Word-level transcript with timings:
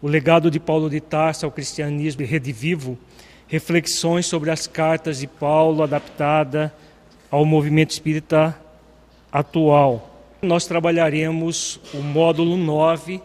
O 0.00 0.08
legado 0.08 0.50
de 0.50 0.60
Paulo 0.60 0.90
de 0.90 1.00
Tarso 1.00 1.46
ao 1.46 1.52
cristianismo 1.52 2.24
redivivo, 2.24 2.98
reflexões 3.48 4.26
sobre 4.26 4.50
as 4.50 4.66
cartas 4.66 5.18
de 5.20 5.26
Paulo 5.26 5.82
adaptada 5.82 6.74
ao 7.30 7.44
movimento 7.44 7.90
espírita 7.90 8.58
atual. 9.32 10.10
Nós 10.42 10.66
trabalharemos 10.66 11.80
o 11.94 11.98
módulo 11.98 12.56
9, 12.56 13.22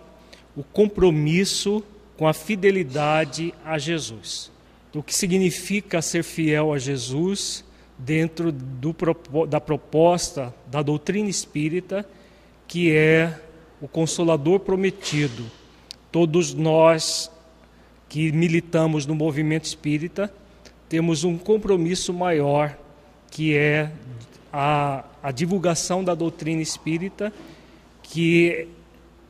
o 0.56 0.64
compromisso 0.64 1.84
com 2.18 2.28
a 2.28 2.34
fidelidade 2.34 3.54
a 3.66 3.78
Jesus. 3.78 4.52
O 4.94 5.04
que 5.04 5.14
significa 5.16 6.02
ser 6.02 6.24
fiel 6.24 6.74
a 6.74 6.78
Jesus 6.78 7.64
dentro 7.98 8.52
do, 8.52 8.96
da 9.48 9.60
proposta 9.60 10.54
da 10.68 10.82
doutrina 10.82 11.30
espírita, 11.30 12.06
que 12.68 12.92
é 12.92 13.40
o 13.82 13.88
consolador 13.88 14.60
prometido. 14.60 15.44
Todos 16.12 16.54
nós 16.54 17.32
que 18.10 18.32
militamos 18.32 19.06
no 19.06 19.16
movimento 19.16 19.66
espírita 19.66 20.32
temos 20.90 21.24
um 21.24 21.38
compromisso 21.38 22.14
maior, 22.14 22.78
que 23.30 23.56
é 23.56 23.90
a, 24.52 25.06
a 25.24 25.32
divulgação 25.32 26.04
da 26.04 26.14
doutrina 26.14 26.62
espírita, 26.62 27.32
que 28.04 28.68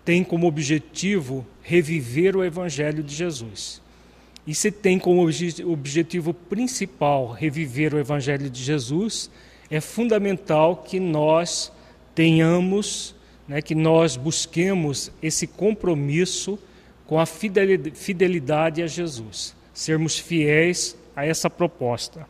tem 0.04 0.24
como 0.24 0.48
objetivo 0.48 1.46
reviver 1.62 2.36
o 2.36 2.44
Evangelho 2.44 3.04
de 3.04 3.14
Jesus. 3.14 3.80
E 4.48 4.56
se 4.56 4.72
tem 4.72 4.98
como 4.98 5.22
objetivo 5.68 6.34
principal 6.34 7.32
reviver 7.32 7.94
o 7.94 8.00
Evangelho 8.00 8.50
de 8.50 8.64
Jesus, 8.64 9.30
é 9.70 9.80
fundamental 9.80 10.78
que 10.78 11.00
nós 11.00 11.72
tenhamos, 12.16 13.14
né, 13.48 13.62
que 13.62 13.76
nós 13.76 14.18
busquemos 14.18 15.12
esse 15.22 15.46
compromisso 15.46 16.58
com 17.12 17.20
a 17.20 17.26
fidelidade 17.26 18.82
a 18.82 18.88
Jesus, 18.88 19.54
sermos 19.74 20.18
fiéis 20.18 20.96
a 21.14 21.26
essa 21.26 21.50
proposta. 21.50 22.26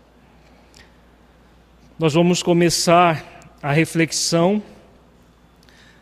Nós 2.00 2.16
vamos 2.16 2.42
começar 2.42 3.44
a 3.62 3.72
reflexão 3.72 4.60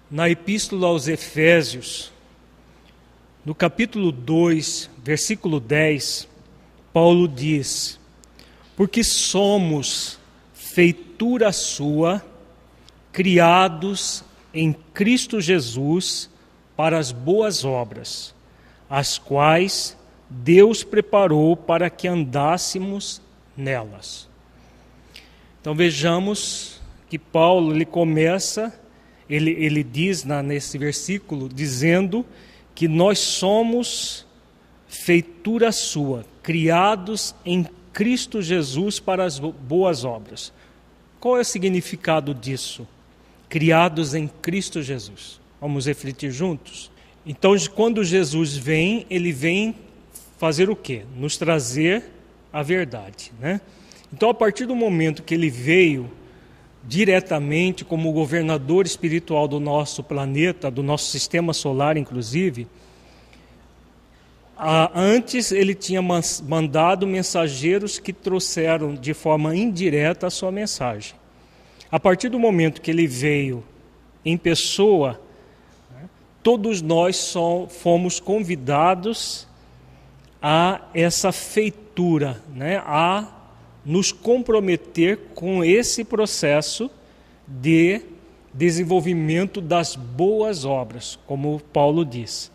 na 0.10 0.30
Epístola 0.30 0.88
aos 0.88 1.10
Efésios, 1.10 2.10
no 3.44 3.54
capítulo 3.54 4.14
2, 4.14 4.90
versículo 5.04 5.60
10, 5.60 6.30
Paulo 6.94 7.28
diz: 7.28 8.00
Porque 8.78 9.04
somos 9.04 10.18
feitura 10.54 11.52
sua, 11.52 12.26
criados 13.12 14.24
em 14.54 14.72
Cristo 14.94 15.42
Jesus 15.42 16.30
para 16.78 16.98
as 16.98 17.12
boas 17.12 17.66
obras, 17.66 18.34
as 18.90 19.18
quais 19.18 19.98
Deus 20.30 20.84
preparou 20.84 21.56
para 21.56 21.90
que 21.90 22.08
andássemos 22.08 23.22
nelas. 23.56 24.28
Então 25.62 25.76
vejamos 25.76 26.80
que 27.10 27.20
Paulo 27.20 27.74
ele 27.74 27.86
começa, 27.86 28.74
ele, 29.30 29.52
ele 29.52 29.84
diz 29.84 30.24
na, 30.24 30.42
nesse 30.42 30.78
versículo, 30.78 31.50
dizendo 31.50 32.26
que 32.74 32.88
nós 32.88 33.20
somos 33.20 34.26
feitura 34.88 35.72
sua, 35.72 36.26
criados 36.42 37.36
em 37.46 37.68
Cristo 37.92 38.42
Jesus 38.42 39.00
para 39.00 39.26
as 39.26 39.38
boas 39.40 40.06
obras. 40.06 40.54
Qual 41.20 41.38
é 41.38 41.42
o 41.42 41.46
significado 41.46 42.34
disso? 42.34 42.88
Criados 43.50 44.14
em 44.14 44.28
Cristo 44.28 44.82
Jesus. 44.82 45.40
Vamos 45.60 45.86
refletir 45.86 46.32
juntos? 46.32 46.89
Então, 47.26 47.56
quando 47.76 48.04
Jesus 48.04 48.56
vem, 48.56 49.06
ele 49.10 49.32
vem 49.32 49.76
fazer 50.38 50.70
o 50.70 50.76
quê? 50.76 51.04
Nos 51.16 51.38
trazer 51.38 52.04
a 52.52 52.64
verdade, 52.64 53.32
né? 53.40 53.62
Então, 54.12 54.30
a 54.30 54.34
partir 54.34 54.66
do 54.66 54.76
momento 54.76 55.22
que 55.22 55.36
ele 55.36 55.50
veio 55.50 56.10
diretamente 56.84 57.86
como 57.86 58.12
governador 58.12 58.86
espiritual 58.86 59.48
do 59.48 59.60
nosso 59.60 60.02
planeta, 60.02 60.72
do 60.72 60.82
nosso 60.82 61.12
sistema 61.12 61.54
solar, 61.54 61.98
inclusive, 61.98 62.68
antes 64.96 65.52
ele 65.52 65.76
tinha 65.76 66.02
mandado 66.02 67.06
mensageiros 67.06 68.00
que 68.00 68.12
trouxeram 68.12 68.96
de 68.96 69.14
forma 69.14 69.56
indireta 69.56 70.28
a 70.28 70.30
sua 70.32 70.52
mensagem. 70.52 71.14
A 71.92 72.00
partir 72.00 72.30
do 72.30 72.40
momento 72.40 72.82
que 72.82 72.90
ele 72.90 73.06
veio 73.06 73.64
em 74.26 74.38
pessoa, 74.38 75.22
todos 76.50 76.82
nós 76.82 77.36
fomos 77.70 78.20
convidados 78.20 79.48
a 80.42 80.82
essa 80.96 81.32
feitura, 81.32 82.42
né, 82.56 82.78
a 82.78 83.28
nos 83.86 84.12
comprometer 84.12 85.20
com 85.36 85.64
esse 85.64 86.04
processo 86.04 86.90
de 87.48 88.02
desenvolvimento 88.52 89.62
das 89.62 89.96
boas 89.96 90.66
obras, 90.66 91.20
como 91.28 91.62
Paulo 91.72 92.04
diz. 92.04 92.52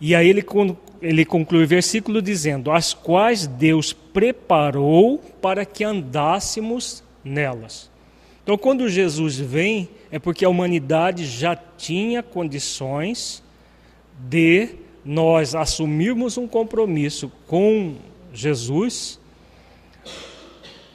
E 0.00 0.12
aí 0.12 0.28
ele, 0.28 0.44
ele 1.00 1.24
conclui 1.24 1.62
o 1.62 1.68
versículo 1.68 2.20
dizendo: 2.20 2.72
As 2.72 2.92
quais 2.92 3.46
Deus 3.46 3.92
preparou 3.92 5.18
para 5.40 5.64
que 5.64 5.84
andássemos 5.84 7.04
nelas. 7.22 7.88
Então, 8.42 8.58
quando 8.58 8.88
Jesus 8.88 9.38
vem, 9.38 9.88
é 10.10 10.18
porque 10.18 10.44
a 10.44 10.48
humanidade 10.48 11.24
já 11.24 11.54
tinha 11.54 12.22
condições 12.22 13.42
de 14.28 14.70
nós 15.04 15.54
assumirmos 15.54 16.36
um 16.36 16.46
compromisso 16.46 17.30
com 17.46 17.94
Jesus 18.32 19.18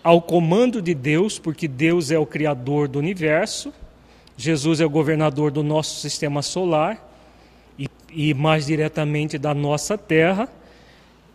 ao 0.03 0.21
comando 0.21 0.81
de 0.81 0.93
Deus, 0.93 1.39
porque 1.39 1.67
Deus 1.67 2.11
é 2.11 2.19
o 2.19 2.25
criador 2.25 2.87
do 2.87 2.99
universo, 2.99 3.73
Jesus 4.37 4.79
é 4.79 4.85
o 4.85 4.89
governador 4.89 5.49
do 5.49 5.63
nosso 5.63 5.99
sistema 5.99 6.41
solar 6.41 7.03
e, 7.79 7.87
e 8.11 8.33
mais 8.33 8.67
diretamente 8.67 9.37
da 9.39 9.53
nossa 9.53 9.97
terra. 9.97 10.47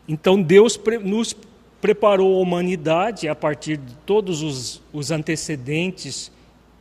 Então 0.06 0.41
Deus 0.41 0.76
pre, 0.76 0.98
nos 0.98 1.34
preparou 1.80 2.36
a 2.36 2.41
humanidade 2.41 3.26
a 3.26 3.34
partir 3.34 3.78
de 3.78 3.94
todos 4.06 4.42
os, 4.42 4.82
os 4.92 5.10
antecedentes 5.10 6.30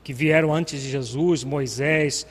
que 0.09 0.13
vieram 0.13 0.51
antes 0.51 0.81
de 0.81 0.89
Jesus, 0.89 1.43
Moisés, 1.43 2.25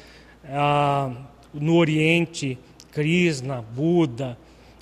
ah, 0.46 1.12
no 1.54 1.76
Oriente, 1.76 2.58
Krishna, 2.90 3.62
Buda, 3.62 4.36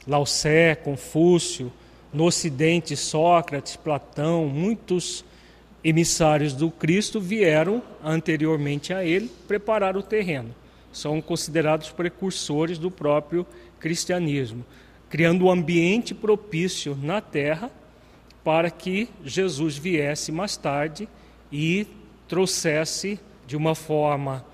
Lao 0.06 0.24
Tse, 0.24 0.78
Confúcio, 0.82 1.70
no 2.10 2.24
Ocidente, 2.24 2.96
Sócrates, 2.96 3.76
Platão, 3.76 4.46
muitos 4.46 5.22
emissários 5.84 6.54
do 6.54 6.70
Cristo 6.70 7.20
vieram 7.20 7.82
anteriormente 8.02 8.94
a 8.94 9.04
ele 9.04 9.30
preparar 9.46 9.94
o 9.94 10.02
terreno. 10.02 10.54
São 10.90 11.20
considerados 11.20 11.90
precursores 11.90 12.78
do 12.78 12.90
próprio 12.90 13.46
cristianismo, 13.78 14.64
criando 15.10 15.44
um 15.44 15.50
ambiente 15.50 16.14
propício 16.14 16.96
na 17.02 17.20
terra 17.20 17.70
para 18.42 18.70
que 18.70 19.06
Jesus 19.22 19.76
viesse 19.76 20.32
mais 20.32 20.56
tarde 20.56 21.06
e 21.52 21.86
trouxesse 22.28 23.18
de 23.46 23.56
uma 23.56 23.74
forma 23.74 24.44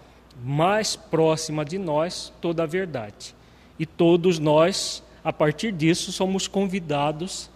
mais 0.44 0.96
próxima 0.96 1.64
de 1.64 1.78
nós 1.78 2.32
toda 2.40 2.62
a 2.62 2.66
verdade. 2.66 3.34
E 3.78 3.86
todos 3.86 4.38
nós, 4.38 5.02
a 5.24 5.32
partir 5.32 5.72
disso, 5.72 6.12
somos 6.12 6.46
convidados 6.46 7.50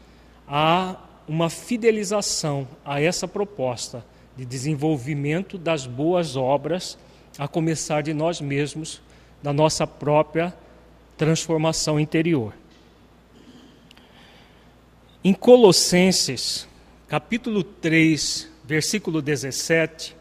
há 0.46 0.96
uma 1.28 1.50
fidelização 1.50 2.68
a 2.84 3.00
essa 3.00 3.26
proposta 3.26 4.04
de 4.36 4.44
desenvolvimento 4.44 5.58
das 5.58 5.86
boas 5.86 6.36
obras, 6.36 6.98
a 7.38 7.48
começar 7.48 8.02
de 8.02 8.14
nós 8.14 8.40
mesmos, 8.40 9.00
da 9.42 9.52
nossa 9.52 9.86
própria 9.86 10.54
transformação 11.16 11.98
interior. 11.98 12.54
Em 15.24 15.32
Colossenses, 15.32 16.68
capítulo 17.08 17.64
3, 17.64 18.48
versículo 18.66 19.22
17, 19.22 20.16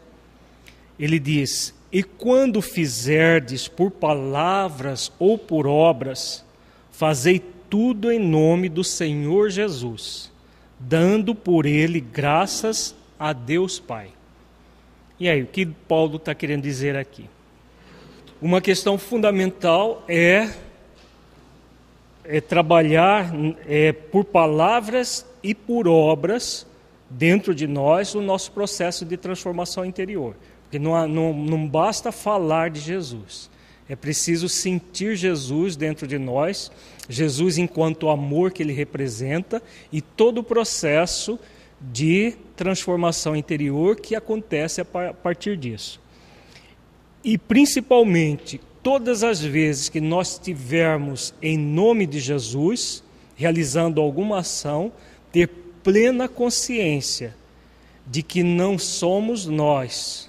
ele 0.98 1.18
diz: 1.18 1.74
E 1.92 2.02
quando 2.02 2.62
fizerdes 2.62 3.66
por 3.66 3.90
palavras 3.90 5.12
ou 5.18 5.36
por 5.36 5.66
obras, 5.66 6.44
fazei 6.92 7.42
tudo 7.68 8.10
em 8.12 8.18
nome 8.18 8.68
do 8.68 8.84
Senhor 8.84 9.50
Jesus, 9.50 10.30
dando 10.78 11.34
por 11.34 11.66
ele 11.66 12.00
graças 12.00 12.94
a 13.18 13.32
Deus 13.32 13.80
Pai. 13.80 14.10
E 15.18 15.28
aí, 15.28 15.42
o 15.42 15.46
que 15.46 15.66
Paulo 15.66 16.16
está 16.16 16.34
querendo 16.34 16.62
dizer 16.62 16.94
aqui? 16.94 17.28
Uma 18.40 18.60
questão 18.60 18.98
fundamental 18.98 20.04
é, 20.06 20.50
é 22.22 22.38
trabalhar 22.38 23.32
é, 23.66 23.92
por 23.92 24.26
palavras 24.26 25.26
e 25.42 25.54
por 25.54 25.88
obras 25.88 26.66
dentro 27.08 27.54
de 27.54 27.66
nós 27.66 28.14
o 28.14 28.20
nosso 28.20 28.52
processo 28.52 29.04
de 29.04 29.16
transformação 29.16 29.84
interior. 29.84 30.36
Porque 30.62 30.78
não, 30.78 31.06
não, 31.06 31.32
não 31.32 31.66
basta 31.66 32.10
falar 32.10 32.70
de 32.70 32.80
Jesus, 32.80 33.48
É 33.88 33.94
preciso 33.94 34.48
sentir 34.48 35.14
Jesus 35.14 35.76
dentro 35.76 36.06
de 36.06 36.18
nós, 36.18 36.72
Jesus 37.08 37.56
enquanto 37.56 38.08
amor 38.08 38.50
que 38.50 38.62
ele 38.62 38.72
representa 38.72 39.62
e 39.92 40.00
todo 40.00 40.38
o 40.38 40.44
processo 40.44 41.38
de 41.80 42.34
transformação 42.56 43.36
interior 43.36 43.96
que 43.96 44.16
acontece 44.16 44.80
a 44.80 44.84
partir 44.84 45.56
disso. 45.56 46.00
E 47.22 47.38
principalmente, 47.38 48.60
todas 48.82 49.22
as 49.22 49.40
vezes 49.40 49.88
que 49.88 50.00
nós 50.00 50.32
estivermos 50.32 51.34
em 51.42 51.58
nome 51.58 52.06
de 52.06 52.18
Jesus, 52.18 53.04
realizando 53.36 54.00
alguma 54.00 54.38
ação, 54.38 54.92
ter 55.30 55.48
plena 55.86 56.26
consciência 56.26 57.32
de 58.04 58.20
que 58.20 58.42
não 58.42 58.76
somos 58.76 59.46
nós, 59.46 60.28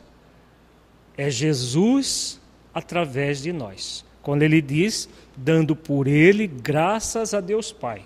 é 1.18 1.32
Jesus 1.32 2.40
através 2.72 3.42
de 3.42 3.52
nós. 3.52 4.06
Quando 4.22 4.44
ele 4.44 4.62
diz, 4.62 5.10
dando 5.36 5.76
por 5.76 6.06
ele 6.06 6.46
graças 6.46 7.34
a 7.34 7.42
Deus 7.42 7.72
Pai. 7.72 8.04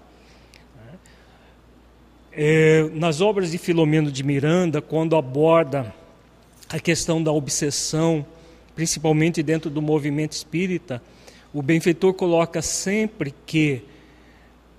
É, 2.31 2.89
nas 2.94 3.19
obras 3.19 3.51
de 3.51 3.57
Filomeno 3.57 4.09
de 4.09 4.24
Miranda, 4.24 4.81
quando 4.81 5.18
aborda 5.18 5.94
a 6.69 6.80
questão 6.80 7.21
da 7.21 7.33
obsessão, 7.33 8.25
principalmente 8.74 9.44
dentro 9.44 9.69
do 9.69 9.81
movimento 9.81 10.31
espírita, 10.31 11.03
o 11.53 11.62
benfeitor 11.62 12.13
coloca 12.13 12.62
sempre 12.62 13.36
que 13.45 13.83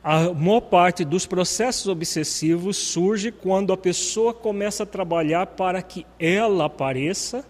a 0.04 0.32
maior 0.32 0.60
parte 0.62 1.04
dos 1.04 1.26
processos 1.26 1.86
obsessivos 1.86 2.76
surge 2.76 3.30
quando 3.30 3.72
a 3.72 3.76
pessoa 3.76 4.34
começa 4.34 4.82
a 4.82 4.86
trabalhar 4.86 5.46
para 5.46 5.80
que 5.80 6.04
ela 6.18 6.64
apareça 6.64 7.44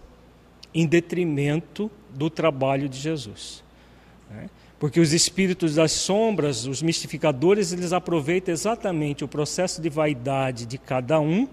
em 0.75 0.87
detrimento 0.87 1.91
do 2.11 2.29
trabalho 2.29 2.91
de 2.91 2.99
Jesus. 2.99 3.65
Né? 4.31 4.51
Porque 4.79 5.01
os 5.01 5.15
espíritos 5.15 5.77
das 5.77 5.93
sombras, 5.93 6.67
os 6.67 6.83
mistificadores, 6.83 7.73
eles 7.73 7.93
aproveitam 7.93 8.53
exatamente 8.53 9.25
o 9.25 9.29
processo 9.29 9.81
de 9.81 9.89
vaidade 9.89 10.67
de 10.67 10.77
cada 10.77 11.21
um 11.21 11.49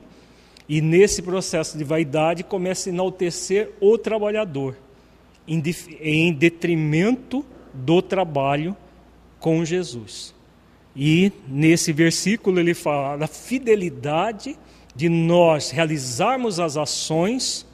e 0.67 0.81
nesse 0.81 1.21
processo 1.21 1.77
de 1.77 1.83
vaidade 1.83 2.43
começa 2.43 2.89
a 2.89 2.93
enaltecer 2.93 3.71
o 3.79 3.97
trabalhador 3.97 4.75
em 5.47 6.33
detrimento 6.33 7.45
do 7.73 8.01
trabalho 8.01 8.75
com 9.39 9.63
Jesus. 9.63 10.37
E 10.95 11.31
nesse 11.47 11.93
versículo 11.93 12.59
ele 12.59 12.73
fala 12.73 13.17
da 13.17 13.27
fidelidade 13.27 14.57
de 14.95 15.07
nós 15.07 15.69
realizarmos 15.69 16.59
as 16.59 16.75
ações 16.75 17.65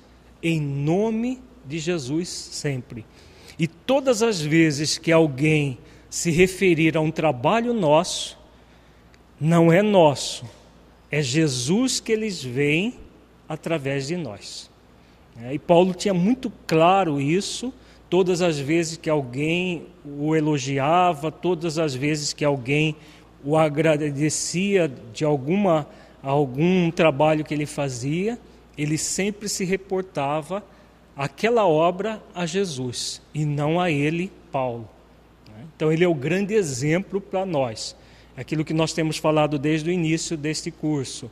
em 0.44 0.62
nome 0.62 1.42
de 1.66 1.80
Jesus 1.80 2.30
sempre. 2.30 3.06
E 3.58 3.68
todas 3.68 4.22
as 4.22 4.42
vezes 4.42 4.98
que 4.98 5.12
alguém 5.12 5.78
se 6.10 6.30
referir 6.30 6.96
a 6.96 7.02
um 7.02 7.12
trabalho 7.12 7.74
nosso, 7.74 8.38
não 9.40 9.72
é 9.72 9.82
nosso, 9.82 10.46
é 11.10 11.22
Jesus 11.22 12.00
que 12.00 12.12
eles 12.12 12.44
veem 12.44 12.96
através 13.48 14.08
de 14.08 14.18
nós. 14.18 14.70
É, 15.42 15.54
e 15.54 15.60
Paulo 15.60 15.94
tinha 15.94 16.14
muito 16.14 16.52
claro 16.66 17.20
isso, 17.20 17.74
todas 18.10 18.42
as 18.42 18.60
vezes 18.60 18.98
que 18.98 19.10
alguém 19.10 19.88
o 20.06 20.36
elogiava, 20.36 21.32
todas 21.32 21.78
as 21.78 21.96
vezes 21.96 22.34
que 22.34 22.46
alguém 22.46 22.96
o 23.44 23.58
agradecia 23.58 24.92
de 25.14 25.24
alguma 25.24 25.88
algum 26.24 26.90
trabalho 26.90 27.44
que 27.46 27.54
ele 27.54 27.68
fazia, 27.68 28.40
ele 28.76 28.98
sempre 28.98 29.48
se 29.48 29.64
reportava 29.64 30.64
aquela 31.16 31.68
obra 31.68 32.22
a 32.34 32.46
Jesus 32.46 33.22
e 33.34 33.46
não 33.46 33.80
a 33.80 33.92
ele, 33.92 34.32
Paulo. 34.52 34.90
Né? 35.48 35.66
Então, 35.76 35.92
ele 35.92 36.04
é 36.04 36.08
o 36.08 36.16
grande 36.16 36.56
exemplo 36.56 37.22
para 37.22 37.46
nós. 37.46 37.96
Aquilo 38.36 38.66
que 38.66 38.74
nós 38.74 38.92
temos 38.92 39.18
falado 39.18 39.60
desde 39.60 39.90
o 39.90 39.94
início 39.94 40.36
deste 40.36 40.72
curso. 40.72 41.30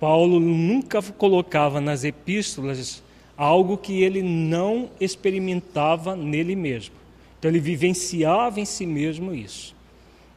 Paulo 0.00 0.40
nunca 0.40 1.00
colocava 1.02 1.80
nas 1.80 2.02
epístolas 2.02 3.02
algo 3.36 3.76
que 3.76 4.02
ele 4.02 4.22
não 4.22 4.90
experimentava 5.00 6.14
nele 6.14 6.54
mesmo. 6.54 6.94
Então, 7.38 7.50
ele 7.50 7.60
vivenciava 7.60 8.60
em 8.60 8.64
si 8.64 8.86
mesmo 8.86 9.34
isso. 9.34 9.74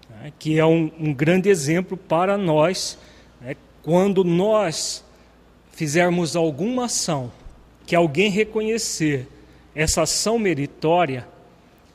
Né? 0.09 0.33
Que 0.37 0.57
é 0.59 0.65
um, 0.65 0.91
um, 0.99 1.13
grande 1.13 1.49
exemplo 1.49 1.95
para 1.95 2.37
nós. 2.37 2.97
Né? 3.39 3.55
Quando 3.81 4.23
nós 4.23 5.03
fizermos 5.71 6.35
alguma 6.35 6.85
ação 6.85 7.31
que 7.85 7.95
alguém 7.95 8.29
reconhecer 8.29 9.27
essa 9.73 10.01
ação 10.01 10.39
meritória, 10.39 11.27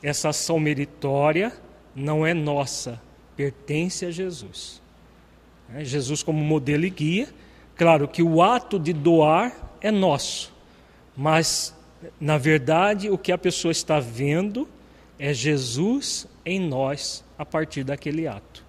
essa 0.03 0.29
ação 0.29 0.59
meritória 0.59 1.53
não 1.95 2.27
é 2.27 2.33
nossa, 2.33 3.01
pertence 3.37 4.07
a 4.07 4.11
Jesus. 4.11 4.81
É, 5.75 5.85
Jesus, 5.85 6.23
como 6.23 6.43
modelo 6.43 6.85
e 6.85 6.91
guia, 6.91 7.29
claro 7.77 8.07
que 8.07 8.23
o 8.23 8.43
ato 8.43 8.79
de 8.79 8.93
doar 8.93 9.77
é 9.81 9.91
nosso, 9.91 10.52
mas 11.17 11.75
na 12.21 12.39
verdade 12.39 13.11
o 13.11 13.19
que 13.19 13.33
a 13.33 13.39
pessoa 13.39 13.73
está 13.73 14.01
vendo 14.01 14.69
é 15.19 15.33
Jesus 15.33 16.27
em 16.45 16.59
nós 16.61 17.25
a 17.39 17.45
partir 17.45 17.85
daquele 17.85 18.27
ato. 18.27 18.65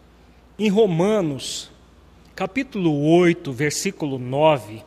Em 0.58 0.70
Romanos, 0.70 1.72
capítulo 2.36 3.08
8, 3.18 3.52
versículo 3.52 4.20
9, 4.20 4.84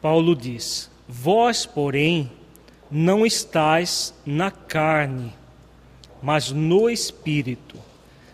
Paulo 0.00 0.36
diz: 0.36 0.90
Vós, 1.08 1.66
porém, 1.66 2.30
não 2.90 3.26
estáis 3.26 4.14
na 4.24 4.50
carne, 4.50 5.32
mas 6.22 6.52
no 6.52 6.88
espírito, 6.88 7.76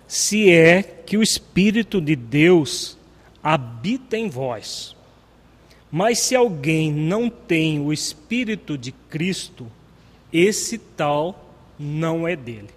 se 0.06 0.50
é 0.50 0.82
que 0.82 1.16
o 1.16 1.22
espírito 1.22 2.00
de 2.00 2.16
Deus 2.16 2.98
habita 3.42 4.16
em 4.16 4.28
vós. 4.28 4.96
Mas 5.90 6.18
se 6.18 6.34
alguém 6.34 6.92
não 6.92 7.30
tem 7.30 7.80
o 7.80 7.92
espírito 7.92 8.76
de 8.76 8.92
Cristo, 8.92 9.66
esse 10.32 10.78
tal 10.78 11.52
não 11.78 12.28
é 12.28 12.36
dele. 12.36 12.68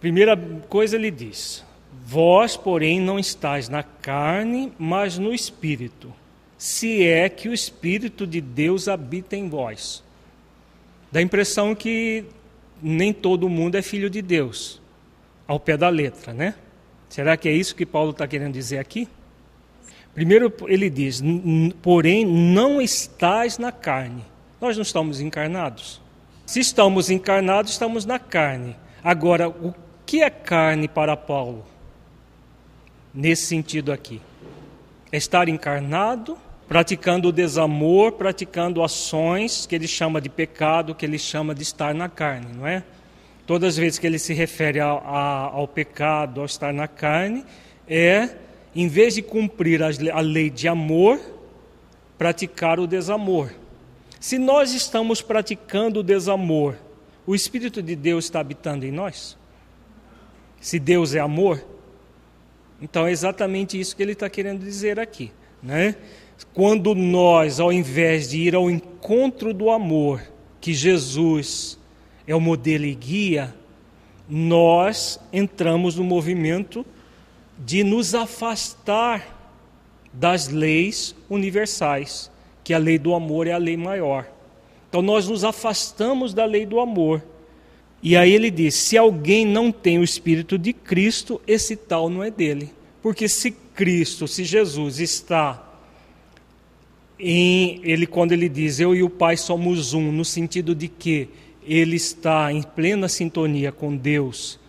Primeira 0.00 0.36
coisa 0.68 0.96
ele 0.96 1.10
diz: 1.10 1.64
Vós, 2.04 2.56
porém, 2.56 3.00
não 3.00 3.18
estáis 3.18 3.68
na 3.68 3.82
carne, 3.82 4.72
mas 4.78 5.18
no 5.18 5.32
espírito 5.32 6.12
se 6.60 7.06
é 7.06 7.26
que 7.30 7.48
o 7.48 7.54
Espírito 7.54 8.26
de 8.26 8.38
Deus 8.38 8.86
habita 8.86 9.34
em 9.34 9.48
vós. 9.48 10.04
Dá 11.10 11.18
a 11.18 11.22
impressão 11.22 11.74
que 11.74 12.26
nem 12.82 13.14
todo 13.14 13.48
mundo 13.48 13.76
é 13.76 13.82
filho 13.82 14.10
de 14.10 14.20
Deus, 14.20 14.78
ao 15.46 15.58
pé 15.58 15.78
da 15.78 15.88
letra, 15.88 16.34
né? 16.34 16.54
Será 17.08 17.34
que 17.38 17.48
é 17.48 17.52
isso 17.52 17.74
que 17.74 17.86
Paulo 17.86 18.10
está 18.10 18.28
querendo 18.28 18.52
dizer 18.52 18.76
aqui? 18.76 19.08
Primeiro 20.14 20.52
ele 20.66 20.90
diz: 20.90 21.22
porém, 21.82 22.24
não 22.24 22.80
estais 22.80 23.58
na 23.58 23.72
carne. 23.72 24.24
Nós 24.60 24.76
não 24.76 24.82
estamos 24.82 25.20
encarnados. 25.20 26.00
Se 26.44 26.60
estamos 26.60 27.10
encarnados, 27.10 27.72
estamos 27.72 28.04
na 28.04 28.18
carne. 28.18 28.76
Agora, 29.02 29.48
o 29.48 29.74
que 30.04 30.22
é 30.22 30.28
carne 30.28 30.88
para 30.88 31.16
Paulo? 31.16 31.64
Nesse 33.14 33.46
sentido 33.46 33.92
aqui. 33.92 34.20
É 35.12 35.16
estar 35.16 35.48
encarnado 35.48 36.36
praticando 36.70 37.30
o 37.30 37.32
desamor, 37.32 38.12
praticando 38.12 38.80
ações 38.80 39.66
que 39.66 39.74
ele 39.74 39.88
chama 39.88 40.20
de 40.20 40.28
pecado, 40.28 40.94
que 40.94 41.04
ele 41.04 41.18
chama 41.18 41.52
de 41.52 41.64
estar 41.64 41.92
na 41.92 42.08
carne, 42.08 42.46
não 42.54 42.64
é? 42.64 42.84
Todas 43.44 43.70
as 43.70 43.76
vezes 43.76 43.98
que 43.98 44.06
ele 44.06 44.20
se 44.20 44.32
refere 44.32 44.78
a, 44.78 44.86
a, 44.86 45.46
ao 45.46 45.66
pecado, 45.66 46.38
ao 46.38 46.46
estar 46.46 46.72
na 46.72 46.86
carne, 46.86 47.44
é, 47.88 48.28
em 48.74 48.88
vez 48.88 49.14
de 49.14 49.22
cumprir 49.22 49.82
a 49.82 50.20
lei 50.20 50.50
de 50.50 50.68
amor, 50.68 51.20
praticar 52.16 52.78
o 52.78 52.86
desamor. 52.86 53.50
Se 54.18 54.38
nós 54.38 54.72
estamos 54.72 55.22
praticando 55.22 56.00
o 56.00 56.02
desamor, 56.02 56.76
o 57.26 57.34
Espírito 57.34 57.82
de 57.82 57.96
Deus 57.96 58.24
está 58.24 58.40
habitando 58.40 58.84
em 58.84 58.92
nós? 58.92 59.36
Se 60.60 60.78
Deus 60.78 61.14
é 61.14 61.20
amor, 61.20 61.64
então 62.80 63.06
é 63.06 63.10
exatamente 63.10 63.78
isso 63.80 63.96
que 63.96 64.02
ele 64.02 64.12
está 64.12 64.28
querendo 64.28 64.64
dizer 64.64 65.00
aqui, 65.00 65.32
né? 65.62 65.96
quando 66.52 66.94
nós, 66.94 67.60
ao 67.60 67.72
invés 67.72 68.30
de 68.30 68.40
ir 68.40 68.54
ao 68.54 68.70
encontro 68.70 69.52
do 69.52 69.70
amor, 69.70 70.22
que 70.60 70.72
Jesus 70.72 71.78
é 72.26 72.34
o 72.34 72.40
modelo 72.40 72.84
e 72.84 72.94
guia, 72.94 73.54
nós 74.28 75.20
entramos 75.32 75.96
no 75.96 76.04
movimento 76.04 76.84
de 77.64 77.84
nos 77.84 78.14
afastar 78.14 79.38
das 80.12 80.48
leis 80.48 81.14
universais, 81.28 82.30
que 82.64 82.74
a 82.74 82.78
lei 82.78 82.98
do 82.98 83.14
amor 83.14 83.46
é 83.46 83.52
a 83.52 83.58
lei 83.58 83.76
maior. 83.76 84.26
Então 84.88 85.02
nós 85.02 85.28
nos 85.28 85.44
afastamos 85.44 86.34
da 86.34 86.44
lei 86.44 86.66
do 86.66 86.80
amor. 86.80 87.22
E 88.02 88.16
aí 88.16 88.32
ele 88.32 88.50
diz: 88.50 88.74
se 88.74 88.96
alguém 88.96 89.46
não 89.46 89.70
tem 89.70 89.98
o 89.98 90.04
espírito 90.04 90.58
de 90.58 90.72
Cristo, 90.72 91.40
esse 91.46 91.76
tal 91.76 92.08
não 92.08 92.24
é 92.24 92.30
dele. 92.30 92.72
Porque 93.02 93.28
se 93.28 93.50
Cristo, 93.50 94.26
se 94.26 94.44
Jesus 94.44 94.98
está 94.98 95.66
em 97.18 97.80
ele 97.82 98.06
quando 98.06 98.32
ele 98.32 98.48
diz 98.48 98.80
eu 98.80 98.94
e 98.94 99.02
o 99.02 99.10
Pai 99.10 99.36
somos 99.36 99.92
um, 99.92 100.10
no 100.10 100.24
sentido 100.24 100.74
de 100.74 100.88
que 100.88 101.28
ele 101.62 101.96
está 101.96 102.52
em 102.52 102.62
plena 102.62 103.08
sintonia 103.08 103.70
com 103.70 103.94
Deus, 103.94 104.59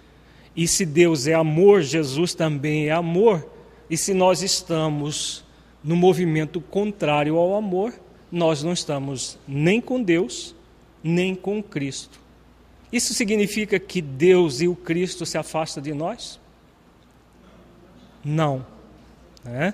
e 0.55 0.67
se 0.67 0.85
Deus 0.85 1.27
é 1.27 1.33
amor, 1.33 1.81
Jesus 1.81 2.33
também 2.33 2.87
é 2.87 2.91
amor, 2.91 3.47
e 3.89 3.97
se 3.97 4.13
nós 4.13 4.41
estamos 4.41 5.43
no 5.83 5.95
movimento 5.95 6.61
contrário 6.61 7.37
ao 7.37 7.55
amor, 7.55 7.93
nós 8.31 8.63
não 8.63 8.73
estamos 8.73 9.37
nem 9.47 9.81
com 9.81 10.01
Deus, 10.01 10.55
nem 11.03 11.35
com 11.35 11.61
Cristo. 11.61 12.19
Isso 12.91 13.13
significa 13.13 13.79
que 13.79 14.01
Deus 14.01 14.61
e 14.61 14.67
o 14.67 14.75
Cristo 14.75 15.25
se 15.25 15.37
afastam 15.37 15.81
de 15.81 15.93
nós? 15.93 16.39
Não. 18.23 18.65
Né? 19.43 19.73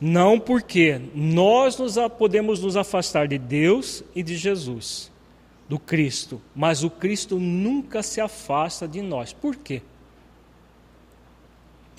Não 0.00 0.38
porque 0.38 1.00
nós 1.14 1.78
nos, 1.78 1.94
podemos 2.18 2.60
nos 2.60 2.76
afastar 2.76 3.28
de 3.28 3.38
Deus 3.38 4.02
e 4.14 4.22
de 4.22 4.36
Jesus, 4.36 5.10
do 5.68 5.78
Cristo, 5.78 6.40
mas 6.54 6.84
o 6.84 6.90
Cristo 6.90 7.38
nunca 7.38 8.02
se 8.02 8.20
afasta 8.20 8.86
de 8.86 9.00
nós. 9.00 9.32
Por 9.32 9.56
quê? 9.56 9.82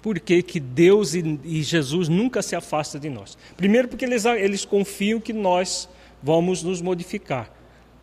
Por 0.08 0.22
que, 0.22 0.42
que 0.42 0.58
Deus 0.58 1.14
e, 1.16 1.38
e, 1.44 1.62
Jesus 1.62 2.08
nunca 2.08 2.42
se 2.42 2.56
afastam 2.56 3.02
de 3.02 3.10
nós? 3.10 3.38
Primeiro, 3.58 3.90
porque 3.90 4.06
eles, 4.06 4.24
eles 4.24 4.64
confiam 4.64 5.20
que 5.20 5.34
nós 5.34 5.90
vamos 6.24 6.64
nos 6.64 6.82
modificar. 6.82 7.52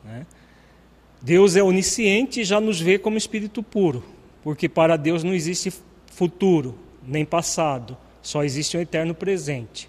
Né? 0.04 0.26
Deus 1.22 1.56
é 1.56 1.62
onisciente 1.62 2.42
e 2.42 2.44
já 2.44 2.60
nos 2.60 2.78
vê 2.78 2.98
como 2.98 3.16
espírito 3.16 3.62
puro, 3.62 4.04
porque 4.42 4.68
para 4.68 4.98
Deus 4.98 5.24
não 5.24 5.32
existe 5.32 5.72
futuro, 6.08 6.78
nem 7.08 7.24
passado, 7.24 7.96
só 8.20 8.44
existe 8.44 8.76
um 8.76 8.82
eterno 8.82 9.14
presente. 9.14 9.88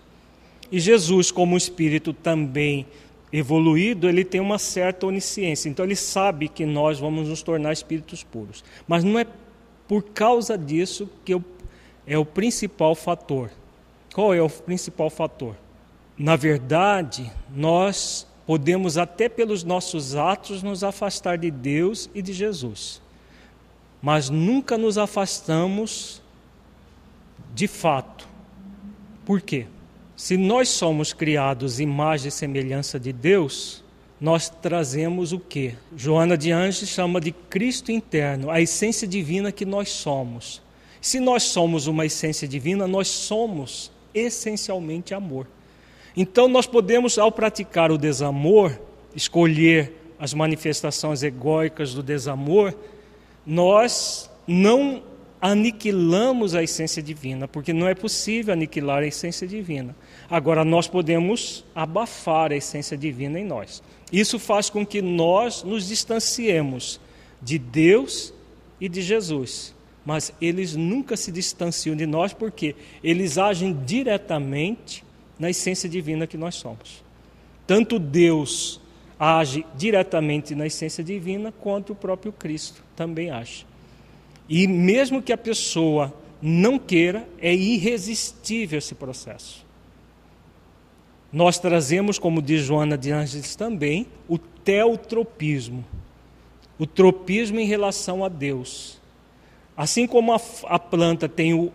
E 0.72 0.80
Jesus, 0.80 1.32
como 1.32 1.58
espírito 1.58 2.14
também 2.14 2.86
evoluído, 3.30 4.08
ele 4.08 4.24
tem 4.24 4.40
uma 4.40 4.58
certa 4.58 5.06
onisciência, 5.06 5.68
então 5.68 5.84
ele 5.84 5.98
sabe 5.98 6.48
que 6.48 6.66
nós 6.66 6.98
vamos 6.98 7.28
nos 7.28 7.44
tornar 7.44 7.74
espíritos 7.74 8.24
puros. 8.24 8.64
Mas 8.88 9.04
não 9.04 9.20
é 9.20 9.28
por 9.86 10.02
causa 10.02 10.58
disso 10.58 11.10
que 11.24 11.34
eu, 11.34 11.44
é 12.08 12.18
o 12.18 12.26
principal 12.26 12.96
fator. 12.96 13.50
Qual 14.14 14.34
é 14.34 14.42
o 14.42 14.50
principal 14.50 15.10
fator? 15.10 15.56
Na 16.18 16.36
verdade, 16.36 17.32
nós 17.54 18.26
podemos 18.46 18.98
até 18.98 19.28
pelos 19.28 19.64
nossos 19.64 20.16
atos 20.16 20.64
nos 20.64 20.84
afastar 20.84 21.38
de 21.38 21.52
Deus 21.52 22.10
e 22.14 22.22
de 22.22 22.32
Jesus, 22.32 23.02
mas 24.02 24.30
nunca 24.30 24.78
nos 24.78 24.98
afastamos 24.98 26.22
de 27.54 27.68
fato. 27.68 28.28
Por 29.26 29.42
quê? 29.42 29.66
Se 30.16 30.38
nós 30.38 30.70
somos 30.70 31.12
criados 31.12 31.80
imagem 31.80 32.30
e 32.30 32.32
semelhança 32.32 32.98
de 33.00 33.12
Deus, 33.12 33.84
nós 34.22 34.48
trazemos 34.48 35.34
o 35.34 35.40
que? 35.40 35.76
Joana 35.96 36.38
de 36.38 36.52
Anjos 36.52 36.88
chama 36.88 37.20
de 37.20 37.32
Cristo 37.32 37.92
interno, 37.92 38.50
a 38.50 38.62
essência 38.62 39.08
divina 39.08 39.52
que 39.52 39.66
nós 39.66 39.90
somos. 39.90 40.62
Se 41.06 41.20
nós 41.20 41.44
somos 41.44 41.86
uma 41.86 42.04
essência 42.04 42.48
divina, 42.48 42.88
nós 42.88 43.08
somos 43.08 43.92
essencialmente 44.12 45.14
amor. 45.14 45.46
Então 46.18 46.48
nós 46.48 46.66
podemos, 46.66 47.20
ao 47.20 47.32
praticar 47.32 47.92
o 47.92 47.98
desamor, 47.98 48.76
escolher 49.16 49.94
as 50.18 50.34
manifestações 50.34 51.22
egóicas 51.22 51.94
do 51.94 52.02
desamor, 52.02 52.74
nós 53.46 54.32
não 54.48 55.04
aniquilamos 55.40 56.56
a 56.56 56.64
essência 56.64 57.04
divina, 57.04 57.48
porque 57.48 57.72
não 57.72 57.88
é 57.88 57.94
possível 57.94 58.52
aniquilar 58.52 59.04
a 59.04 59.08
essência 59.08 59.46
divina. 59.46 59.96
Agora, 60.28 60.66
nós 60.66 60.88
podemos 60.88 61.64
abafar 61.76 62.52
a 62.52 62.56
essência 62.56 62.98
divina 62.98 63.40
em 63.40 63.46
nós. 63.46 63.84
Isso 64.12 64.40
faz 64.40 64.72
com 64.72 64.84
que 64.84 65.04
nós 65.04 65.62
nos 65.62 65.88
distanciemos 65.88 67.00
de 67.40 67.60
Deus 67.60 68.34
e 68.82 68.90
de 68.90 69.04
Jesus. 69.04 69.75
Mas 70.06 70.32
eles 70.40 70.76
nunca 70.76 71.18
se 71.18 71.32
distanciam 71.32 71.96
de 71.96 72.06
nós 72.06 72.32
porque 72.32 72.76
eles 73.04 73.38
agem 73.38 73.74
diretamente 73.86 75.04
na 75.40 75.50
essência 75.50 75.90
divina 75.90 76.28
que 76.28 76.38
nós 76.38 76.56
somos. 76.56 77.04
Tanto 77.66 77.98
Deus 77.98 78.80
age 79.20 79.66
diretamente 79.76 80.54
na 80.54 80.68
essência 80.68 81.04
divina, 81.04 81.52
quanto 81.52 81.94
o 81.94 81.96
próprio 81.96 82.32
Cristo 82.32 82.84
também 82.96 83.32
age. 83.32 83.66
E 84.48 84.68
mesmo 84.68 85.22
que 85.22 85.34
a 85.34 85.38
pessoa 85.38 86.14
não 86.42 86.78
queira, 86.78 87.28
é 87.40 87.54
irresistível 87.54 88.78
esse 88.78 88.94
processo. 88.94 89.66
Nós 91.32 91.58
trazemos, 91.58 92.20
como 92.20 92.42
diz 92.42 92.62
Joana 92.62 92.98
de 92.98 93.12
Ângeles 93.12 93.56
também, 93.56 94.06
o 94.28 94.38
teotropismo, 94.38 95.84
o 96.78 96.86
tropismo 96.86 97.60
em 97.60 97.66
relação 97.66 98.24
a 98.24 98.30
Deus. 98.30 99.00
Assim 99.78 100.08
como 100.08 100.34
a, 100.34 100.40
a 100.66 100.80
planta 100.80 101.28
tem 101.28 101.54
o, 101.54 101.72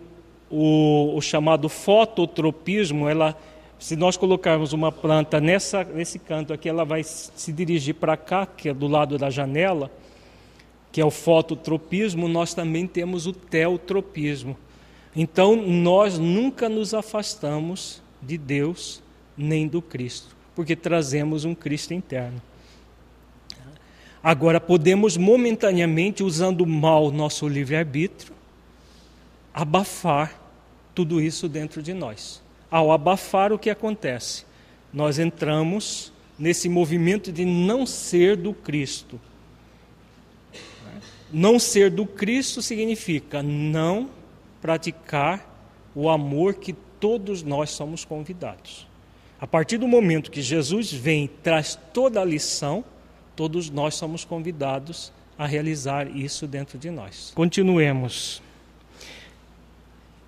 o, 0.51 1.17
o, 1.17 1.21
chamado 1.21 1.69
fototropismo, 1.69 3.09
ela, 3.09 3.37
se 3.79 3.95
nós 3.95 4.17
colocarmos 4.17 4.73
uma 4.73 4.91
planta 4.91 5.39
nessa, 5.41 5.85
nesse 5.85 6.19
canto 6.19 6.53
aqui, 6.53 6.69
ela 6.69 6.85
vai 6.85 7.03
se 7.05 7.53
dirigir 7.53 7.95
para 7.95 8.17
cá, 8.17 8.47
que 8.47 8.71
é 8.71 8.75
do 8.75 8.87
lado 8.87 9.19
da 9.19 9.29
janela, 9.29 9.91
que 10.91 11.01
é 11.01 11.05
o 11.05 11.11
fototropismo, 11.11 12.27
nós 12.27 12.55
também 12.55 12.87
temos 12.87 13.27
o 13.27 13.33
teotropismo. 13.33 14.57
Então, 15.15 15.55
nós 15.55 16.19
nunca 16.19 16.69
nos 16.69 16.95
afastamos 16.95 18.03
de 18.23 18.39
Deus 18.39 19.03
nem 19.37 19.69
do 19.69 19.83
Cristo, 19.83 20.37
porque 20.55 20.75
trazemos 20.75 21.45
um 21.45 21.55
Cristo 21.55 21.93
interno. 21.93 22.41
Agora, 24.23 24.61
podemos 24.61 25.17
momentaneamente, 25.17 26.23
usando 26.23 26.67
mal 26.67 27.11
nosso 27.11 27.49
livre-arbítrio, 27.49 28.35
abafar 29.53 30.41
tudo 30.95 31.21
isso 31.21 31.49
dentro 31.49 31.83
de 31.83 31.95
nós. 31.95 32.43
Ao 32.71 32.93
abafar, 32.93 33.53
o 33.53 33.59
que 33.59 33.71
acontece? 33.71 34.45
Nós 34.93 35.19
entramos 35.19 36.13
nesse 36.39 36.69
movimento 36.69 37.33
de 37.33 37.45
não 37.45 37.87
ser 37.87 38.37
do 38.37 38.53
Cristo 38.53 39.21
não 41.33 41.59
ser 41.59 41.91
do 41.91 42.05
Cristo 42.05 42.61
significa 42.61 43.43
não 43.43 44.11
praticar 44.61 45.47
o 45.95 46.09
amor 46.09 46.55
que 46.55 46.73
todos 46.73 47.43
nós 47.43 47.71
somos 47.71 48.05
convidados. 48.05 48.87
A 49.41 49.47
partir 49.47 49.79
do 49.79 49.89
momento 49.89 50.31
que 50.31 50.43
Jesus 50.43 50.93
vem 50.93 51.25
e 51.25 51.29
traz 51.29 51.79
toda 51.93 52.21
a 52.21 52.25
lição, 52.25 52.85
todos 53.41 53.71
nós 53.71 53.95
somos 53.95 54.23
convidados 54.23 55.11
a 55.39 55.47
realizar 55.47 56.15
isso 56.15 56.47
dentro 56.47 56.77
de 56.77 56.91
nós. 56.91 57.33
Continuemos. 57.35 58.43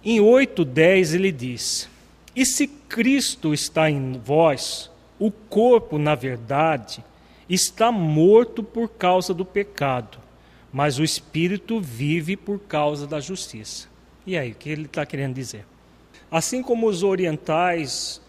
Em 0.03 0.19
8:10 0.19 1.13
ele 1.13 1.31
diz: 1.31 1.91
E 2.35 2.47
se 2.47 2.67
Cristo 2.67 3.53
está 3.53 3.91
em 3.91 4.19
vós, 4.19 4.91
o 5.19 5.31
corpo, 5.31 5.99
na 5.99 6.15
verdade, 6.15 7.05
está 7.51 7.93
morto 7.93 8.63
por 8.63 8.89
causa 8.89 9.35
do 9.35 9.45
pecado, 9.45 10.17
mas 10.73 10.99
o 10.99 11.05
espírito 11.05 11.83
vive 11.83 12.35
por 12.35 12.61
causa 12.61 13.07
da 13.07 13.21
justiça. 13.21 13.89
E 14.27 14.39
aí, 14.39 14.53
o 14.53 14.55
que 14.55 14.71
ele 14.71 14.87
está 14.87 15.05
querendo 15.05 15.35
dizer? 15.35 15.67
Assim 16.31 16.63
como 16.63 16.87
os 16.87 17.03
orientais, 17.03 18.23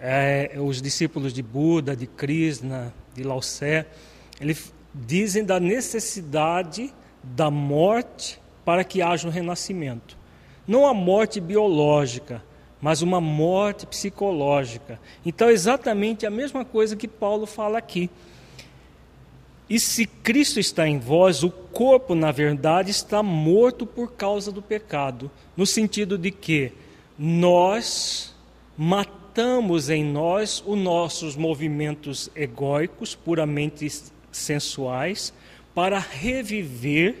é, 0.00 0.52
os 0.56 0.80
discípulos 0.80 1.30
de 1.30 1.42
Buda, 1.42 1.94
de 1.94 2.06
Krishna, 2.06 2.90
de 3.14 3.22
Lao 3.22 3.40
Tse, 3.40 3.84
eles 4.40 4.72
dizem 4.94 5.44
da 5.44 5.58
necessidade 5.58 6.92
da 7.22 7.50
morte 7.50 8.40
para 8.64 8.84
que 8.84 9.02
haja 9.02 9.26
um 9.26 9.30
renascimento. 9.30 10.16
Não 10.66 10.86
a 10.86 10.94
morte 10.94 11.40
biológica, 11.40 12.42
mas 12.80 13.02
uma 13.02 13.20
morte 13.20 13.86
psicológica. 13.86 15.00
Então, 15.24 15.50
exatamente 15.50 16.26
a 16.26 16.30
mesma 16.30 16.64
coisa 16.64 16.96
que 16.96 17.08
Paulo 17.08 17.46
fala 17.46 17.78
aqui. 17.78 18.10
E 19.68 19.80
se 19.80 20.06
Cristo 20.06 20.60
está 20.60 20.86
em 20.86 20.98
vós, 20.98 21.42
o 21.42 21.50
corpo, 21.50 22.14
na 22.14 22.30
verdade, 22.30 22.90
está 22.90 23.22
morto 23.22 23.86
por 23.86 24.12
causa 24.12 24.52
do 24.52 24.60
pecado, 24.60 25.30
no 25.56 25.64
sentido 25.64 26.18
de 26.18 26.30
que 26.30 26.72
nós 27.18 28.34
matamos 28.76 29.88
em 29.88 30.04
nós 30.04 30.62
os 30.66 30.78
nossos 30.78 31.36
movimentos 31.36 32.30
egóicos, 32.36 33.14
puramente 33.14 33.86
sensuais, 34.36 35.32
para 35.74 35.98
reviver 35.98 37.16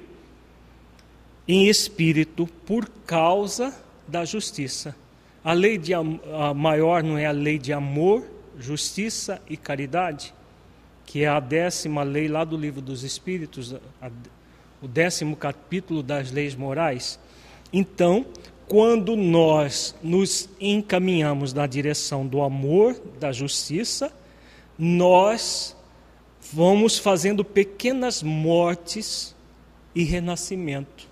em 1.46 1.68
espírito 1.68 2.46
por 2.66 2.88
causa 3.06 3.74
da 4.06 4.24
justiça. 4.24 4.94
A 5.42 5.52
lei 5.52 5.76
de, 5.76 5.92
a 5.92 6.54
maior 6.54 7.02
não 7.02 7.18
é 7.18 7.26
a 7.26 7.32
lei 7.32 7.58
de 7.58 7.72
amor, 7.72 8.24
justiça 8.58 9.42
e 9.48 9.56
caridade? 9.56 10.32
que 11.06 11.22
é 11.22 11.28
a 11.28 11.40
décima 11.40 12.02
lei 12.02 12.28
lá 12.28 12.44
do 12.44 12.56
livro 12.56 12.80
dos 12.80 13.04
Espíritos, 13.04 13.74
a, 14.00 14.10
o 14.82 14.88
décimo 14.88 15.36
capítulo 15.36 16.02
das 16.02 16.30
leis 16.30 16.54
morais. 16.54 17.18
Então, 17.72 18.26
quando 18.66 19.14
nós 19.14 19.94
nos 20.02 20.48
encaminhamos 20.60 21.52
na 21.52 21.66
direção 21.66 22.26
do 22.26 22.42
amor, 22.42 23.00
da 23.20 23.32
justiça, 23.32 24.12
nós 24.78 25.76
vamos 26.54 26.98
fazendo 26.98 27.44
pequenas 27.44 28.22
mortes 28.22 29.34
e 29.92 30.04
renascimento. 30.04 31.08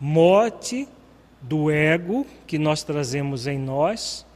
Morte 0.00 0.88
do 1.40 1.70
ego 1.70 2.26
que 2.48 2.58
nós 2.58 2.82
trazemos 2.82 3.46
em 3.46 3.58
nós 3.58 4.26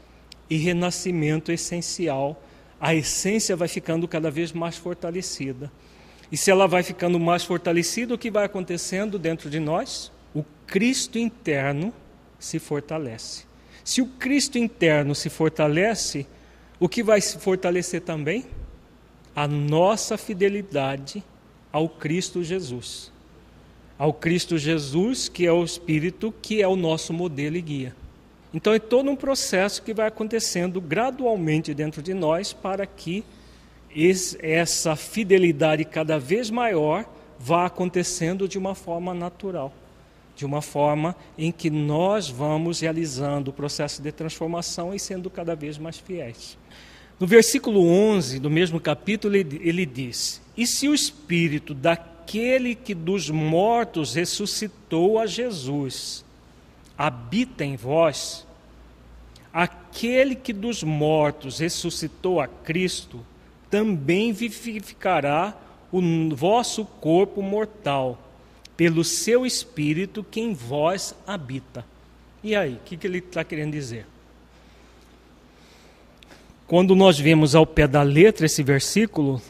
e 0.48 0.56
renascimento 0.56 1.50
essencial. 1.50 2.40
A 2.80 2.94
essência 2.94 3.56
vai 3.56 3.66
ficando 3.66 4.06
cada 4.06 4.30
vez 4.30 4.52
mais 4.52 4.76
fortalecida. 4.76 5.70
E 6.30 6.36
se 6.36 6.48
ela 6.48 6.68
vai 6.68 6.84
ficando 6.84 7.18
mais 7.18 7.42
fortalecida, 7.42 8.14
o 8.14 8.18
que 8.18 8.30
vai 8.30 8.44
acontecendo 8.44 9.18
dentro 9.18 9.50
de 9.50 9.58
nós? 9.58 10.12
O 10.32 10.44
Cristo 10.64 11.18
interno 11.18 11.92
se 12.38 12.60
fortalece. 12.60 13.46
Se 13.82 14.00
o 14.00 14.06
Cristo 14.06 14.56
interno 14.58 15.12
se 15.12 15.28
fortalece, 15.28 16.24
o 16.78 16.88
que 16.88 17.02
vai 17.02 17.20
se 17.20 17.36
fortalecer 17.36 18.02
também? 18.02 18.46
A 19.34 19.46
nossa 19.46 20.18
fidelidade 20.18 21.22
ao 21.72 21.88
Cristo 21.88 22.42
Jesus. 22.42 23.12
Ao 23.98 24.12
Cristo 24.12 24.58
Jesus, 24.58 25.28
que 25.28 25.46
é 25.46 25.52
o 25.52 25.62
Espírito, 25.62 26.32
que 26.42 26.62
é 26.62 26.68
o 26.68 26.76
nosso 26.76 27.12
modelo 27.12 27.56
e 27.56 27.60
guia. 27.60 27.96
Então 28.52 28.72
é 28.72 28.78
todo 28.78 29.10
um 29.10 29.16
processo 29.16 29.82
que 29.82 29.94
vai 29.94 30.08
acontecendo 30.08 30.80
gradualmente 30.80 31.72
dentro 31.72 32.02
de 32.02 32.12
nós 32.12 32.52
para 32.52 32.84
que 32.86 33.24
essa 34.40 34.96
fidelidade 34.96 35.84
cada 35.84 36.18
vez 36.18 36.50
maior 36.50 37.04
vá 37.38 37.66
acontecendo 37.66 38.48
de 38.48 38.58
uma 38.58 38.74
forma 38.74 39.14
natural, 39.14 39.72
de 40.34 40.44
uma 40.44 40.60
forma 40.60 41.14
em 41.38 41.52
que 41.52 41.70
nós 41.70 42.28
vamos 42.28 42.80
realizando 42.80 43.50
o 43.50 43.54
processo 43.54 44.02
de 44.02 44.12
transformação 44.12 44.94
e 44.94 44.98
sendo 44.98 45.30
cada 45.30 45.54
vez 45.54 45.78
mais 45.78 45.98
fiéis. 45.98 46.58
No 47.20 47.26
versículo 47.26 47.86
11 47.86 48.40
do 48.40 48.48
mesmo 48.48 48.80
capítulo, 48.80 49.36
ele, 49.36 49.60
ele 49.62 49.84
diz: 49.84 50.40
E 50.56 50.66
se 50.66 50.88
o 50.88 50.94
espírito 50.94 51.74
daquele 51.74 52.74
que 52.74 52.94
dos 52.94 53.28
mortos 53.28 54.14
ressuscitou 54.14 55.18
a 55.18 55.26
Jesus 55.26 56.24
habita 56.96 57.62
em 57.62 57.76
vós, 57.76 58.46
aquele 59.52 60.34
que 60.34 60.52
dos 60.52 60.82
mortos 60.82 61.58
ressuscitou 61.58 62.40
a 62.40 62.46
Cristo, 62.46 63.24
também 63.70 64.32
vivificará 64.32 65.54
o 65.92 66.00
vosso 66.34 66.84
corpo 66.84 67.42
mortal, 67.42 68.18
pelo 68.76 69.04
seu 69.04 69.44
espírito 69.44 70.24
que 70.24 70.40
em 70.40 70.54
vós 70.54 71.14
habita. 71.26 71.84
E 72.42 72.56
aí, 72.56 72.74
o 72.74 72.80
que, 72.84 72.96
que 72.96 73.06
ele 73.06 73.18
está 73.18 73.44
querendo 73.44 73.72
dizer? 73.72 74.06
Quando 76.70 76.94
nós 76.94 77.18
vemos 77.18 77.56
ao 77.56 77.66
pé 77.66 77.88
da 77.88 78.00
letra 78.00 78.46
esse 78.46 78.62
versículo, 78.62 79.42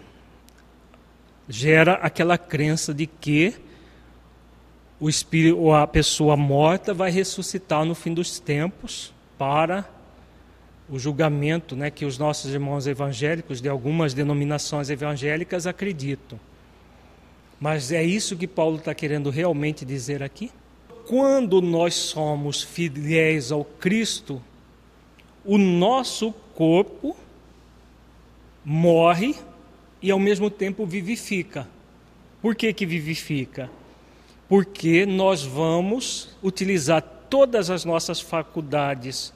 gera 1.47 1.93
aquela 1.97 2.39
crença 2.39 2.95
de 2.95 3.07
que 3.07 3.53
o 4.99 5.07
espírito, 5.07 5.71
a 5.71 5.87
pessoa 5.87 6.35
morta 6.35 6.95
vai 6.95 7.11
ressuscitar 7.11 7.85
no 7.85 7.95
fim 7.95 8.15
dos 8.15 8.41
tempos 8.41 9.13
para 9.37 9.87
o 10.89 10.99
julgamento 10.99 11.77
né, 11.77 11.91
que 11.91 12.07
os 12.07 12.17
nossos 12.17 12.55
irmãos 12.55 12.87
evangélicos 12.87 13.61
de 13.61 13.69
algumas 13.69 14.15
denominações 14.15 14.89
evangélicas 14.89 15.67
acreditam. 15.67 16.41
Mas 17.61 17.93
é 17.93 18.03
isso 18.03 18.35
que 18.35 18.47
Paulo 18.47 18.79
está 18.79 18.95
querendo 18.95 19.29
realmente 19.29 19.85
dizer 19.85 20.23
aqui? 20.23 20.51
Quando 21.07 21.61
nós 21.61 21.93
somos 21.97 22.63
fiéis 22.63 23.53
ao 23.53 23.63
Cristo, 23.63 24.41
o 25.45 25.59
nosso 25.59 26.35
corpo 26.61 27.17
morre 28.63 29.35
e 30.03 30.11
ao 30.11 30.19
mesmo 30.19 30.51
tempo 30.51 30.85
vivifica. 30.85 31.67
Por 32.43 32.55
que, 32.55 32.71
que 32.75 32.85
vivifica? 32.85 33.71
Porque 34.47 35.07
nós 35.07 35.43
vamos 35.43 36.37
utilizar 36.43 37.01
todas 37.31 37.71
as 37.71 37.87
nossas 37.87 38.21
faculdades 38.21 39.33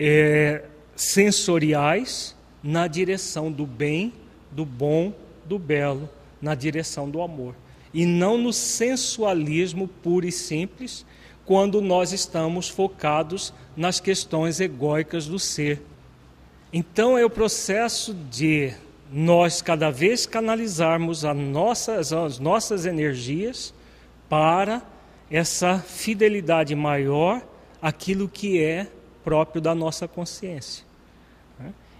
é, 0.00 0.64
sensoriais 0.96 2.34
na 2.62 2.86
direção 2.86 3.52
do 3.52 3.66
bem, 3.66 4.10
do 4.50 4.64
bom, 4.64 5.12
do 5.44 5.58
belo, 5.58 6.08
na 6.40 6.54
direção 6.54 7.10
do 7.10 7.20
amor. 7.20 7.54
E 7.92 8.06
não 8.06 8.38
no 8.38 8.54
sensualismo 8.54 9.86
puro 9.86 10.26
e 10.26 10.32
simples, 10.32 11.04
quando 11.44 11.80
nós 11.80 12.12
estamos 12.12 12.68
focados 12.68 13.52
nas 13.76 14.00
questões 14.00 14.60
egóicas 14.60 15.26
do 15.26 15.38
ser. 15.38 15.82
Então 16.72 17.16
é 17.16 17.24
o 17.24 17.30
processo 17.30 18.14
de 18.14 18.72
nós 19.12 19.62
cada 19.62 19.90
vez 19.90 20.26
canalizarmos 20.26 21.22
nossas, 21.22 22.12
as 22.12 22.38
nossas 22.38 22.86
energias 22.86 23.72
para 24.28 24.82
essa 25.30 25.78
fidelidade 25.78 26.74
maior 26.74 27.42
àquilo 27.80 28.28
que 28.28 28.62
é 28.62 28.88
próprio 29.22 29.60
da 29.60 29.74
nossa 29.74 30.08
consciência. 30.08 30.84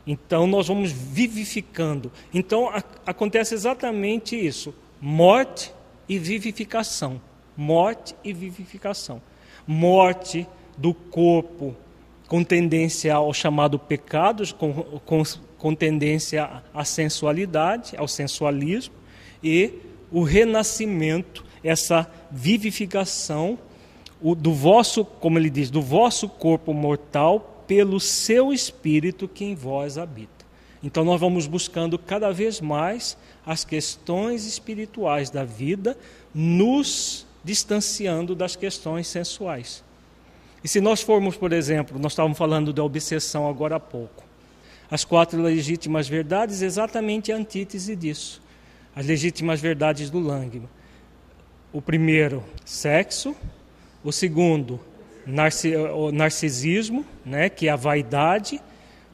Então 0.06 0.46
nós 0.46 0.68
vamos 0.68 0.92
vivificando. 0.92 2.12
Então 2.32 2.68
a, 2.68 2.82
acontece 3.06 3.54
exatamente 3.54 4.36
isso: 4.36 4.74
morte 5.00 5.72
e 6.08 6.18
vivificação. 6.18 7.20
Morte 7.56 8.14
e 8.24 8.32
vivificação. 8.32 9.22
Morte 9.66 10.46
do 10.76 10.92
corpo 10.92 11.74
com 12.28 12.42
tendência 12.42 13.14
ao 13.14 13.32
chamado 13.32 13.78
pecado, 13.78 14.54
com, 14.54 14.72
com, 15.04 15.22
com 15.58 15.74
tendência 15.74 16.62
à 16.72 16.84
sensualidade, 16.84 17.96
ao 17.96 18.08
sensualismo, 18.08 18.94
e 19.42 19.72
o 20.10 20.22
renascimento, 20.22 21.44
essa 21.62 22.10
vivificação 22.30 23.58
o, 24.20 24.34
do 24.34 24.52
vosso, 24.52 25.04
como 25.04 25.38
ele 25.38 25.50
diz, 25.50 25.70
do 25.70 25.82
vosso 25.82 26.28
corpo 26.28 26.72
mortal 26.72 27.64
pelo 27.66 28.00
seu 28.00 28.52
espírito 28.52 29.28
que 29.28 29.44
em 29.44 29.54
vós 29.54 29.98
habita. 29.98 30.44
Então 30.82 31.04
nós 31.04 31.20
vamos 31.20 31.46
buscando 31.46 31.98
cada 31.98 32.30
vez 32.32 32.60
mais 32.60 33.16
as 33.44 33.64
questões 33.64 34.46
espirituais 34.46 35.30
da 35.30 35.44
vida, 35.44 35.96
nos 36.34 37.26
distanciando 37.44 38.34
das 38.34 38.56
questões 38.56 39.06
sensuais. 39.06 39.84
E 40.62 40.68
se 40.68 40.80
nós 40.80 41.02
formos, 41.02 41.36
por 41.36 41.52
exemplo, 41.52 41.98
nós 41.98 42.12
estávamos 42.12 42.38
falando 42.38 42.72
da 42.72 42.82
obsessão 42.82 43.48
agora 43.48 43.76
há 43.76 43.80
pouco. 43.80 44.24
As 44.90 45.04
quatro 45.04 45.40
legítimas 45.40 46.08
verdades, 46.08 46.62
exatamente 46.62 47.30
a 47.30 47.36
antítese 47.36 47.94
disso. 47.94 48.42
As 48.96 49.06
legítimas 49.06 49.60
verdades 49.60 50.08
do 50.08 50.18
Langman. 50.18 50.68
O 51.72 51.82
primeiro, 51.82 52.42
sexo 52.64 53.36
o 54.04 54.12
segundo, 54.12 54.78
o 55.94 56.12
narcisismo, 56.12 57.06
né, 57.24 57.48
que 57.48 57.66
é 57.66 57.70
a 57.70 57.76
vaidade. 57.76 58.60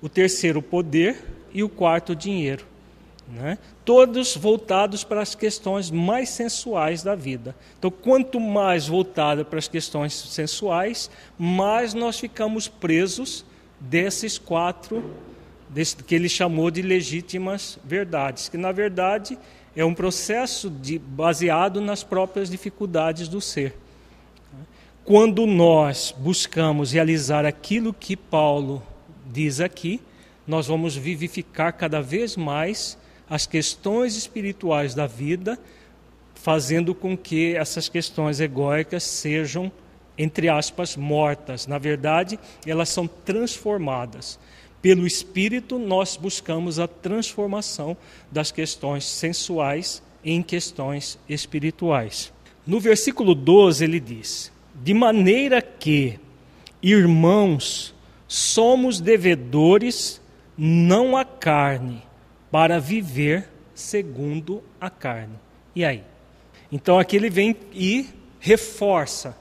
O 0.03 0.09
terceiro, 0.09 0.61
poder. 0.61 1.16
E 1.55 1.62
o 1.62 1.69
quarto, 1.69 2.14
dinheiro. 2.14 2.66
Né? 3.33 3.59
Todos 3.85 4.37
voltados 4.37 5.05
para 5.05 5.23
as 5.23 5.37
questões 5.37 5.88
mais 5.90 6.31
sensuais 6.31 7.03
da 7.03 7.14
vida. 7.14 7.55
Então, 7.79 7.90
quanto 7.90 8.40
mais 8.40 8.88
voltado 8.88 9.45
para 9.45 9.59
as 9.59 9.69
questões 9.69 10.12
sensuais, 10.12 11.09
mais 11.38 11.95
nós 11.95 12.19
ficamos 12.19 12.66
presos 12.66 13.45
desses 13.79 14.37
quatro, 14.37 15.14
desse, 15.69 15.97
que 15.97 16.14
ele 16.14 16.29
chamou 16.29 16.71
de 16.73 16.83
legítimas 16.83 17.79
verdades, 17.85 18.49
que 18.49 18.59
na 18.59 18.73
verdade 18.73 19.38
é 19.77 19.85
um 19.85 19.95
processo 19.95 20.69
de, 20.69 20.99
baseado 20.99 21.81
nas 21.81 22.03
próprias 22.03 22.51
dificuldades 22.51 23.29
do 23.29 23.40
ser. 23.40 23.77
Quando 25.05 25.47
nós 25.47 26.12
buscamos 26.16 26.93
realizar 26.93 27.47
aquilo 27.47 27.95
que 27.95 28.16
Paulo 28.16 28.83
diz 29.27 29.61
aqui, 29.61 30.01
nós 30.47 30.66
vamos 30.66 30.97
vivificar 30.97 31.73
cada 31.73 32.03
vez 32.03 32.37
mais 32.37 32.99
as 33.31 33.47
questões 33.47 34.16
espirituais 34.16 34.93
da 34.93 35.07
vida, 35.07 35.57
fazendo 36.35 36.95
com 36.95 37.16
que 37.16 37.55
essas 37.55 37.88
questões 37.88 38.40
egóicas 38.40 39.05
sejam, 39.05 39.71
entre 40.19 40.49
aspas, 40.49 40.97
mortas. 40.97 41.69
Na 41.69 41.79
verdade, 41.79 42.40
elas 42.66 42.88
são 42.88 43.07
transformadas. 43.07 44.37
Pelo 44.83 45.07
Espírito, 45.07 45.79
nós 45.79 46.16
buscamos 46.16 46.81
a 46.81 46.88
transformação 46.88 47.97
das 48.33 48.51
questões 48.51 49.05
sensuais 49.05 50.03
em 50.25 50.43
questões 50.43 51.19
espirituais. 51.29 52.33
No 52.66 52.81
versículo 52.81 53.35
12, 53.35 53.85
ele 53.85 54.01
diz: 54.01 54.51
de 54.83 54.95
maneira 54.95 55.62
que, 55.62 56.19
irmãos, 56.83 57.95
somos 58.27 59.01
devedores 59.01 60.21
não 60.57 61.16
à 61.16 61.25
carne, 61.25 62.03
para 62.50 62.78
viver 62.80 63.48
segundo 63.74 64.62
a 64.80 64.90
carne. 64.90 65.34
E 65.74 65.84
aí? 65.84 66.04
Então 66.70 66.98
aqui 66.98 67.16
ele 67.16 67.30
vem 67.30 67.56
e 67.72 68.08
reforça. 68.38 69.36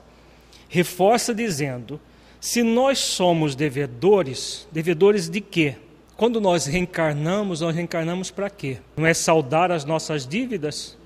Reforça 0.68 1.34
dizendo: 1.34 2.00
se 2.40 2.64
nós 2.64 3.00
somos 3.00 3.56
devedores, 3.56 4.68
devedores 4.72 5.30
de 5.30 5.42
quê? 5.42 5.76
Quando 6.16 6.42
nós 6.42 6.66
reencarnamos, 6.66 7.62
nós 7.62 7.76
reencarnamos 7.76 8.30
para 8.30 8.50
quê? 8.50 8.78
Não 8.98 9.06
é 9.06 9.14
saldar 9.14 9.72
as 9.72 9.86
nossas 9.86 10.28
dívidas? 10.28 10.98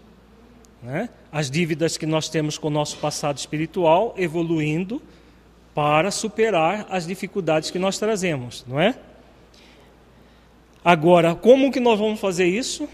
Né? 0.81 1.09
As 1.31 1.49
dívidas 1.49 1.97
que 1.97 2.05
nós 2.05 2.29
temos 2.29 2.57
com 2.57 2.67
o 2.67 2.71
nosso 2.71 2.97
passado 2.97 3.37
espiritual, 3.37 4.13
evoluindo 4.17 5.01
para 5.73 6.11
superar 6.11 6.85
as 6.89 7.05
dificuldades 7.05 7.71
que 7.71 7.79
nós 7.79 7.97
trazemos, 7.97 8.65
não 8.67 8.79
é? 8.79 8.95
Agora, 10.83 11.33
como 11.35 11.71
que 11.71 11.79
nós 11.79 11.99
vamos 11.99 12.19
fazer 12.19 12.45
isso? 12.45 12.87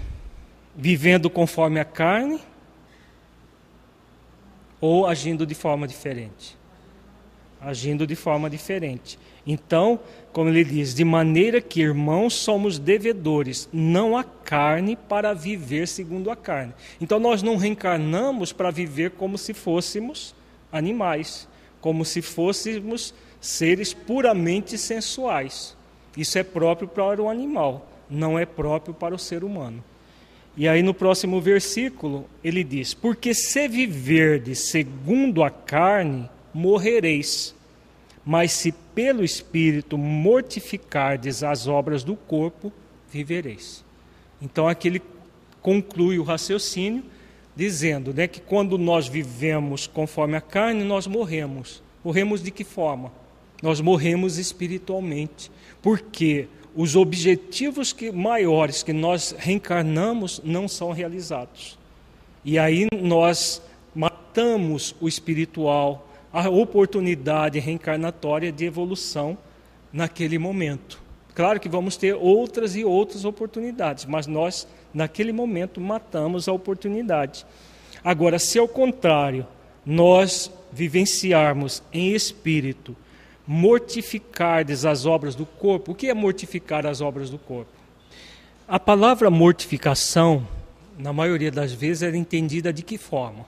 Vivendo 0.75 1.30
conforme 1.30 1.80
a 1.80 1.86
carne 1.86 2.39
ou 4.80 5.08
agindo 5.08 5.45
de 5.45 5.56
forma 5.56 5.88
diferente? 5.88 6.58
Agindo 7.60 8.08
de 8.08 8.15
forma 8.15 8.49
diferente. 8.49 9.19
Então, 9.45 9.99
como 10.32 10.49
ele 10.49 10.63
diz, 10.63 10.93
de 10.93 11.04
maneira 11.04 11.60
que 11.60 11.82
irmãos 11.82 12.34
somos 12.34 12.78
devedores, 12.78 13.67
não 13.73 14.15
a 14.15 14.23
carne 14.23 14.95
para 14.95 15.34
viver 15.34 15.88
segundo 15.88 16.30
a 16.30 16.36
carne. 16.36 16.73
Então, 17.02 17.19
nós 17.19 17.41
não 17.41 17.58
reencarnamos 17.58 18.54
para 18.54 18.71
viver 18.71 19.12
como 19.12 19.38
se 19.38 19.54
fôssemos 19.54 20.36
animais 20.71 21.47
como 21.82 22.04
se 22.04 22.21
fôssemos 22.21 23.13
seres 23.39 23.93
puramente 23.93 24.78
sensuais. 24.78 25.75
Isso 26.19 26.38
é 26.38 26.43
próprio 26.43 26.86
para 26.86 27.23
o 27.23 27.29
animal, 27.29 27.88
não 28.10 28.38
é 28.38 28.45
próprio 28.45 28.93
para 28.93 29.15
o 29.15 29.17
ser 29.17 29.41
humano. 29.41 29.82
E 30.58 30.67
aí 30.67 30.84
no 30.84 30.93
próximo 30.93 31.39
versículo 31.39 32.25
ele 32.43 32.62
diz: 32.62 32.93
Porque 32.93 33.34
se 33.34 33.69
viverdes 33.69 34.69
segundo 34.69 35.41
a 35.41 35.49
carne, 35.49 36.29
morrereis. 36.53 37.55
Mas 38.25 38.51
se 38.51 38.73
pelo 38.93 39.23
Espírito 39.23 39.97
mortificardes 39.97 41.41
as 41.41 41.67
obras 41.67 42.03
do 42.03 42.17
corpo, 42.17 42.69
vivereis. 43.10 43.86
Então 44.41 44.67
aqui 44.67 44.89
ele 44.89 45.01
conclui 45.62 46.19
o 46.19 46.23
raciocínio 46.23 47.05
dizendo 47.55 48.13
né, 48.13 48.27
que 48.27 48.41
quando 48.41 48.77
nós 48.77 49.08
vivemos 49.08 49.88
conforme 49.88 50.36
a 50.36 50.41
carne, 50.41 50.84
nós 50.84 51.08
morremos. 51.08 51.82
Morremos 52.03 52.43
de 52.43 52.51
que 52.51 52.65
forma? 52.65 53.10
Nós 53.62 53.82
morremos 53.82 54.38
espiritualmente, 54.38 55.49
porque 55.81 56.47
os 56.75 56.95
objetivos 56.95 57.91
que, 57.91 58.11
maiores 58.11 58.83
que 58.83 58.93
nós 58.93 59.35
reencarnamos 59.37 60.41
não 60.43 60.67
são 60.67 60.91
realizados. 60.91 61.77
E 62.43 62.57
aí 62.57 62.87
nós 63.01 63.61
matamos 63.93 64.95
o 65.01 65.07
espiritual, 65.07 66.07
a 66.31 66.49
oportunidade 66.49 67.59
reencarnatória 67.59 68.51
de 68.51 68.65
evolução 68.65 69.37
naquele 69.91 70.37
momento. 70.37 71.01
Claro 71.33 71.59
que 71.59 71.69
vamos 71.69 71.97
ter 71.97 72.15
outras 72.15 72.75
e 72.75 72.83
outras 72.83 73.25
oportunidades, 73.25 74.05
mas 74.05 74.27
nós 74.27 74.67
naquele 74.93 75.31
momento 75.31 75.79
matamos 75.79 76.47
a 76.47 76.53
oportunidade. 76.53 77.45
Agora, 78.03 78.39
se 78.39 78.59
ao 78.59 78.67
contrário, 78.67 79.45
nós 79.85 80.51
vivenciarmos 80.71 81.81
em 81.91 82.13
espírito, 82.13 82.95
mortificardes 83.51 84.85
as 84.85 85.07
obras 85.07 85.33
do 85.33 85.43
corpo, 85.43 85.93
o 85.93 85.95
que 85.95 86.07
é 86.07 86.13
mortificar 86.13 86.85
as 86.85 87.01
obras 87.01 87.31
do 87.31 87.39
corpo? 87.39 87.71
A 88.67 88.79
palavra 88.79 89.31
mortificação, 89.31 90.47
na 90.95 91.12
maioria 91.12 91.49
das 91.49 91.73
vezes, 91.73 92.03
era 92.03 92.15
entendida 92.15 92.71
de 92.71 92.83
que 92.83 92.95
forma? 92.95 93.43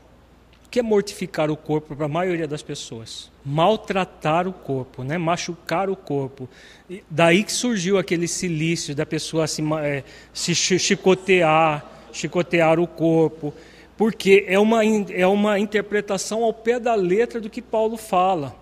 que 0.71 0.79
é 0.79 0.81
mortificar 0.81 1.51
o 1.51 1.57
corpo 1.57 1.93
para 1.97 2.05
a 2.05 2.09
maioria 2.09 2.47
das 2.47 2.63
pessoas? 2.63 3.29
Maltratar 3.45 4.47
o 4.47 4.53
corpo, 4.53 5.03
né? 5.03 5.17
machucar 5.17 5.89
o 5.89 5.97
corpo. 5.97 6.47
E 6.89 7.03
daí 7.09 7.43
que 7.43 7.51
surgiu 7.51 7.97
aquele 7.97 8.25
silício 8.25 8.95
da 8.95 9.05
pessoa 9.05 9.47
se, 9.47 9.61
é, 9.83 10.01
se 10.33 10.55
chicotear, 10.55 11.85
chicotear 12.13 12.79
o 12.79 12.87
corpo, 12.87 13.53
porque 13.97 14.45
é 14.47 14.57
uma, 14.57 14.81
é 14.85 15.27
uma 15.27 15.59
interpretação 15.59 16.41
ao 16.41 16.53
pé 16.53 16.79
da 16.79 16.95
letra 16.95 17.41
do 17.41 17.49
que 17.49 17.61
Paulo 17.61 17.97
fala. 17.97 18.60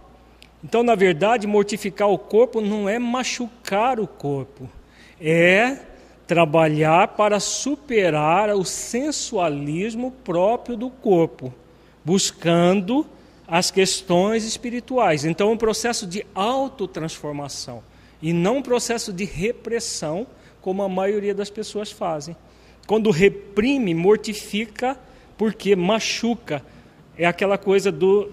Então, 0.63 0.83
na 0.83 0.95
verdade, 0.95 1.47
mortificar 1.47 2.09
o 2.09 2.17
corpo 2.17 2.59
não 2.59 2.87
é 2.89 2.99
machucar 2.99 3.99
o 3.99 4.07
corpo, 4.07 4.69
é 5.21 5.77
trabalhar 6.27 7.09
para 7.09 7.39
superar 7.39 8.49
o 8.49 8.63
sensualismo 8.63 10.11
próprio 10.23 10.75
do 10.75 10.89
corpo 10.89 11.53
buscando 12.03 13.05
as 13.47 13.71
questões 13.71 14.43
espirituais. 14.43 15.25
Então, 15.25 15.49
é 15.49 15.53
um 15.53 15.57
processo 15.57 16.07
de 16.07 16.25
autotransformação 16.33 17.83
e 18.21 18.33
não 18.33 18.57
um 18.57 18.61
processo 18.61 19.13
de 19.13 19.25
repressão, 19.25 20.25
como 20.61 20.83
a 20.83 20.89
maioria 20.89 21.33
das 21.33 21.49
pessoas 21.49 21.91
fazem. 21.91 22.35
Quando 22.85 23.11
reprime, 23.11 23.93
mortifica, 23.93 24.97
porque 25.37 25.75
machuca. 25.75 26.63
É 27.17 27.25
aquela 27.25 27.57
coisa 27.57 27.91
do 27.91 28.29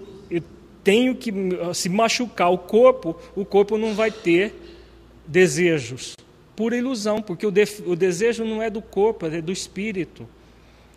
tenho 0.87 1.13
que 1.15 1.33
se 1.73 1.89
machucar 1.89 2.49
o 2.49 2.57
corpo, 2.57 3.13
o 3.35 3.43
corpo 3.43 3.77
não 3.77 3.93
vai 3.93 4.09
ter 4.09 4.55
desejos. 5.27 6.15
Pura 6.55 6.77
ilusão, 6.77 7.21
porque 7.21 7.45
o, 7.45 7.51
de, 7.51 7.65
o 7.85 7.93
desejo 7.93 8.45
não 8.45 8.63
é 8.63 8.69
do 8.69 8.81
corpo, 8.81 9.25
é 9.25 9.41
do 9.41 9.51
espírito. 9.51 10.25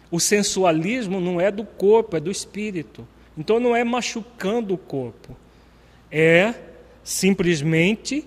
O 0.09 0.21
sensualismo 0.21 1.21
não 1.21 1.41
é 1.41 1.51
do 1.51 1.65
corpo, 1.65 2.17
é 2.17 2.21
do 2.21 2.31
espírito. 2.31 3.05
Então 3.37 3.59
não 3.59 3.75
é 3.75 3.83
machucando 3.83 4.75
o 4.75 4.79
corpo, 4.79 5.37
é 6.09 6.55
simplesmente 7.03 8.25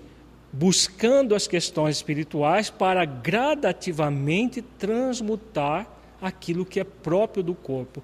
buscando 0.52 1.34
as 1.34 1.46
questões 1.46 1.96
espirituais 1.96 2.68
para 2.68 3.06
gradativamente 3.06 4.60
transmutar 4.60 5.86
aquilo 6.20 6.66
que 6.66 6.78
é 6.78 6.84
próprio 6.84 7.42
do 7.42 7.54
corpo. 7.54 8.02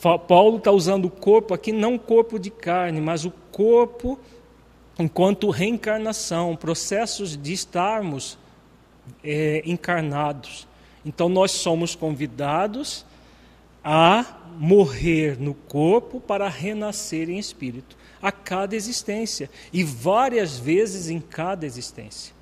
Paulo 0.00 0.56
está 0.58 0.70
usando 0.70 1.06
o 1.06 1.10
corpo 1.10 1.52
aqui, 1.52 1.72
não 1.72 1.98
corpo 1.98 2.38
de 2.38 2.50
carne, 2.50 3.00
mas 3.00 3.24
o 3.24 3.30
corpo 3.52 4.18
enquanto 4.98 5.50
reencarnação, 5.50 6.54
processos 6.54 7.36
de 7.36 7.52
estarmos 7.52 8.38
é, 9.24 9.62
encarnados. 9.64 10.68
Então 11.04 11.28
nós 11.28 11.52
somos 11.52 11.94
convidados 11.94 13.06
a 13.82 14.38
morrer 14.58 15.40
no 15.40 15.54
corpo 15.54 16.20
para 16.20 16.48
renascer 16.48 17.30
em 17.30 17.38
espírito, 17.38 17.96
a 18.20 18.30
cada 18.30 18.76
existência 18.76 19.48
e 19.72 19.82
várias 19.82 20.58
vezes 20.58 21.08
em 21.08 21.20
cada 21.20 21.64
existência. 21.64 22.34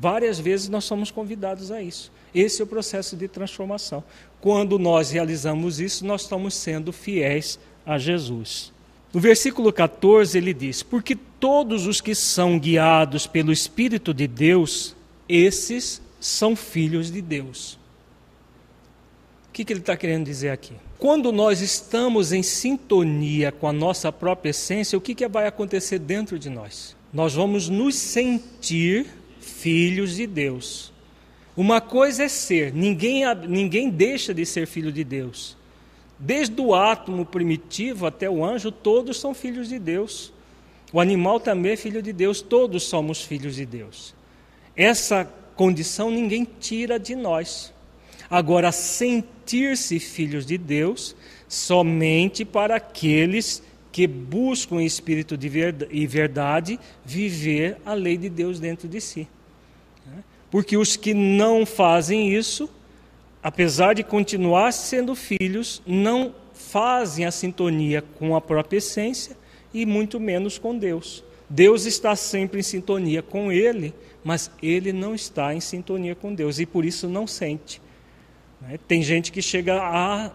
Várias 0.00 0.38
vezes 0.38 0.68
nós 0.68 0.84
somos 0.84 1.10
convidados 1.10 1.70
a 1.70 1.82
isso. 1.82 2.10
Esse 2.34 2.62
é 2.62 2.64
o 2.64 2.68
processo 2.68 3.16
de 3.16 3.26
transformação. 3.26 4.04
Quando 4.40 4.78
nós 4.78 5.10
realizamos 5.10 5.80
isso, 5.80 6.04
nós 6.06 6.22
estamos 6.22 6.54
sendo 6.54 6.92
fiéis 6.92 7.58
a 7.84 7.98
Jesus. 7.98 8.72
No 9.12 9.20
versículo 9.20 9.72
14 9.72 10.36
ele 10.36 10.54
diz: 10.54 10.82
Porque 10.82 11.16
todos 11.16 11.86
os 11.86 12.00
que 12.00 12.14
são 12.14 12.58
guiados 12.58 13.26
pelo 13.26 13.52
Espírito 13.52 14.12
de 14.14 14.26
Deus, 14.26 14.94
esses 15.28 16.00
são 16.20 16.54
filhos 16.54 17.10
de 17.10 17.20
Deus 17.20 17.78
que, 19.58 19.64
que 19.64 19.72
ele 19.72 19.80
está 19.80 19.96
querendo 19.96 20.24
dizer 20.24 20.50
aqui? 20.50 20.72
Quando 20.98 21.32
nós 21.32 21.60
estamos 21.60 22.32
em 22.32 22.44
sintonia 22.44 23.50
com 23.50 23.66
a 23.66 23.72
nossa 23.72 24.12
própria 24.12 24.50
essência, 24.50 24.96
o 24.96 25.00
que, 25.00 25.16
que 25.16 25.26
vai 25.26 25.48
acontecer 25.48 25.98
dentro 25.98 26.38
de 26.38 26.48
nós? 26.48 26.94
Nós 27.12 27.34
vamos 27.34 27.68
nos 27.68 27.96
sentir 27.96 29.06
filhos 29.40 30.14
de 30.14 30.28
Deus. 30.28 30.92
Uma 31.58 31.80
coisa 31.80 32.22
é 32.22 32.28
ser, 32.28 32.72
ninguém, 32.72 33.24
ninguém 33.48 33.90
deixa 33.90 34.32
de 34.32 34.46
ser 34.46 34.64
filho 34.64 34.92
de 34.92 35.02
Deus. 35.02 35.56
Desde 36.16 36.60
o 36.60 36.72
átomo 36.72 37.26
primitivo 37.26 38.06
até 38.06 38.30
o 38.30 38.44
anjo, 38.44 38.70
todos 38.70 39.18
são 39.18 39.34
filhos 39.34 39.68
de 39.68 39.76
Deus. 39.76 40.32
O 40.92 41.00
animal 41.00 41.40
também 41.40 41.72
é 41.72 41.76
filho 41.76 42.00
de 42.00 42.12
Deus, 42.12 42.40
todos 42.40 42.84
somos 42.84 43.22
filhos 43.22 43.56
de 43.56 43.66
Deus. 43.66 44.14
Essa 44.76 45.24
condição 45.56 46.12
ninguém 46.12 46.46
tira 46.60 46.96
de 46.96 47.16
nós. 47.16 47.74
Agora, 48.30 48.70
sentir-se 48.70 49.98
filhos 49.98 50.46
de 50.46 50.56
Deus 50.56 51.16
somente 51.48 52.44
para 52.44 52.76
aqueles 52.76 53.64
que 53.90 54.06
buscam 54.06 54.80
em 54.80 54.86
espírito 54.86 55.36
de 55.36 55.48
verdade, 55.48 55.90
e 55.92 56.06
verdade 56.06 56.78
viver 57.04 57.78
a 57.84 57.94
lei 57.94 58.16
de 58.16 58.28
Deus 58.28 58.60
dentro 58.60 58.86
de 58.86 59.00
si. 59.00 59.26
Porque 60.50 60.76
os 60.76 60.96
que 60.96 61.12
não 61.14 61.66
fazem 61.66 62.32
isso, 62.32 62.68
apesar 63.42 63.94
de 63.94 64.02
continuar 64.02 64.72
sendo 64.72 65.14
filhos, 65.14 65.82
não 65.86 66.34
fazem 66.52 67.24
a 67.24 67.30
sintonia 67.30 68.02
com 68.02 68.34
a 68.34 68.40
própria 68.40 68.78
essência 68.78 69.36
e 69.72 69.86
muito 69.86 70.18
menos 70.18 70.58
com 70.58 70.76
Deus. 70.76 71.24
Deus 71.48 71.86
está 71.86 72.14
sempre 72.14 72.60
em 72.60 72.62
sintonia 72.62 73.22
com 73.22 73.50
ele, 73.50 73.94
mas 74.22 74.50
ele 74.62 74.92
não 74.92 75.14
está 75.14 75.54
em 75.54 75.60
sintonia 75.60 76.14
com 76.14 76.34
Deus 76.34 76.58
e 76.58 76.66
por 76.66 76.84
isso 76.84 77.08
não 77.08 77.26
sente. 77.26 77.80
Né? 78.60 78.78
Tem 78.86 79.02
gente 79.02 79.32
que 79.32 79.40
chega 79.40 79.80
a, 79.80 80.30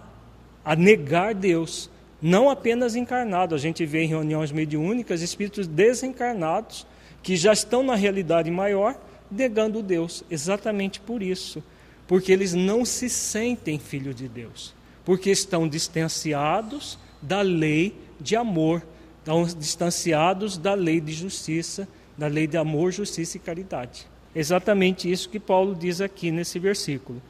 a 0.65 0.75
negar 0.75 1.35
Deus, 1.35 1.89
não 2.21 2.49
apenas 2.49 2.95
encarnado. 2.95 3.53
A 3.53 3.57
gente 3.57 3.85
vê 3.85 4.03
em 4.03 4.07
reuniões 4.07 4.51
mediúnicas 4.51 5.21
espíritos 5.21 5.67
desencarnados 5.67 6.87
que 7.21 7.35
já 7.35 7.53
estão 7.53 7.83
na 7.83 7.95
realidade 7.95 8.49
maior, 8.49 8.97
negando 9.31 9.81
Deus, 9.81 10.23
exatamente 10.29 10.99
por 10.99 11.21
isso, 11.21 11.63
porque 12.07 12.31
eles 12.31 12.53
não 12.53 12.85
se 12.85 13.09
sentem 13.09 13.79
filhos 13.79 14.15
de 14.15 14.27
Deus, 14.27 14.73
porque 15.05 15.31
estão 15.31 15.67
distanciados 15.67 16.97
da 17.21 17.41
lei 17.41 17.95
de 18.19 18.35
amor, 18.35 18.83
estão 19.19 19.43
distanciados 19.45 20.57
da 20.57 20.73
lei 20.73 20.99
de 20.99 21.13
justiça, 21.13 21.87
da 22.17 22.27
lei 22.27 22.45
de 22.45 22.57
amor, 22.57 22.91
justiça 22.91 23.37
e 23.37 23.39
caridade. 23.39 24.07
Exatamente 24.35 25.09
isso 25.11 25.29
que 25.29 25.39
Paulo 25.39 25.75
diz 25.75 26.01
aqui 26.01 26.31
nesse 26.31 26.59
versículo. 26.59 27.21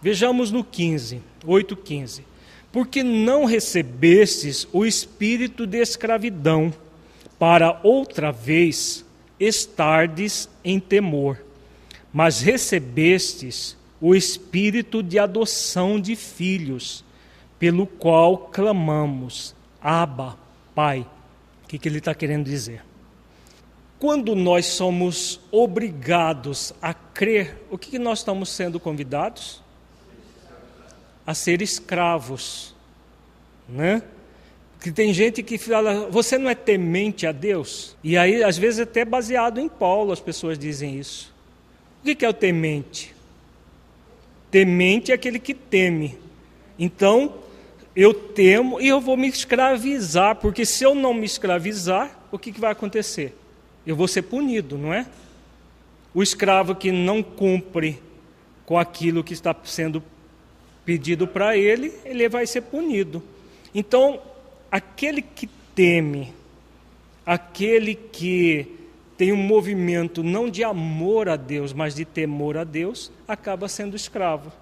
Vejamos 0.00 0.50
no 0.50 0.62
15, 0.62 1.20
8:15. 1.44 2.22
Porque 2.70 3.02
não 3.02 3.44
recebestes 3.44 4.68
o 4.72 4.84
espírito 4.84 5.66
de 5.66 5.78
escravidão, 5.78 6.72
para 7.38 7.80
outra 7.82 8.30
vez 8.30 9.04
estardes 9.38 10.48
em 10.64 10.80
temor, 10.80 11.42
mas 12.12 12.40
recebestes 12.40 13.76
o 14.00 14.14
espírito 14.14 15.02
de 15.02 15.18
adoção 15.18 16.00
de 16.00 16.14
filhos, 16.14 17.04
pelo 17.58 17.86
qual 17.86 18.38
clamamos, 18.38 19.54
Abba, 19.80 20.36
Pai. 20.74 21.06
O 21.64 21.68
que, 21.68 21.78
que 21.78 21.88
ele 21.88 21.98
está 21.98 22.14
querendo 22.14 22.44
dizer? 22.44 22.82
Quando 23.98 24.36
nós 24.36 24.66
somos 24.66 25.40
obrigados 25.50 26.72
a 26.80 26.94
crer, 26.94 27.66
o 27.68 27.76
que, 27.76 27.90
que 27.90 27.98
nós 27.98 28.20
estamos 28.20 28.48
sendo 28.48 28.78
convidados? 28.78 29.60
A 31.26 31.34
ser 31.34 31.60
escravos, 31.60 32.74
né? 33.68 34.02
Que 34.80 34.92
tem 34.92 35.12
gente 35.12 35.42
que 35.42 35.58
fala, 35.58 36.08
você 36.08 36.38
não 36.38 36.48
é 36.48 36.54
temente 36.54 37.26
a 37.26 37.32
Deus? 37.32 37.96
E 38.02 38.16
aí, 38.16 38.44
às 38.44 38.56
vezes, 38.56 38.80
até 38.80 39.04
baseado 39.04 39.58
em 39.58 39.68
Paulo, 39.68 40.12
as 40.12 40.20
pessoas 40.20 40.58
dizem 40.58 40.98
isso. 40.98 41.34
O 42.00 42.14
que 42.14 42.24
é 42.24 42.28
o 42.28 42.32
temente? 42.32 43.14
Temente 44.50 45.10
é 45.10 45.14
aquele 45.14 45.38
que 45.38 45.52
teme. 45.52 46.16
Então, 46.78 47.34
eu 47.94 48.14
temo 48.14 48.80
e 48.80 48.86
eu 48.86 49.00
vou 49.00 49.16
me 49.16 49.28
escravizar, 49.28 50.36
porque 50.36 50.64
se 50.64 50.84
eu 50.84 50.94
não 50.94 51.12
me 51.12 51.26
escravizar, 51.26 52.16
o 52.30 52.38
que, 52.38 52.52
vai 52.52 52.70
acontecer? 52.70 53.36
Eu 53.84 53.96
vou 53.96 54.06
ser 54.06 54.22
punido, 54.22 54.78
não 54.78 54.94
é? 54.94 55.06
O 56.14 56.22
escravo 56.22 56.76
que 56.76 56.92
não 56.92 57.22
cumpre 57.22 58.00
com 58.64 58.78
aquilo 58.78 59.24
que 59.24 59.32
está 59.32 59.54
sendo 59.64 60.02
pedido 60.84 61.26
para 61.26 61.56
ele, 61.56 61.92
ele 62.04 62.28
vai 62.28 62.46
ser 62.46 62.62
punido. 62.62 63.22
Então, 63.74 64.20
aquele 64.70 65.22
que 65.22 65.48
teme, 65.74 66.32
aquele 67.24 67.94
que 67.94 68.78
tem 69.16 69.32
um 69.32 69.36
movimento 69.36 70.22
não 70.22 70.48
de 70.48 70.62
amor 70.62 71.28
a 71.28 71.36
Deus, 71.36 71.72
mas 71.72 71.94
de 71.94 72.04
temor 72.04 72.56
a 72.56 72.64
Deus, 72.64 73.10
acaba 73.26 73.68
sendo 73.68 73.96
escravo. 73.96 74.52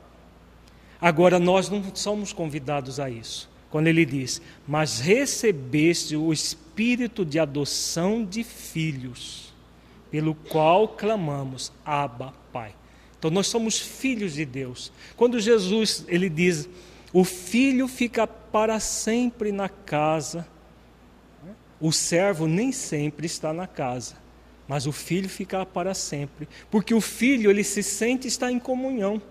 Agora, 1.00 1.38
nós 1.38 1.68
não 1.68 1.82
somos 1.94 2.32
convidados 2.32 2.98
a 2.98 3.10
isso. 3.10 3.50
Quando 3.70 3.88
ele 3.88 4.06
diz, 4.06 4.40
mas 4.66 5.00
recebeste 5.00 6.16
o 6.16 6.32
espírito 6.32 7.24
de 7.24 7.38
adoção 7.38 8.24
de 8.24 8.42
filhos, 8.42 9.52
pelo 10.10 10.34
qual 10.34 10.88
clamamos, 10.88 11.70
Abba, 11.84 12.32
Pai. 12.52 12.74
Então, 13.18 13.30
nós 13.30 13.48
somos 13.48 13.78
filhos 13.78 14.34
de 14.34 14.46
Deus. 14.46 14.90
Quando 15.16 15.38
Jesus 15.40 16.04
ele 16.08 16.30
diz, 16.30 16.68
o 17.16 17.24
filho 17.24 17.88
fica 17.88 18.26
para 18.26 18.78
sempre 18.78 19.50
na 19.50 19.70
casa, 19.70 20.46
o 21.80 21.90
servo 21.90 22.46
nem 22.46 22.70
sempre 22.72 23.24
está 23.24 23.54
na 23.54 23.66
casa, 23.66 24.16
mas 24.68 24.86
o 24.86 24.92
filho 24.92 25.26
fica 25.26 25.64
para 25.64 25.94
sempre, 25.94 26.46
porque 26.70 26.92
o 26.92 27.00
filho 27.00 27.50
ele 27.50 27.64
se 27.64 27.82
sente 27.82 28.28
estar 28.28 28.52
em 28.52 28.58
comunhão. 28.58 29.22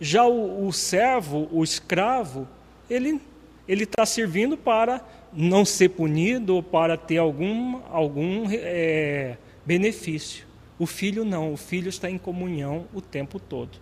Já 0.00 0.24
o, 0.24 0.66
o 0.66 0.72
servo, 0.72 1.48
o 1.52 1.62
escravo, 1.62 2.48
ele 2.90 3.20
ele 3.68 3.84
está 3.84 4.04
servindo 4.04 4.56
para 4.56 5.00
não 5.32 5.64
ser 5.64 5.90
punido 5.90 6.56
ou 6.56 6.64
para 6.64 6.96
ter 6.96 7.18
algum, 7.18 7.80
algum 7.92 8.46
é, 8.50 9.38
benefício. 9.64 10.48
O 10.80 10.84
filho 10.84 11.24
não, 11.24 11.52
o 11.52 11.56
filho 11.56 11.88
está 11.88 12.10
em 12.10 12.18
comunhão 12.18 12.88
o 12.92 13.00
tempo 13.00 13.38
todo. 13.38 13.78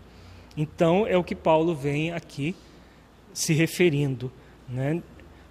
Então 0.54 1.06
é 1.06 1.16
o 1.16 1.24
que 1.24 1.34
Paulo 1.34 1.74
vem 1.74 2.12
aqui 2.12 2.54
se 3.32 3.52
referindo, 3.52 4.30
né? 4.68 5.02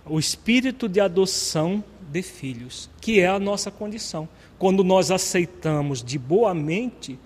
o 0.06 0.20
espírito 0.20 0.90
de 0.90 1.00
adoção 1.00 1.84
de 2.12 2.22
filhos, 2.22 2.90
que 3.00 3.20
é 3.20 3.28
a 3.28 3.40
nossa 3.40 3.72
condição. 3.72 4.28
Quando 4.58 4.84
nós 4.84 5.12
aceitamos 5.12 6.04
de 6.04 6.18
boa 6.20 6.54
mente 6.54 7.18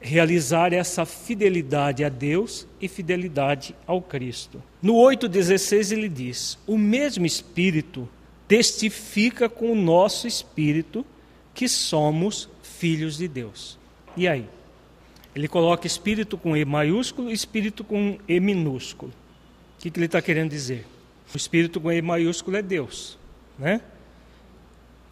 realizar 0.00 0.72
essa 0.72 1.04
fidelidade 1.04 2.04
a 2.04 2.08
Deus 2.08 2.66
e 2.80 2.86
fidelidade 2.86 3.74
ao 3.86 4.00
Cristo. 4.00 4.62
No 4.80 4.94
8,16 4.94 5.92
ele 5.92 6.08
diz: 6.08 6.58
O 6.66 6.78
mesmo 6.78 7.26
Espírito 7.26 8.08
testifica 8.46 9.48
com 9.48 9.72
o 9.72 9.74
nosso 9.74 10.28
espírito 10.28 11.04
que 11.52 11.68
somos 11.68 12.48
filhos 12.62 13.16
de 13.16 13.26
Deus. 13.26 13.78
E 14.16 14.28
aí? 14.28 14.46
Ele 15.36 15.48
coloca 15.48 15.86
espírito 15.86 16.38
com 16.38 16.56
E 16.56 16.64
maiúsculo 16.64 17.30
e 17.30 17.34
espírito 17.34 17.84
com 17.84 18.18
E 18.26 18.40
minúsculo. 18.40 19.12
O 19.76 19.82
que, 19.82 19.90
que 19.90 19.98
ele 19.98 20.06
está 20.06 20.22
querendo 20.22 20.48
dizer? 20.48 20.86
O 21.32 21.36
espírito 21.36 21.78
com 21.78 21.92
E 21.92 22.00
maiúsculo 22.00 22.56
é 22.56 22.62
Deus, 22.62 23.18
né? 23.58 23.82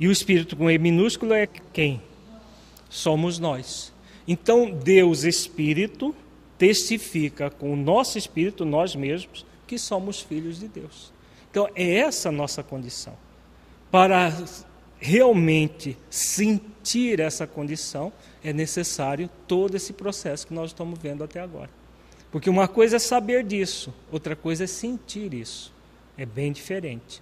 E 0.01 0.09
o 0.09 0.11
espírito 0.11 0.57
com 0.57 0.71
E 0.71 0.79
minúsculo 0.79 1.35
é 1.35 1.47
quem? 1.47 2.01
Somos 2.89 3.39
nós. 3.39 3.93
Então, 4.27 4.71
Deus 4.71 5.25
Espírito 5.25 6.15
testifica 6.57 7.51
com 7.51 7.75
o 7.75 7.77
nosso 7.77 8.17
espírito, 8.17 8.65
nós 8.65 8.97
mesmos, 8.97 9.45
que 9.67 9.79
somos 9.79 10.21
filhos 10.21 10.59
de 10.59 10.69
Deus. 10.69 11.13
Então, 11.51 11.69
é 11.75 11.97
essa 11.97 12.31
a 12.31 12.33
nossa 12.33 12.63
condição. 12.63 13.15
Para 13.91 14.33
realmente 15.05 15.99
sentir 16.09 17.21
essa 17.21 17.47
condição, 17.47 18.11
é 18.43 18.55
necessário 18.55 19.29
todo 19.47 19.75
esse 19.75 19.93
processo 19.93 20.47
que 20.47 20.55
nós 20.55 20.71
estamos 20.71 20.99
vendo 20.99 21.23
até 21.23 21.41
agora. 21.41 21.69
Porque 22.33 22.49
uma 22.49 22.67
coisa 22.67 22.97
é 22.97 22.99
saber 22.99 23.45
disso, 23.45 23.93
outra 24.11 24.35
coisa 24.35 24.65
é 24.65 24.67
sentir 24.67 25.35
isso. 25.35 25.71
É 26.17 26.25
bem 26.25 26.53
diferente. 26.53 27.21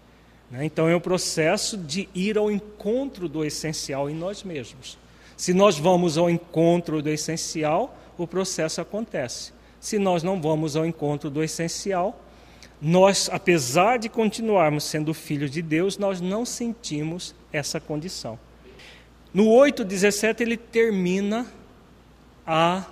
Né? 0.49 0.65
Então, 0.65 0.89
é 0.89 0.95
um 0.95 1.01
processo 1.01 1.77
de 1.77 2.09
ir 2.15 2.39
ao 2.39 2.53
encontro 2.53 3.29
do 3.29 3.45
essencial 3.45 4.09
em 4.09 4.15
nós 4.15 4.45
mesmos. 4.45 4.97
Se 5.37 5.53
nós 5.53 5.77
vamos 5.77 6.17
ao 6.17 6.31
encontro 6.31 7.03
do 7.03 7.11
essencial, 7.11 7.99
o 8.17 8.29
processo 8.29 8.81
acontece. 8.81 9.53
Se 9.81 9.99
nós 9.99 10.23
não 10.23 10.41
vamos 10.41 10.77
ao 10.77 10.87
encontro 10.87 11.29
do 11.29 11.43
essencial, 11.43 12.25
nós, 12.81 13.29
apesar 13.33 13.99
de 13.99 14.09
continuarmos 14.09 14.85
sendo 14.85 15.13
filhos 15.13 15.51
de 15.51 15.63
Deus, 15.63 15.99
nós 15.99 16.21
não 16.21 16.47
sentimos 16.47 17.35
essa 17.53 17.79
condição. 17.81 18.39
No 19.33 19.45
8,17 19.45 20.41
ele 20.41 20.57
termina 20.57 21.47
a 22.47 22.87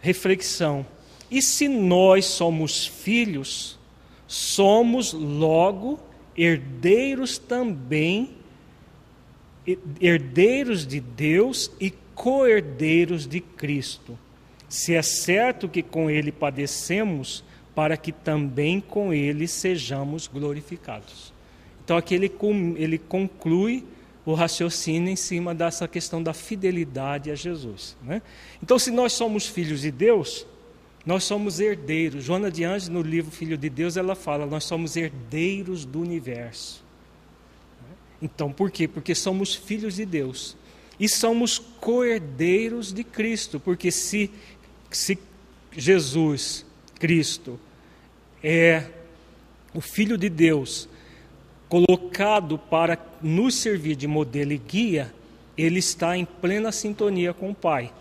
reflexão. 0.00 0.86
E 1.30 1.42
se 1.42 1.68
nós 1.68 2.24
somos 2.26 2.86
filhos, 2.86 3.78
somos 4.26 5.12
logo 5.12 5.98
herdeiros 6.36 7.38
também 7.38 8.36
herdeiros 10.00 10.86
de 10.86 11.00
Deus 11.00 11.72
e 11.80 11.92
co-herdeiros 12.14 13.26
de 13.26 13.40
Cristo. 13.40 14.16
Se 14.68 14.94
é 14.94 15.02
certo 15.02 15.68
que 15.68 15.82
com 15.82 16.08
ele 16.08 16.30
padecemos, 16.30 17.42
para 17.74 17.96
que 17.96 18.12
também 18.12 18.80
com 18.80 19.12
ele 19.12 19.46
sejamos 19.46 20.26
glorificados. 20.26 21.32
Então 21.86 21.96
aqui 21.96 22.16
ele, 22.16 22.32
ele 22.76 22.98
conclui 22.98 23.84
o 24.24 24.34
raciocínio 24.34 25.08
em 25.08 25.14
cima 25.14 25.54
dessa 25.54 25.86
questão 25.86 26.20
da 26.20 26.34
fidelidade 26.34 27.30
a 27.30 27.36
Jesus. 27.36 27.96
Né? 28.02 28.20
Então, 28.60 28.76
se 28.76 28.90
nós 28.90 29.12
somos 29.12 29.46
filhos 29.46 29.82
de 29.82 29.92
Deus, 29.92 30.44
nós 31.06 31.22
somos 31.22 31.60
herdeiros. 31.60 32.24
Joana 32.24 32.50
de 32.50 32.64
Anjos, 32.64 32.88
no 32.88 33.02
livro 33.02 33.30
Filho 33.30 33.56
de 33.56 33.70
Deus, 33.70 33.96
ela 33.96 34.16
fala: 34.16 34.44
nós 34.46 34.64
somos 34.64 34.96
herdeiros 34.96 35.84
do 35.84 36.00
universo. 36.00 36.84
Então, 38.20 38.50
por 38.50 38.68
quê? 38.68 38.88
Porque 38.88 39.14
somos 39.14 39.54
filhos 39.54 39.94
de 39.94 40.04
Deus 40.04 40.56
e 40.98 41.08
somos 41.08 41.58
coerdeiros 41.58 42.92
de 42.92 43.04
Cristo, 43.04 43.60
porque 43.60 43.92
se, 43.92 44.28
se 44.90 45.16
Jesus, 45.70 46.66
Cristo, 46.98 47.60
é 48.42 48.86
o 49.72 49.80
Filho 49.80 50.18
de 50.18 50.28
Deus, 50.28 50.88
colocado 51.68 52.58
para 52.58 52.98
nos 53.20 53.54
servir 53.56 53.96
de 53.96 54.06
modelo 54.06 54.52
e 54.52 54.58
guia, 54.58 55.12
ele 55.56 55.78
está 55.78 56.16
em 56.16 56.24
plena 56.24 56.70
sintonia 56.70 57.32
com 57.32 57.50
o 57.50 57.54
Pai. 57.54 57.92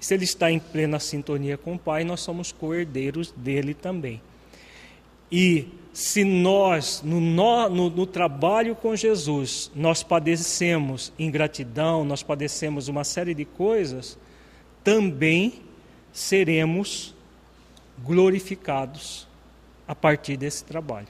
Se 0.00 0.14
ele 0.14 0.24
está 0.24 0.50
em 0.50 0.58
plena 0.58 0.98
sintonia 0.98 1.56
com 1.56 1.74
o 1.74 1.78
Pai, 1.78 2.04
nós 2.04 2.20
somos 2.20 2.50
coerdeiros 2.52 3.30
dele 3.36 3.74
também. 3.74 4.20
E 5.30 5.68
se 5.92 6.24
nós, 6.24 7.02
no, 7.04 7.20
no, 7.20 7.90
no, 7.90 8.06
trabalho 8.06 8.74
com 8.74 8.96
Jesus, 8.96 9.70
nós 9.74 10.02
padecemos 10.02 11.12
ingratidão, 11.18 12.04
nós 12.04 12.22
padecemos 12.22 12.88
uma 12.88 13.04
série 13.04 13.34
de 13.34 13.44
coisas, 13.44 14.18
também 14.82 15.60
seremos 16.12 17.14
glorificados 18.02 19.26
a 19.86 19.94
partir 19.94 20.36
desse 20.36 20.64
trabalho. 20.64 21.08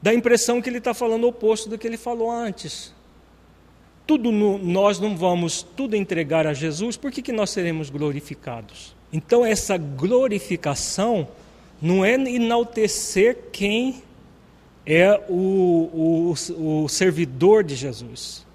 Dá 0.00 0.10
a 0.10 0.14
impressão 0.14 0.62
que 0.62 0.70
ele 0.70 0.78
está 0.78 0.94
falando 0.94 1.24
o 1.24 1.28
oposto 1.28 1.68
do 1.68 1.76
que 1.76 1.86
ele 1.86 1.96
falou 1.96 2.30
antes. 2.30 2.94
Tudo 4.06 4.30
no, 4.30 4.58
nós 4.58 4.98
não 4.98 5.16
vamos 5.16 5.62
tudo 5.62 5.96
entregar 5.96 6.46
a 6.46 6.54
Jesus, 6.54 6.96
por 6.96 7.10
que, 7.10 7.20
que 7.20 7.32
nós 7.32 7.50
seremos 7.50 7.90
glorificados? 7.90 8.96
Então, 9.12 9.44
essa 9.44 9.76
glorificação 9.76 11.28
não 11.80 12.04
é 12.04 12.14
enaltecer 12.14 13.50
quem 13.52 14.02
é 14.86 15.20
o, 15.28 16.32
o, 16.48 16.84
o 16.84 16.88
servidor 16.88 17.62
de 17.62 17.74
Jesus, 17.74 18.46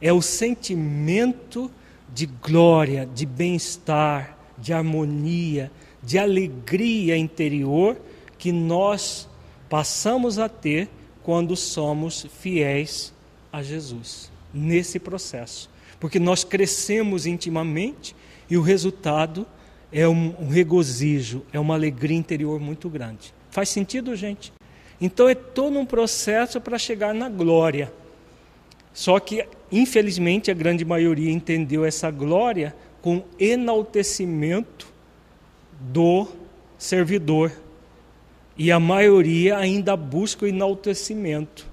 é 0.00 0.12
o 0.12 0.22
sentimento 0.22 1.70
de 2.12 2.26
glória, 2.26 3.06
de 3.06 3.26
bem-estar, 3.26 4.38
de 4.56 4.72
harmonia, 4.72 5.70
de 6.02 6.18
alegria 6.18 7.16
interior 7.16 7.96
que 8.38 8.52
nós 8.52 9.28
passamos 9.74 10.38
a 10.38 10.48
ter 10.48 10.88
quando 11.20 11.56
somos 11.56 12.28
fiéis 12.38 13.12
a 13.52 13.60
Jesus, 13.60 14.30
nesse 14.52 15.00
processo. 15.00 15.68
Porque 15.98 16.20
nós 16.20 16.44
crescemos 16.44 17.26
intimamente 17.26 18.14
e 18.48 18.56
o 18.56 18.62
resultado 18.62 19.44
é 19.90 20.06
um, 20.06 20.46
regozijo, 20.48 21.44
é 21.52 21.58
uma 21.58 21.74
alegria 21.74 22.16
interior 22.16 22.60
muito 22.60 22.88
grande. 22.88 23.34
Faz 23.50 23.68
sentido, 23.68 24.14
gente? 24.14 24.52
Então 25.00 25.28
é 25.28 25.34
todo 25.34 25.76
um 25.76 25.84
processo 25.84 26.60
para 26.60 26.78
chegar 26.78 27.12
na 27.12 27.28
glória. 27.28 27.92
Só 28.92 29.18
que, 29.18 29.44
infelizmente, 29.72 30.52
a 30.52 30.54
grande 30.54 30.84
maioria 30.84 31.32
entendeu 31.32 31.84
essa 31.84 32.12
glória 32.12 32.76
com 33.02 33.24
enaltecimento 33.40 34.86
do 35.80 36.28
servidor. 36.78 37.50
E 38.56 38.70
a 38.70 38.78
maioria 38.78 39.58
ainda 39.58 39.96
busca 39.96 40.44
o 40.44 40.48
enaltecimento. 40.48 41.66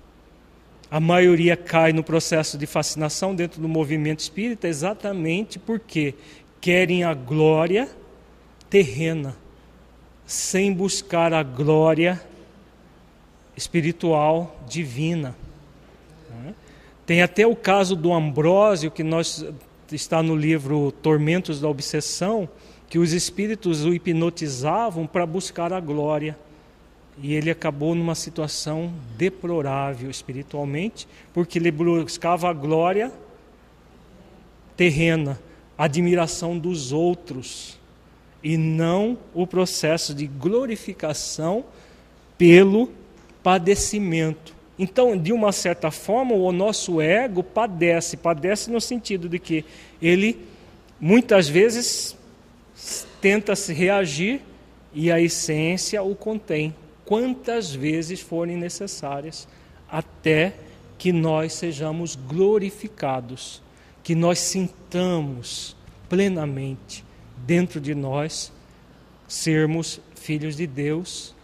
A 0.89 0.99
maioria 0.99 1.55
cai 1.55 1.93
no 1.93 2.03
processo 2.03 2.57
de 2.57 2.65
fascinação 2.65 3.33
dentro 3.33 3.61
do 3.61 3.67
movimento 3.67 4.19
espírita 4.19 4.67
exatamente 4.67 5.57
porque 5.57 6.15
querem 6.59 7.03
a 7.03 7.13
glória 7.13 7.89
terrena, 8.69 9.35
sem 10.25 10.73
buscar 10.73 11.33
a 11.33 11.43
glória 11.43 12.21
espiritual 13.55 14.59
divina. 14.67 15.35
Tem 17.05 17.21
até 17.21 17.45
o 17.45 17.55
caso 17.55 17.95
do 17.95 18.13
Ambrósio, 18.13 18.91
que 18.91 19.03
nós 19.03 19.45
está 19.91 20.23
no 20.23 20.35
livro 20.35 20.91
Tormentos 20.91 21.59
da 21.59 21.67
Obsessão, 21.67 22.47
que 22.89 22.99
os 22.99 23.13
espíritos 23.13 23.85
o 23.85 23.93
hipnotizavam 23.93 25.05
para 25.07 25.25
buscar 25.25 25.73
a 25.73 25.79
glória. 25.79 26.37
E 27.17 27.33
ele 27.33 27.49
acabou 27.49 27.93
numa 27.93 28.15
situação 28.15 28.93
deplorável 29.17 30.09
espiritualmente, 30.09 31.07
porque 31.33 31.59
ele 31.59 31.71
buscava 31.71 32.49
a 32.49 32.53
glória 32.53 33.11
terrena, 34.75 35.39
a 35.77 35.85
admiração 35.85 36.57
dos 36.57 36.91
outros 36.91 37.79
e 38.43 38.57
não 38.57 39.17
o 39.33 39.45
processo 39.45 40.13
de 40.13 40.25
glorificação 40.25 41.65
pelo 42.37 42.91
padecimento. 43.43 44.55
Então, 44.79 45.15
de 45.15 45.31
uma 45.31 45.51
certa 45.51 45.91
forma, 45.91 46.33
o 46.33 46.51
nosso 46.51 46.99
ego 46.99 47.43
padece, 47.43 48.17
padece 48.17 48.71
no 48.71 48.81
sentido 48.81 49.29
de 49.29 49.37
que 49.37 49.63
ele 50.01 50.39
muitas 50.99 51.47
vezes 51.47 52.17
tenta 53.21 53.55
se 53.55 53.73
reagir 53.73 54.41
e 54.93 55.11
a 55.11 55.21
essência 55.21 56.01
o 56.01 56.15
contém, 56.15 56.73
quantas 57.11 57.75
vezes 57.75 58.21
forem 58.21 58.55
necessárias, 58.55 59.45
até 59.91 60.55
que 60.97 61.11
nós 61.11 61.51
sejamos 61.51 62.15
glorificados, 62.15 63.61
que 64.01 64.15
nós 64.15 64.39
sintamos 64.39 65.75
plenamente 66.07 67.03
dentro 67.45 67.81
de 67.81 67.93
nós 67.93 68.49
sermos 69.27 69.99
filhos 70.15 70.55
de 70.55 70.65
Deus, 70.65 71.35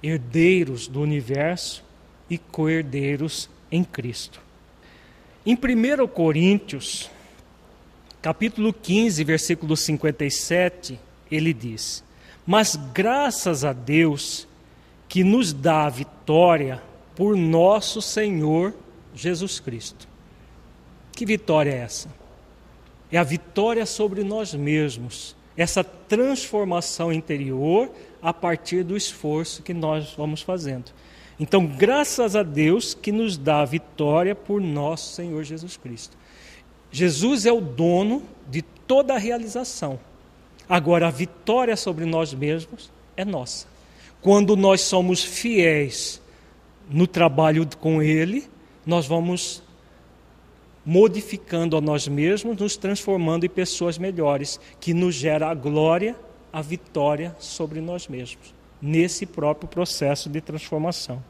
herdeiros 0.00 0.86
do 0.86 1.00
universo 1.00 1.82
e 2.30 2.38
co-herdeiros 2.38 3.50
em 3.68 3.82
Cristo. 3.82 4.40
Em 5.44 5.56
1 5.56 6.06
Coríntios, 6.06 7.10
capítulo 8.22 8.72
15, 8.72 9.24
versículo 9.24 9.76
57, 9.76 11.00
ele 11.28 11.52
diz: 11.52 12.04
Mas 12.46 12.76
graças 12.94 13.64
a 13.64 13.72
Deus 13.72 14.46
que 15.10 15.22
nos 15.22 15.52
dá 15.52 15.84
a 15.84 15.90
vitória 15.90 16.82
por 17.14 17.36
nosso 17.36 18.00
Senhor 18.00 18.72
Jesus 19.14 19.60
Cristo. 19.60 20.08
Que 21.12 21.26
vitória 21.26 21.70
é 21.70 21.78
essa? 21.80 22.20
é 23.10 23.18
a 23.18 23.24
vitória 23.24 23.84
sobre 23.84 24.22
nós 24.22 24.54
mesmos, 24.54 25.34
essa 25.56 25.82
transformação 25.82 27.12
interior 27.12 27.90
a 28.22 28.32
partir 28.32 28.84
do 28.84 28.96
esforço 28.96 29.62
que 29.62 29.74
nós 29.74 30.14
vamos 30.16 30.42
fazendo. 30.42 30.92
Então, 31.38 31.66
graças 31.66 32.36
a 32.36 32.42
Deus 32.42 32.94
que 32.94 33.10
nos 33.10 33.36
dá 33.36 33.60
a 33.60 33.64
vitória 33.64 34.34
por 34.34 34.60
nosso 34.60 35.14
Senhor 35.14 35.42
Jesus 35.42 35.76
Cristo. 35.76 36.16
Jesus 36.92 37.46
é 37.46 37.52
o 37.52 37.60
dono 37.60 38.22
de 38.48 38.62
toda 38.62 39.14
a 39.14 39.18
realização. 39.18 39.98
Agora, 40.68 41.08
a 41.08 41.10
vitória 41.10 41.76
sobre 41.76 42.04
nós 42.04 42.32
mesmos 42.32 42.92
é 43.16 43.24
nossa. 43.24 43.66
Quando 44.20 44.56
nós 44.56 44.82
somos 44.82 45.22
fiéis 45.22 46.20
no 46.88 47.06
trabalho 47.06 47.66
com 47.78 48.02
Ele, 48.02 48.48
nós 48.84 49.06
vamos 49.06 49.62
modificando 50.84 51.76
a 51.76 51.80
nós 51.80 52.08
mesmos, 52.08 52.56
nos 52.56 52.76
transformando 52.76 53.44
em 53.44 53.48
pessoas 53.48 53.98
melhores, 53.98 54.58
que 54.80 54.92
nos 54.92 55.14
gera 55.14 55.48
a 55.48 55.54
glória, 55.54 56.16
a 56.52 56.60
vitória 56.60 57.34
sobre 57.38 57.80
nós 57.80 58.08
mesmos, 58.08 58.54
nesse 58.80 59.24
próprio 59.24 59.68
processo 59.68 60.28
de 60.28 60.40
transformação. 60.40 61.22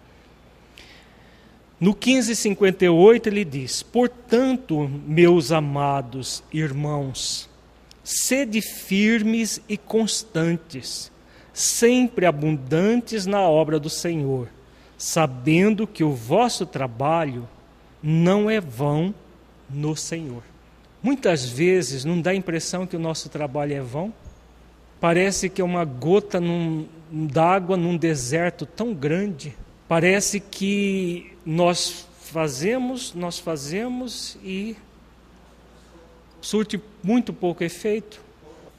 No 1.79 1.90
1558 1.90 3.29
ele 3.29 3.44
diz: 3.44 3.83
Portanto, 3.83 4.88
meus 5.07 5.50
amados 5.50 6.42
irmãos, 6.53 7.48
sede 8.05 8.61
firmes 8.61 9.61
e 9.68 9.76
constantes, 9.76 11.11
sempre 11.52 12.26
abundantes 12.26 13.26
na 13.26 13.42
obra 13.42 13.78
do 13.78 13.90
Senhor, 13.90 14.48
sabendo 14.96 15.86
que 15.86 16.04
o 16.04 16.12
vosso 16.12 16.66
trabalho 16.66 17.48
não 18.02 18.48
é 18.50 18.60
vão 18.60 19.14
no 19.68 19.96
Senhor. 19.96 20.42
Muitas 21.02 21.48
vezes 21.48 22.04
não 22.04 22.20
dá 22.20 22.30
a 22.30 22.34
impressão 22.34 22.86
que 22.86 22.96
o 22.96 23.00
nosso 23.00 23.28
trabalho 23.28 23.74
é 23.74 23.80
vão. 23.80 24.12
Parece 25.00 25.48
que 25.48 25.62
é 25.62 25.64
uma 25.64 25.84
gota 25.84 26.40
d'água 27.10 27.76
num 27.76 27.96
deserto 27.96 28.66
tão 28.66 28.92
grande. 28.92 29.56
Parece 29.88 30.38
que 30.38 31.32
nós 31.44 32.06
fazemos, 32.20 33.14
nós 33.14 33.38
fazemos 33.38 34.36
e 34.44 34.76
surte 36.40 36.80
muito 37.02 37.32
pouco 37.32 37.64
efeito. 37.64 38.20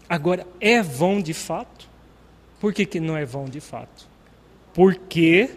Agora, 0.07 0.45
é 0.59 0.81
vão 0.81 1.21
de 1.21 1.33
fato? 1.33 1.89
Por 2.61 2.71
que, 2.71 2.85
que 2.85 2.99
não 2.99 3.17
é 3.17 3.25
vão 3.25 3.45
de 3.45 3.59
fato? 3.59 4.07
Porque 4.71 5.49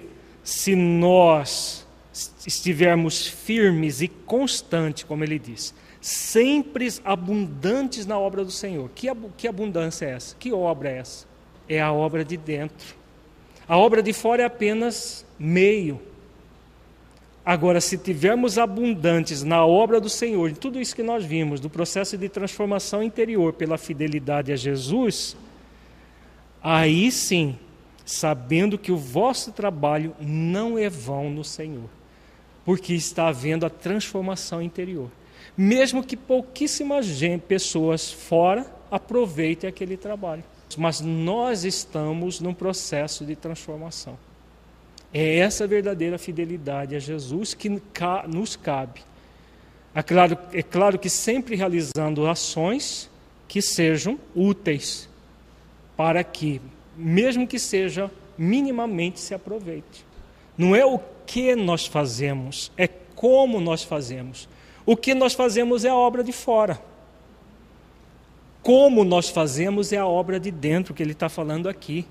se 0.43 0.75
nós 0.75 1.87
estivermos 2.47 3.27
firmes 3.27 4.01
e 4.01 4.09
constantes, 4.09 5.05
como 5.05 5.23
ele 5.23 5.39
diz, 5.39 5.75
sempre 6.01 6.89
abundantes 7.05 8.07
na 8.07 8.19
obra 8.19 8.43
do 8.43 8.51
Senhor. 8.51 8.91
Que, 8.95 9.09
que 9.37 9.47
abundância 9.47 10.07
é 10.07 10.13
essa? 10.13 10.35
Que 10.37 10.51
obra 10.51 10.91
é 10.91 10.99
essa? 10.99 11.27
É 11.69 11.81
a 11.81 11.93
obra 11.93 12.25
de 12.25 12.39
dentro. 12.39 12.97
A 13.69 13.77
obra 13.77 14.03
de 14.03 14.15
fora 14.15 14.43
é 14.43 14.47
apenas 14.47 15.27
meio. 15.39 16.01
Agora, 17.45 17.83
se 17.83 17.99
tivermos 17.99 18.57
abundantes 18.57 19.43
na 19.43 19.65
obra 19.67 20.01
do 20.01 20.09
Senhor, 20.09 20.49
em 20.49 20.55
tudo 20.55 20.81
isso 20.81 20.97
que 20.97 21.03
nós 21.03 21.23
vimos, 21.23 21.61
do 21.61 21.69
processo 21.69 22.17
de 22.17 22.31
transformação 22.31 23.03
interior 23.03 23.53
pela 23.53 23.77
fidelidade 23.77 24.51
a 24.51 24.57
Jesus, 24.57 25.37
aí 26.65 27.13
sim, 27.13 27.59
sabendo 28.05 28.79
que 28.79 28.91
o 28.91 28.97
vosso 28.97 29.53
trabalho 29.53 30.17
não 30.19 30.77
é 30.79 30.89
vão 30.89 31.31
no 31.31 31.45
Senhor 31.45 31.89
porque 32.65 32.95
está 32.95 33.29
havendo 33.29 33.67
a 33.67 33.71
transformação 33.71 34.63
interior. 34.63 35.11
Mesmo 35.57 36.03
que 36.03 36.17
pouquíssimas 36.17 37.07
pessoas 37.47 38.11
fora 38.11 38.67
aproveitem 38.91 39.69
aquele 39.69 39.97
trabalho. 39.97 40.43
Mas 40.77 41.01
nós 41.01 41.65
estamos 41.65 42.41
num 42.41 42.55
processo 42.55 43.25
de 43.25 43.37
transformação. 43.37 44.19
É 45.13 45.39
essa 45.39 45.67
verdadeira 45.67 46.19
fidelidade 46.19 46.97
a 46.97 46.99
Jesus 46.99 47.55
que 47.55 47.81
nos 48.27 48.57
cabe. 48.57 49.01
É 49.95 50.03
claro, 50.03 50.37
é 50.53 50.63
claro 50.63 50.99
que 50.99 51.09
sempre 51.09 51.55
realizando 51.55 52.27
ações 52.27 53.09
que 53.47 53.63
sejam 53.63 54.19
úteis 54.35 55.09
para 55.97 56.23
que, 56.25 56.61
mesmo 56.97 57.47
que 57.47 57.59
seja 57.59 58.11
minimamente, 58.37 59.21
se 59.21 59.35
aproveite. 59.35 60.05
Não 60.57 60.75
é 60.75 60.85
o 60.85 61.01
que 61.27 61.55
nós 61.55 61.87
fazemos, 61.87 62.71
é 62.77 62.87
como 62.87 63.61
nós 63.61 63.83
fazemos. 63.83 64.49
O 64.87 64.97
que 64.97 65.15
nós 65.15 65.35
fazemos 65.35 65.85
é 65.85 65.89
a 65.89 65.95
obra 65.95 66.23
de 66.23 66.33
fora. 66.33 66.81
Como 68.63 69.05
nós 69.05 69.29
fazemos 69.29 69.93
é 69.93 69.99
a 69.99 70.07
obra 70.07 70.41
de 70.41 70.51
dentro, 70.51 70.95
que 70.95 71.03
ele 71.03 71.13
está 71.13 71.29
falando 71.29 71.69
aqui 71.69 72.07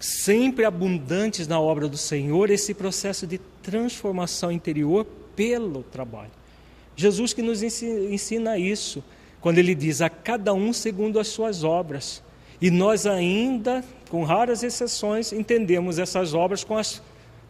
sempre 0.00 0.64
abundantes 0.64 1.48
na 1.48 1.60
obra 1.60 1.88
do 1.88 1.96
Senhor, 1.96 2.50
esse 2.50 2.72
processo 2.72 3.26
de 3.26 3.38
transformação 3.62 4.52
interior 4.52 5.04
pelo 5.34 5.82
trabalho. 5.82 6.30
Jesus 6.96 7.32
que 7.32 7.42
nos 7.42 7.62
ensina 7.62 8.58
isso, 8.58 9.02
quando 9.40 9.58
ele 9.58 9.74
diz 9.74 10.00
a 10.00 10.08
cada 10.08 10.52
um 10.54 10.72
segundo 10.72 11.18
as 11.18 11.28
suas 11.28 11.64
obras. 11.64 12.22
E 12.60 12.70
nós 12.70 13.06
ainda, 13.06 13.84
com 14.10 14.24
raras 14.24 14.62
exceções, 14.62 15.32
entendemos 15.32 15.98
essas 15.98 16.34
obras 16.34 16.64
com 16.64 16.76
as 16.76 17.00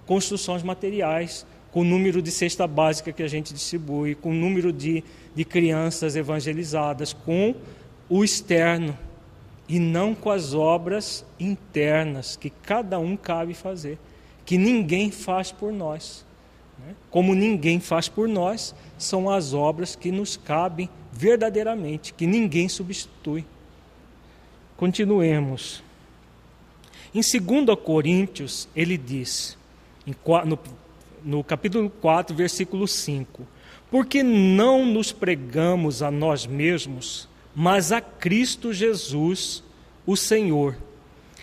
construções 0.06 0.62
materiais, 0.62 1.46
com 1.70 1.80
o 1.80 1.84
número 1.84 2.20
de 2.20 2.30
cesta 2.30 2.66
básica 2.66 3.12
que 3.12 3.22
a 3.22 3.28
gente 3.28 3.54
distribui, 3.54 4.14
com 4.14 4.30
o 4.30 4.34
número 4.34 4.72
de, 4.72 5.02
de 5.34 5.44
crianças 5.44 6.16
evangelizadas, 6.16 7.12
com 7.12 7.54
o 8.08 8.24
externo 8.24 8.96
e 9.68 9.78
não 9.78 10.14
com 10.14 10.30
as 10.30 10.54
obras 10.54 11.24
internas 11.38 12.36
que 12.36 12.48
cada 12.48 12.98
um 12.98 13.16
cabe 13.16 13.52
fazer, 13.52 13.98
que 14.46 14.56
ninguém 14.56 15.10
faz 15.10 15.52
por 15.52 15.72
nós. 15.72 16.24
Né? 16.78 16.94
Como 17.10 17.34
ninguém 17.34 17.80
faz 17.80 18.08
por 18.08 18.26
nós, 18.26 18.74
são 18.96 19.28
as 19.28 19.52
obras 19.52 19.94
que 19.94 20.10
nos 20.10 20.36
cabem 20.36 20.88
verdadeiramente, 21.12 22.14
que 22.14 22.26
ninguém 22.26 22.68
substitui. 22.68 23.44
Continuemos. 24.78 25.82
Em 27.12 27.20
2 27.20 27.76
Coríntios, 27.84 28.68
ele 28.76 28.96
diz, 28.96 29.58
no, 30.06 30.58
no 31.24 31.42
capítulo 31.42 31.90
4, 31.90 32.34
versículo 32.34 32.86
5: 32.86 33.44
Porque 33.90 34.22
não 34.22 34.86
nos 34.86 35.10
pregamos 35.10 36.00
a 36.00 36.12
nós 36.12 36.46
mesmos, 36.46 37.28
mas 37.56 37.90
a 37.90 38.00
Cristo 38.00 38.72
Jesus, 38.72 39.64
o 40.06 40.16
Senhor. 40.16 40.76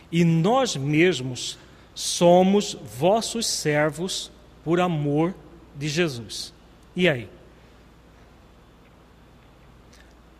E 0.09 0.23
nós 0.23 0.77
mesmos 0.77 1.59
somos 1.93 2.77
vossos 2.97 3.47
servos 3.47 4.31
por 4.63 4.79
amor 4.79 5.35
de 5.75 5.89
Jesus. 5.89 6.53
E 6.95 7.09
aí? 7.09 7.27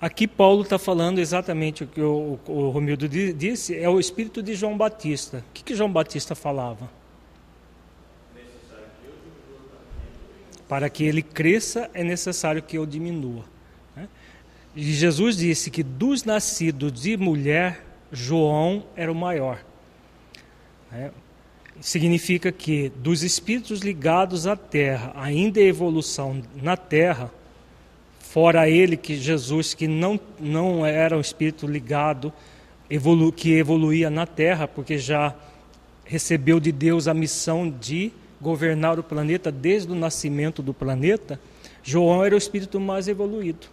Aqui 0.06 0.28
Paulo 0.28 0.62
está 0.62 0.78
falando 0.78 1.18
exatamente 1.18 1.84
o 1.84 1.88
que 1.88 1.99
o, 1.99 2.39
o 2.45 2.70
Romildo 2.70 3.10
disse, 3.10 3.76
é 3.76 3.89
o 3.89 3.99
espírito 3.99 4.43
de 4.43 4.53
João 4.53 4.78
Batista. 4.78 5.43
O 5.49 5.51
que, 5.51 5.64
que 5.64 5.74
João 5.74 5.91
Batista 5.91 6.36
falava? 6.36 6.88
Para 10.70 10.91
que 10.91 11.03
ele 11.03 11.24
cresça 11.24 11.89
é 11.91 12.03
necessário 12.03 12.62
que 12.62 12.78
eu 12.78 12.86
diminua. 12.86 13.45
E 14.76 14.93
Jesus 14.93 15.38
disse 15.38 15.72
que 15.72 15.82
dos 15.82 16.24
nascidos 16.24 17.01
de 17.01 17.18
mulher, 17.18 17.84
João 18.12 18.86
era 18.95 19.12
o 19.12 19.16
maior. 19.16 19.66
É, 20.93 21.10
significa 21.82 22.51
que 22.51 22.89
dos 22.89 23.24
espíritos 23.24 23.80
ligados 23.80 24.45
à 24.45 24.56
terra, 24.56 25.12
ainda 25.16 25.60
em 25.60 25.66
evolução 25.66 26.43
na 26.62 26.78
terra, 26.78 27.32
fora 28.36 28.70
ele 28.70 28.98
que 28.98 29.16
Jesus, 29.16 29.74
que 29.74 29.88
não, 29.88 30.20
não 30.38 30.86
era 30.86 31.16
um 31.16 31.22
espírito 31.22 31.66
ligado, 31.66 32.34
evolu, 32.90 33.32
que 33.32 33.54
evoluía 33.54 34.10
na 34.10 34.28
terra, 34.28 34.68
porque 34.68 34.98
já 34.98 35.34
recebeu 36.04 36.60
de 36.60 36.70
Deus 36.70 37.08
a 37.08 37.14
missão 37.14 37.70
de 37.70 38.12
governar 38.42 39.00
o 39.00 39.04
planeta 39.04 39.50
desde 39.50 39.90
o 39.90 39.96
nascimento 39.96 40.62
do 40.62 40.74
planeta, 40.74 41.40
João 41.82 42.26
era 42.26 42.36
o 42.36 42.38
espírito 42.38 42.78
mais 42.78 43.08
evoluído. 43.08 43.68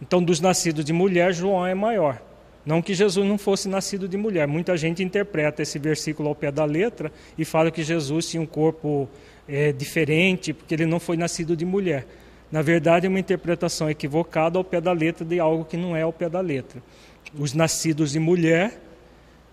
Então, 0.00 0.22
dos 0.22 0.38
nascidos 0.38 0.84
de 0.84 0.92
mulher, 0.92 1.34
João 1.34 1.66
é 1.66 1.74
maior. 1.74 2.22
Não 2.64 2.80
que 2.80 2.94
Jesus 2.94 3.26
não 3.26 3.36
fosse 3.36 3.68
nascido 3.68 4.06
de 4.06 4.16
mulher. 4.16 4.46
Muita 4.46 4.76
gente 4.76 5.02
interpreta 5.02 5.62
esse 5.62 5.80
versículo 5.80 6.28
ao 6.28 6.34
pé 6.36 6.52
da 6.52 6.64
letra 6.64 7.10
e 7.36 7.44
fala 7.44 7.72
que 7.72 7.82
Jesus 7.82 8.28
tinha 8.28 8.40
um 8.40 8.46
corpo 8.46 9.08
é, 9.48 9.72
diferente 9.72 10.52
porque 10.52 10.74
ele 10.76 10.86
não 10.86 11.00
foi 11.00 11.16
nascido 11.16 11.56
de 11.56 11.64
mulher. 11.64 12.06
Na 12.50 12.62
verdade, 12.62 13.06
é 13.06 13.08
uma 13.08 13.18
interpretação 13.18 13.90
equivocada 13.90 14.58
ao 14.58 14.64
pé 14.64 14.80
da 14.80 14.92
letra 14.92 15.24
de 15.24 15.40
algo 15.40 15.64
que 15.64 15.76
não 15.76 15.96
é 15.96 16.02
ao 16.02 16.12
pé 16.12 16.28
da 16.28 16.40
letra. 16.40 16.82
Os 17.36 17.52
nascidos 17.52 18.12
de 18.12 18.20
mulher, 18.20 18.80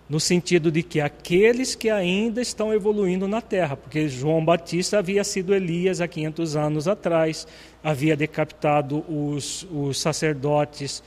no 0.08 0.20
sentido 0.20 0.70
de 0.70 0.82
que 0.82 1.00
aqueles 1.00 1.74
que 1.74 1.88
ainda 1.88 2.40
estão 2.40 2.72
evoluindo 2.72 3.26
na 3.26 3.40
terra, 3.40 3.76
porque 3.76 4.08
João 4.08 4.44
Batista 4.44 4.98
havia 4.98 5.24
sido 5.24 5.54
Elias 5.54 6.00
há 6.00 6.06
500 6.06 6.56
anos 6.56 6.86
atrás, 6.86 7.46
havia 7.82 8.16
decapitado 8.16 9.04
os, 9.08 9.66
os 9.70 10.00
sacerdotes 10.00 11.02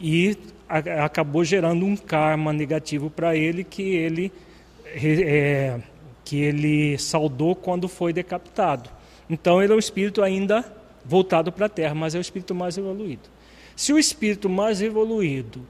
e 0.00 0.36
a, 0.68 1.04
acabou 1.04 1.44
gerando 1.44 1.84
um 1.84 1.96
karma 1.96 2.52
negativo 2.52 3.10
para 3.10 3.36
ele 3.36 3.64
que 3.64 3.82
ele 3.82 4.32
é, 4.94 5.80
que 6.24 6.40
ele 6.40 6.98
saudou 6.98 7.56
quando 7.56 7.88
foi 7.88 8.12
decapitado. 8.12 8.88
Então 9.28 9.62
ele 9.62 9.72
é 9.72 9.76
um 9.76 9.78
espírito 9.78 10.22
ainda 10.22 10.77
voltado 11.08 11.50
para 11.50 11.66
a 11.66 11.68
Terra, 11.68 11.94
mas 11.94 12.14
é 12.14 12.18
o 12.18 12.20
espírito 12.20 12.54
mais 12.54 12.78
evoluído. 12.78 13.28
Se 13.74 13.92
o 13.92 13.98
espírito 13.98 14.48
mais 14.48 14.80
evoluído 14.80 15.66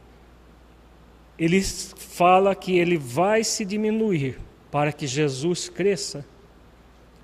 ele 1.39 1.63
fala 1.63 2.55
que 2.55 2.77
ele 2.77 2.99
vai 2.99 3.45
se 3.45 3.65
diminuir 3.65 4.39
para 4.71 4.93
que 4.93 5.07
Jesus 5.07 5.69
cresça. 5.69 6.27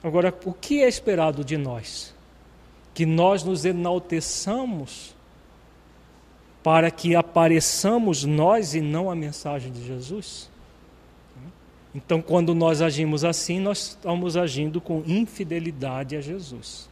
Agora, 0.03 0.33
o 0.45 0.53
que 0.53 0.83
é 0.83 0.89
esperado 0.89 1.45
de 1.45 1.57
nós? 1.57 2.15
Que 2.95 3.05
nós 3.05 3.43
nos 3.43 3.65
enalteçamos 3.65 5.15
para 6.63 6.91
que 6.91 7.17
apareçamos 7.17 8.25
nós 8.25 8.75
e 8.75 8.81
não 8.81 9.11
a 9.11 9.17
mensagem 9.17 9.73
de 9.73 9.85
Jesus? 9.85 10.49
Então, 11.95 12.23
quando 12.23 12.55
nós 12.55 12.81
agimos 12.81 13.25
assim, 13.25 13.59
nós 13.59 13.89
estamos 13.89 14.37
agindo 14.37 14.81
com 14.81 15.03
infidelidade 15.07 16.17
a 16.17 16.21
Jesus. 16.21 16.89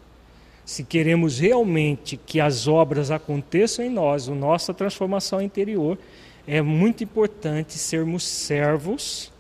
Se 0.65 0.85
queremos 0.85 1.39
realmente 1.39 2.17
que 2.17 2.41
as 2.41 2.69
obras 2.69 3.11
aconteçam 3.11 3.85
em 3.85 3.91
nós, 3.91 4.29
a 4.29 4.35
nossa 4.35 4.73
transformação 4.73 5.43
interior, 5.43 5.99
é 6.47 6.63
muito 6.63 7.05
importante 7.05 7.79
sermos 7.79 8.27
servos 8.27 9.33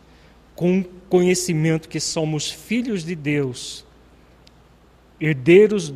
com 0.55 0.85
conhecimento 1.09 1.89
que 1.89 2.01
somos 2.01 2.51
filhos 2.51 3.05
de 3.05 3.14
Deus, 3.14 3.85
herdeiros 5.20 5.93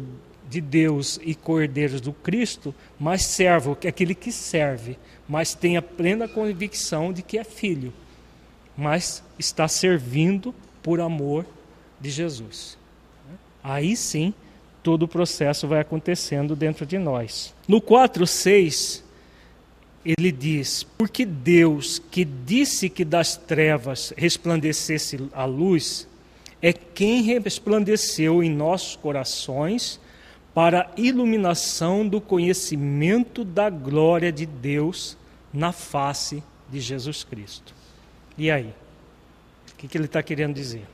de 0.49 0.61
Deus 0.61 1.19
e 1.23 1.35
cordeiros 1.35 2.01
do 2.01 2.13
Cristo, 2.13 2.75
mas 2.99 3.23
servo, 3.23 3.77
que 3.77 3.87
é 3.87 3.91
aquele 3.91 4.15
que 4.15 4.31
serve, 4.33 4.97
mas 5.29 5.55
tem 5.55 5.77
a 5.77 5.83
plena 5.83 6.29
convicção 6.29 7.13
de 7.13 7.23
que 7.23 7.37
é 7.39 7.45
filho, 7.45 7.93
mas 8.77 9.23
está 9.39 9.67
servindo 9.67 10.55
por 10.83 11.01
amor 11.01 11.45
de 12.01 12.11
Jesus. 12.11 12.79
Aí 13.63 13.97
sim, 13.97 14.33
todo 14.87 15.03
o 15.03 15.09
processo 15.09 15.67
vai 15.67 15.81
acontecendo 15.81 16.55
dentro 16.55 16.87
de 16.87 16.97
nós. 16.97 17.53
No 17.67 17.81
4:6 17.81 19.03
ele 20.05 20.31
diz: 20.31 20.85
Porque 20.85 21.27
Deus, 21.27 22.01
que 22.09 22.25
disse 22.25 22.89
que 22.89 23.05
das 23.05 23.37
trevas 23.37 24.15
resplandecesse 24.17 25.29
a 25.33 25.45
luz, 25.45 26.07
é 26.63 26.73
quem 26.73 27.23
resplandeceu 27.23 28.45
em 28.45 28.49
nossos 28.49 28.95
corações 28.95 29.99
para 30.55 30.83
a 30.83 31.01
iluminação 31.01 32.07
do 32.07 32.21
conhecimento 32.21 33.45
da 33.45 33.69
glória 33.69 34.31
de 34.31 34.47
Deus 34.47 35.19
na 35.53 35.73
face 35.73 36.45
de 36.71 36.79
Jesus 36.79 37.25
Cristo. 37.25 37.75
E 38.39 38.53
aí? 38.53 38.73
O 39.73 39.77
que, 39.79 39.89
que 39.89 39.99
ele 39.99 40.05
está 40.05 40.23
querendo 40.23 40.55
dizer? 40.55 40.87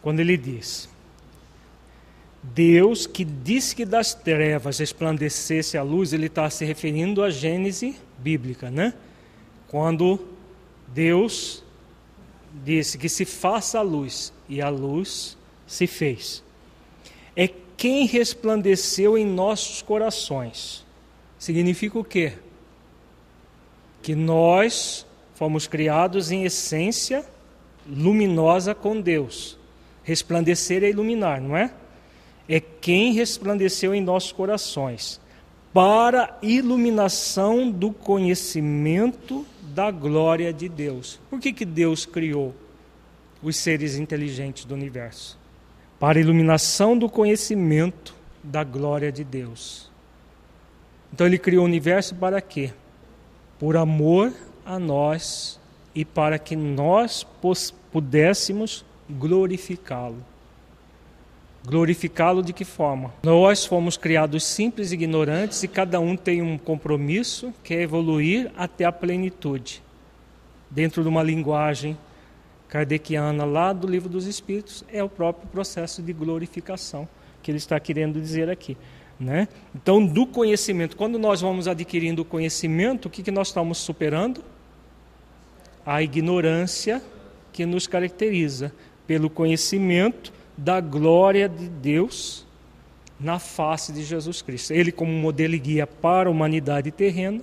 Quando 0.00 0.20
ele 0.20 0.38
diz: 0.38 0.88
Deus 2.42 3.06
que 3.06 3.24
disse 3.24 3.76
que 3.76 3.84
das 3.84 4.14
trevas 4.14 4.78
resplandecesse 4.78 5.76
a 5.76 5.82
luz, 5.82 6.12
ele 6.12 6.26
está 6.26 6.48
se 6.48 6.64
referindo 6.64 7.22
à 7.22 7.30
Gênese 7.30 7.96
bíblica, 8.18 8.70
né? 8.70 8.94
Quando 9.68 10.18
Deus 10.88 11.62
disse 12.64 12.98
que 12.98 13.08
se 13.08 13.24
faça 13.24 13.78
a 13.78 13.82
luz 13.82 14.32
e 14.48 14.60
a 14.60 14.68
luz 14.68 15.36
se 15.66 15.86
fez. 15.86 16.42
É 17.36 17.48
quem 17.76 18.06
resplandeceu 18.06 19.16
em 19.16 19.24
nossos 19.24 19.82
corações. 19.82 20.84
Significa 21.38 21.98
o 21.98 22.04
quê? 22.04 22.34
Que 24.02 24.14
nós 24.14 25.06
fomos 25.34 25.66
criados 25.66 26.30
em 26.30 26.44
essência 26.44 27.24
luminosa 27.88 28.74
com 28.74 29.00
Deus. 29.00 29.58
Resplandecer 30.02 30.82
é 30.82 30.90
iluminar, 30.90 31.40
não 31.40 31.56
é? 31.56 31.72
É 32.52 32.58
quem 32.58 33.12
resplandeceu 33.12 33.94
em 33.94 34.00
nossos 34.00 34.32
corações 34.32 35.20
para 35.72 36.36
iluminação 36.42 37.70
do 37.70 37.92
conhecimento 37.92 39.46
da 39.62 39.88
glória 39.92 40.52
de 40.52 40.68
Deus. 40.68 41.20
Por 41.30 41.38
que, 41.38 41.52
que 41.52 41.64
Deus 41.64 42.04
criou 42.04 42.52
os 43.40 43.54
seres 43.54 43.94
inteligentes 43.94 44.64
do 44.64 44.74
universo? 44.74 45.38
Para 46.00 46.18
iluminação 46.18 46.98
do 46.98 47.08
conhecimento 47.08 48.16
da 48.42 48.64
glória 48.64 49.12
de 49.12 49.22
Deus. 49.22 49.88
Então 51.12 51.28
ele 51.28 51.38
criou 51.38 51.62
o 51.62 51.68
universo 51.68 52.16
para 52.16 52.40
quê? 52.40 52.72
Por 53.60 53.76
amor 53.76 54.32
a 54.66 54.76
nós 54.76 55.60
e 55.94 56.04
para 56.04 56.36
que 56.36 56.56
nós 56.56 57.24
pudéssemos 57.92 58.84
glorificá-lo. 59.08 60.29
Glorificá-lo 61.64 62.42
de 62.42 62.52
que 62.52 62.64
forma? 62.64 63.12
Nós 63.22 63.66
fomos 63.66 63.96
criados 63.96 64.44
simples 64.44 64.90
e 64.90 64.94
ignorantes 64.94 65.62
e 65.62 65.68
cada 65.68 66.00
um 66.00 66.16
tem 66.16 66.40
um 66.40 66.56
compromisso 66.56 67.52
que 67.62 67.74
é 67.74 67.82
evoluir 67.82 68.50
até 68.56 68.84
a 68.84 68.92
plenitude. 68.92 69.82
Dentro 70.70 71.02
de 71.02 71.08
uma 71.08 71.22
linguagem 71.22 71.98
kardeciana 72.68 73.44
lá 73.44 73.72
do 73.72 73.86
Livro 73.86 74.08
dos 74.08 74.26
Espíritos, 74.26 74.84
é 74.90 75.02
o 75.02 75.08
próprio 75.08 75.48
processo 75.48 76.00
de 76.00 76.12
glorificação 76.12 77.06
que 77.42 77.50
ele 77.50 77.58
está 77.58 77.78
querendo 77.78 78.20
dizer 78.20 78.48
aqui. 78.48 78.76
Né? 79.18 79.48
Então, 79.74 80.04
do 80.04 80.26
conhecimento, 80.26 80.96
quando 80.96 81.18
nós 81.18 81.42
vamos 81.42 81.68
adquirindo 81.68 82.24
conhecimento, 82.24 83.06
o 83.06 83.10
que, 83.10 83.22
que 83.22 83.30
nós 83.30 83.48
estamos 83.48 83.76
superando? 83.78 84.42
A 85.84 86.02
ignorância 86.02 87.02
que 87.52 87.66
nos 87.66 87.86
caracteriza. 87.86 88.72
Pelo 89.06 89.28
conhecimento, 89.28 90.32
da 90.60 90.78
glória 90.80 91.48
de 91.48 91.68
Deus 91.68 92.46
na 93.18 93.38
face 93.38 93.92
de 93.92 94.02
Jesus 94.02 94.42
Cristo. 94.42 94.72
Ele, 94.72 94.92
como 94.92 95.10
modelo 95.10 95.54
e 95.54 95.58
guia 95.58 95.86
para 95.86 96.28
a 96.28 96.32
humanidade 96.32 96.90
terrena, 96.90 97.40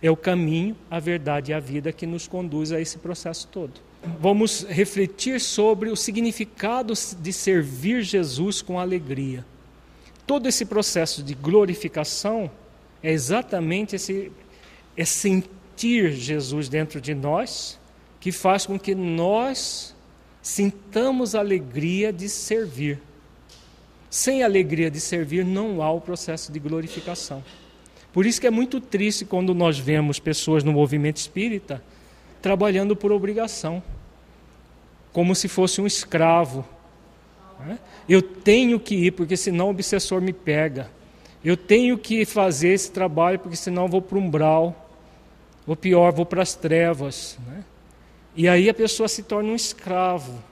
é 0.00 0.10
o 0.10 0.16
caminho, 0.16 0.76
a 0.90 0.98
verdade 0.98 1.52
e 1.52 1.54
a 1.54 1.60
vida 1.60 1.92
que 1.92 2.06
nos 2.06 2.28
conduz 2.28 2.70
a 2.70 2.80
esse 2.80 2.98
processo 2.98 3.48
todo. 3.48 3.80
Vamos 4.20 4.64
refletir 4.68 5.40
sobre 5.40 5.90
o 5.90 5.96
significado 5.96 6.92
de 7.18 7.32
servir 7.32 8.02
Jesus 8.02 8.60
com 8.60 8.78
alegria. 8.78 9.44
Todo 10.26 10.48
esse 10.48 10.64
processo 10.64 11.22
de 11.22 11.34
glorificação 11.34 12.50
é 13.02 13.10
exatamente 13.10 13.96
esse 13.96 14.30
é 14.96 15.04
sentir 15.06 16.12
Jesus 16.12 16.68
dentro 16.68 17.00
de 17.00 17.14
nós 17.14 17.78
que 18.20 18.30
faz 18.30 18.66
com 18.66 18.78
que 18.78 18.94
nós 18.94 19.94
Sintamos 20.42 21.36
a 21.36 21.38
alegria 21.38 22.12
de 22.12 22.28
servir. 22.28 23.00
Sem 24.10 24.42
alegria 24.42 24.90
de 24.90 25.00
servir 25.00 25.44
não 25.44 25.80
há 25.80 25.90
o 25.90 26.00
processo 26.00 26.52
de 26.52 26.58
glorificação. 26.58 27.42
Por 28.12 28.26
isso 28.26 28.40
que 28.40 28.46
é 28.46 28.50
muito 28.50 28.80
triste 28.80 29.24
quando 29.24 29.54
nós 29.54 29.78
vemos 29.78 30.18
pessoas 30.18 30.62
no 30.62 30.72
movimento 30.72 31.16
espírita 31.16 31.82
trabalhando 32.42 32.96
por 32.96 33.12
obrigação, 33.12 33.80
como 35.12 35.34
se 35.34 35.46
fosse 35.46 35.80
um 35.80 35.86
escravo. 35.86 36.64
Né? 37.60 37.78
Eu 38.08 38.20
tenho 38.20 38.80
que 38.80 38.96
ir 38.96 39.12
porque 39.12 39.36
senão 39.36 39.68
o 39.68 39.70
obsessor 39.70 40.20
me 40.20 40.32
pega. 40.32 40.90
Eu 41.44 41.56
tenho 41.56 41.96
que 41.96 42.24
fazer 42.24 42.70
esse 42.70 42.90
trabalho 42.90 43.38
porque 43.38 43.56
senão 43.56 43.88
vou 43.88 44.02
para 44.02 44.18
o 44.18 44.20
umbral. 44.20 44.90
Ou 45.66 45.76
pior, 45.76 46.12
vou 46.12 46.26
para 46.26 46.42
as 46.42 46.54
trevas. 46.54 47.38
Né? 47.46 47.64
E 48.34 48.48
aí 48.48 48.70
a 48.70 48.74
pessoa 48.74 49.08
se 49.08 49.22
torna 49.22 49.50
um 49.50 49.54
escravo. 49.54 50.42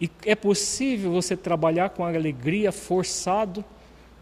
E 0.00 0.08
é 0.24 0.34
possível 0.34 1.10
você 1.10 1.36
trabalhar 1.36 1.90
com 1.90 2.04
alegria 2.04 2.70
forçado, 2.70 3.64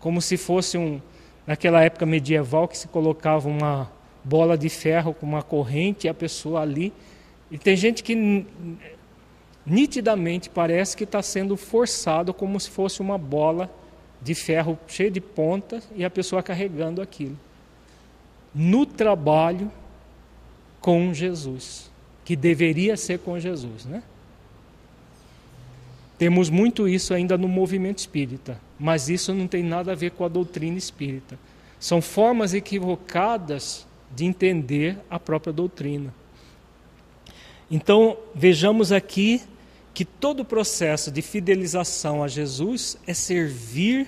como 0.00 0.22
se 0.22 0.36
fosse 0.36 0.78
um 0.78 1.00
naquela 1.46 1.82
época 1.82 2.06
medieval 2.06 2.66
que 2.66 2.78
se 2.78 2.88
colocava 2.88 3.48
uma 3.48 3.90
bola 4.24 4.56
de 4.56 4.68
ferro 4.68 5.12
com 5.12 5.26
uma 5.26 5.42
corrente 5.42 6.06
e 6.06 6.10
a 6.10 6.14
pessoa 6.14 6.62
ali. 6.62 6.92
E 7.50 7.58
tem 7.58 7.76
gente 7.76 8.02
que 8.02 8.46
nitidamente 9.66 10.48
parece 10.48 10.96
que 10.96 11.04
está 11.04 11.22
sendo 11.22 11.56
forçado 11.56 12.32
como 12.32 12.58
se 12.58 12.70
fosse 12.70 13.02
uma 13.02 13.18
bola 13.18 13.70
de 14.20 14.34
ferro 14.34 14.78
cheia 14.86 15.10
de 15.10 15.20
pontas 15.20 15.86
e 15.94 16.04
a 16.04 16.10
pessoa 16.10 16.42
carregando 16.42 17.02
aquilo. 17.02 17.38
No 18.54 18.86
trabalho 18.86 19.70
com 20.80 21.12
Jesus 21.12 21.91
que 22.24 22.36
deveria 22.36 22.96
ser 22.96 23.18
com 23.18 23.38
Jesus, 23.38 23.84
né? 23.84 24.02
Temos 26.18 26.48
muito 26.48 26.88
isso 26.88 27.12
ainda 27.12 27.36
no 27.36 27.48
movimento 27.48 27.98
espírita, 27.98 28.60
mas 28.78 29.08
isso 29.08 29.34
não 29.34 29.48
tem 29.48 29.62
nada 29.62 29.92
a 29.92 29.94
ver 29.94 30.12
com 30.12 30.24
a 30.24 30.28
doutrina 30.28 30.78
espírita. 30.78 31.36
São 31.80 32.00
formas 32.00 32.54
equivocadas 32.54 33.86
de 34.14 34.24
entender 34.24 34.98
a 35.10 35.18
própria 35.18 35.52
doutrina. 35.52 36.14
Então, 37.68 38.16
vejamos 38.34 38.92
aqui 38.92 39.42
que 39.92 40.04
todo 40.04 40.40
o 40.40 40.44
processo 40.44 41.10
de 41.10 41.22
fidelização 41.22 42.22
a 42.22 42.28
Jesus 42.28 42.96
é 43.06 43.12
servir 43.12 44.06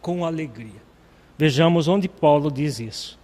com 0.00 0.24
alegria. 0.24 0.80
Vejamos 1.36 1.86
onde 1.86 2.08
Paulo 2.08 2.50
diz 2.50 2.80
isso. 2.80 3.18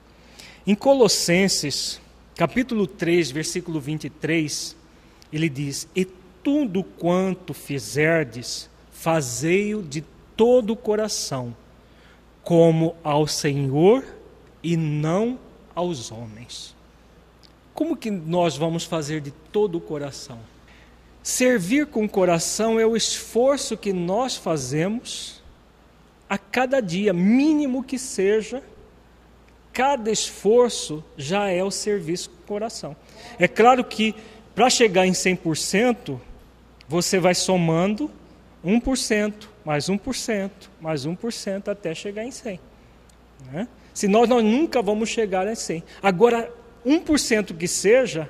Em 0.66 0.74
Colossenses, 0.74 2.00
capítulo 2.38 2.86
3, 2.86 3.32
versículo 3.32 3.80
23, 3.80 4.76
ele 5.32 5.48
diz: 5.48 5.88
E 5.92 6.04
tudo 6.04 6.84
quanto 6.84 7.52
fizerdes, 7.52 8.70
fazei-o 8.92 9.82
de 9.82 10.04
todo 10.36 10.72
o 10.72 10.76
coração, 10.76 11.54
como 12.44 12.94
ao 13.02 13.26
Senhor 13.26 14.04
e 14.62 14.76
não 14.76 15.36
aos 15.74 16.12
homens. 16.12 16.76
Como 17.74 17.96
que 17.96 18.08
nós 18.08 18.56
vamos 18.56 18.84
fazer 18.84 19.20
de 19.20 19.32
todo 19.32 19.76
o 19.78 19.80
coração? 19.80 20.38
Servir 21.24 21.88
com 21.88 22.04
o 22.04 22.08
coração 22.08 22.78
é 22.78 22.86
o 22.86 22.96
esforço 22.96 23.76
que 23.76 23.92
nós 23.92 24.36
fazemos 24.36 25.42
a 26.30 26.38
cada 26.38 26.80
dia, 26.80 27.12
mínimo 27.12 27.82
que 27.82 27.98
seja, 27.98 28.62
cada 29.78 30.10
esforço 30.10 31.04
já 31.16 31.50
é 31.50 31.62
o 31.62 31.70
serviço 31.70 32.30
com 32.30 32.36
o 32.42 32.46
coração. 32.48 32.96
É 33.38 33.46
claro 33.46 33.84
que 33.84 34.12
para 34.52 34.68
chegar 34.68 35.06
em 35.06 35.12
100%, 35.12 36.18
você 36.88 37.20
vai 37.20 37.32
somando 37.32 38.10
1%, 38.66 39.32
mais 39.64 39.88
1%, 39.88 40.50
mais 40.80 41.06
1%, 41.06 41.68
até 41.68 41.94
chegar 41.94 42.24
em 42.24 42.30
100%. 42.30 42.58
Né? 43.52 43.68
Senão 43.94 44.26
nós 44.26 44.42
nunca 44.42 44.82
vamos 44.82 45.10
chegar 45.10 45.46
a 45.46 45.52
100%. 45.52 45.84
Agora, 46.02 46.52
1% 46.84 47.56
que 47.56 47.68
seja, 47.68 48.28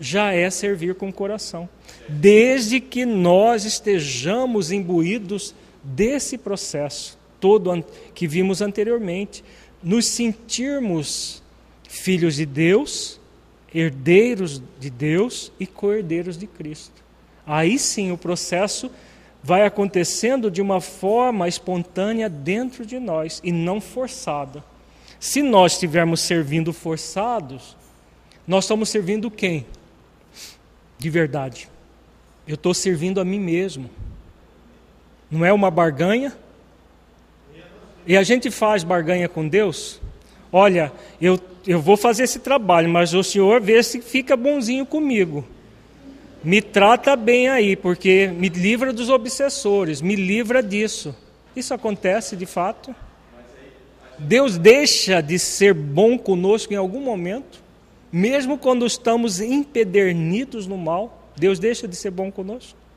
já 0.00 0.32
é 0.32 0.50
servir 0.50 0.96
com 0.96 1.10
o 1.10 1.12
coração. 1.12 1.68
Desde 2.08 2.80
que 2.80 3.06
nós 3.06 3.64
estejamos 3.64 4.72
imbuídos 4.72 5.54
desse 5.80 6.36
processo 6.36 7.16
todo 7.38 7.84
que 8.14 8.26
vimos 8.26 8.60
anteriormente, 8.60 9.44
nos 9.82 10.06
sentirmos 10.06 11.42
filhos 11.88 12.36
de 12.36 12.46
Deus, 12.46 13.20
herdeiros 13.74 14.62
de 14.78 14.90
Deus 14.90 15.52
e 15.58 15.66
co-herdeiros 15.66 16.36
de 16.36 16.46
Cristo. 16.46 17.02
Aí 17.46 17.78
sim 17.78 18.12
o 18.12 18.18
processo 18.18 18.90
vai 19.42 19.64
acontecendo 19.64 20.50
de 20.50 20.60
uma 20.60 20.80
forma 20.80 21.48
espontânea 21.48 22.28
dentro 22.28 22.84
de 22.84 22.98
nós 22.98 23.40
e 23.42 23.52
não 23.52 23.80
forçada. 23.80 24.62
Se 25.20 25.42
nós 25.42 25.72
estivermos 25.72 26.20
servindo 26.20 26.72
forçados, 26.72 27.76
nós 28.46 28.64
estamos 28.64 28.88
servindo 28.88 29.30
quem? 29.30 29.66
De 30.98 31.10
verdade. 31.10 31.68
Eu 32.46 32.54
estou 32.54 32.72
servindo 32.72 33.20
a 33.20 33.24
mim 33.24 33.40
mesmo. 33.40 33.90
Não 35.30 35.44
é 35.44 35.52
uma 35.52 35.70
barganha? 35.70 36.36
E 38.08 38.16
a 38.16 38.22
gente 38.22 38.50
faz 38.50 38.82
barganha 38.82 39.28
com 39.28 39.46
Deus? 39.46 40.00
Olha, 40.50 40.90
eu, 41.20 41.38
eu 41.66 41.78
vou 41.78 41.94
fazer 41.94 42.22
esse 42.22 42.38
trabalho, 42.38 42.88
mas 42.88 43.12
o 43.12 43.22
Senhor 43.22 43.60
vê 43.60 43.82
se 43.82 44.00
fica 44.00 44.34
bonzinho 44.34 44.86
comigo. 44.86 45.46
Me 46.42 46.62
trata 46.62 47.14
bem 47.14 47.50
aí, 47.50 47.76
porque 47.76 48.28
me 48.28 48.48
livra 48.48 48.94
dos 48.94 49.10
obsessores, 49.10 50.00
me 50.00 50.16
livra 50.16 50.62
disso. 50.62 51.14
Isso 51.54 51.74
acontece 51.74 52.34
de 52.34 52.46
fato? 52.46 52.96
Deus 54.18 54.56
deixa 54.56 55.20
de 55.20 55.38
ser 55.38 55.74
bom 55.74 56.16
conosco 56.16 56.72
em 56.72 56.76
algum 56.76 57.00
momento, 57.00 57.62
mesmo 58.10 58.56
quando 58.56 58.86
estamos 58.86 59.38
empedernidos 59.38 60.66
no 60.66 60.78
mal, 60.78 61.30
Deus 61.36 61.58
deixa 61.58 61.86
de 61.86 61.94
ser 61.94 62.10
bom 62.10 62.32
conosco? 62.32 62.87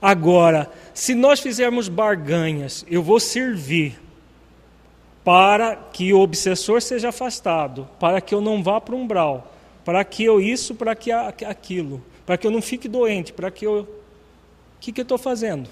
Agora, 0.00 0.70
se 0.92 1.14
nós 1.14 1.40
fizermos 1.40 1.88
barganhas, 1.88 2.84
eu 2.88 3.02
vou 3.02 3.18
servir 3.18 3.98
para 5.24 5.74
que 5.74 6.12
o 6.12 6.20
obsessor 6.20 6.80
seja 6.80 7.08
afastado, 7.08 7.88
para 7.98 8.20
que 8.20 8.34
eu 8.34 8.40
não 8.40 8.62
vá 8.62 8.80
para 8.80 8.94
o 8.94 8.98
umbral, 8.98 9.52
para 9.84 10.04
que 10.04 10.24
eu 10.24 10.40
isso, 10.40 10.74
para 10.74 10.94
que 10.94 11.10
aquilo, 11.10 12.02
para 12.24 12.36
que 12.36 12.46
eu 12.46 12.50
não 12.50 12.62
fique 12.62 12.86
doente, 12.86 13.32
para 13.32 13.50
que 13.50 13.66
eu. 13.66 13.80
O 13.80 13.86
que, 14.80 14.92
que 14.92 15.00
eu 15.00 15.02
estou 15.02 15.18
fazendo? 15.18 15.68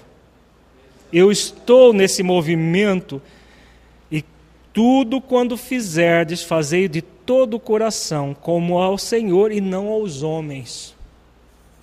Eu 1.13 1.31
estou 1.31 1.93
nesse 1.93 2.21
movimento 2.23 3.21
e 4.11 4.25
tudo 4.73 5.21
quando 5.21 5.55
fizerdes, 5.55 6.43
fazei 6.43 6.89
de 6.89 7.01
todo 7.01 7.53
o 7.53 7.59
coração, 7.59 8.33
como 8.33 8.77
ao 8.77 8.97
Senhor 8.97 9.51
e 9.51 9.61
não 9.61 9.87
aos 9.87 10.21
homens. 10.21 10.93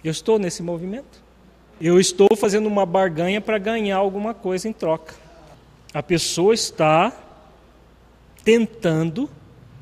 Eu 0.05 0.11
estou 0.11 0.39
nesse 0.39 0.63
movimento? 0.63 1.22
Eu 1.85 1.99
estou 1.99 2.29
fazendo 2.37 2.69
uma 2.69 2.87
barganha 2.87 3.41
para 3.41 3.59
ganhar 3.59 3.97
alguma 3.97 4.33
coisa 4.33 4.69
em 4.69 4.73
troca. 4.73 5.17
A 5.93 6.01
pessoa 6.01 6.55
está 6.55 7.13
tentando 8.45 9.29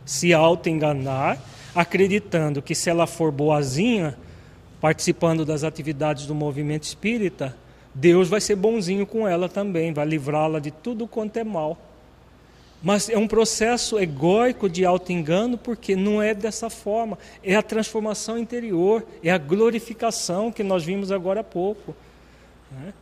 se 0.02 0.32
auto-enganar, 0.32 1.38
acreditando 1.74 2.62
que 2.62 2.74
se 2.74 2.88
ela 2.88 3.06
for 3.06 3.30
boazinha, 3.30 4.16
participando 4.80 5.44
das 5.44 5.62
atividades 5.62 6.24
do 6.24 6.34
movimento 6.34 6.84
espírita, 6.84 7.54
Deus 7.94 8.30
vai 8.30 8.40
ser 8.40 8.56
bonzinho 8.56 9.04
com 9.06 9.28
ela 9.28 9.46
também, 9.46 9.92
vai 9.92 10.06
livrá-la 10.06 10.58
de 10.58 10.70
tudo 10.70 11.06
quanto 11.06 11.36
é 11.36 11.44
mal. 11.44 11.76
Mas 12.82 13.10
é 13.10 13.18
um 13.18 13.28
processo 13.28 13.98
egóico 13.98 14.68
de 14.68 14.84
auto-engano, 14.84 15.58
porque 15.58 15.94
não 15.94 16.22
é 16.22 16.32
dessa 16.32 16.70
forma. 16.70 17.18
É 17.42 17.54
a 17.54 17.62
transformação 17.62 18.38
interior, 18.38 19.04
é 19.22 19.30
a 19.30 19.38
glorificação 19.38 20.50
que 20.50 20.62
nós 20.62 20.84
vimos 20.84 21.12
agora 21.12 21.40
há 21.40 21.44
pouco. 21.44 21.94
Né? 22.72 22.94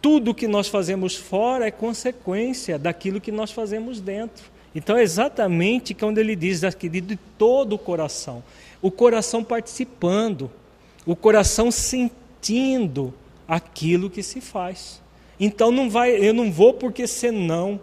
Tudo 0.00 0.34
que 0.34 0.48
nós 0.48 0.68
fazemos 0.68 1.14
fora 1.14 1.66
é 1.66 1.70
consequência 1.70 2.78
daquilo 2.78 3.20
que 3.20 3.30
nós 3.30 3.50
fazemos 3.50 4.00
dentro. 4.00 4.44
Então 4.74 4.96
é 4.96 5.02
exatamente 5.02 5.92
quando 5.92 6.18
ele 6.18 6.34
diz 6.34 6.64
aqui 6.64 6.88
de 6.88 7.16
todo 7.36 7.74
o 7.74 7.78
coração. 7.78 8.42
O 8.80 8.90
coração 8.90 9.44
participando, 9.44 10.50
o 11.04 11.14
coração 11.14 11.70
sentindo 11.70 13.12
aquilo 13.46 14.08
que 14.08 14.22
se 14.22 14.40
faz. 14.40 15.02
Então 15.38 15.70
não 15.70 15.90
vai, 15.90 16.12
eu 16.12 16.32
não 16.32 16.52
vou 16.52 16.72
porque 16.72 17.06
senão, 17.06 17.80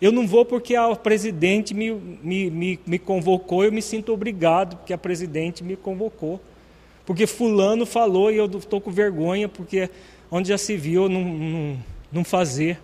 eu 0.00 0.10
não 0.10 0.26
vou 0.26 0.44
porque 0.44 0.74
a 0.74 0.94
presidente 0.96 1.74
me, 1.74 1.92
me, 1.92 2.50
me, 2.50 2.80
me 2.86 2.98
convocou, 2.98 3.64
eu 3.64 3.70
me 3.70 3.82
sinto 3.82 4.12
obrigado 4.12 4.76
porque 4.76 4.92
a 4.92 4.98
presidente 4.98 5.62
me 5.62 5.76
convocou. 5.76 6.40
Porque 7.04 7.26
fulano 7.26 7.84
falou 7.84 8.30
e 8.30 8.36
eu 8.36 8.46
estou 8.46 8.80
com 8.80 8.90
vergonha 8.90 9.48
porque 9.48 9.90
onde 10.30 10.48
já 10.48 10.56
se 10.56 10.76
viu 10.76 11.08
não, 11.08 11.22
não, 11.22 11.78
não 12.12 12.24
fazer. 12.24 12.80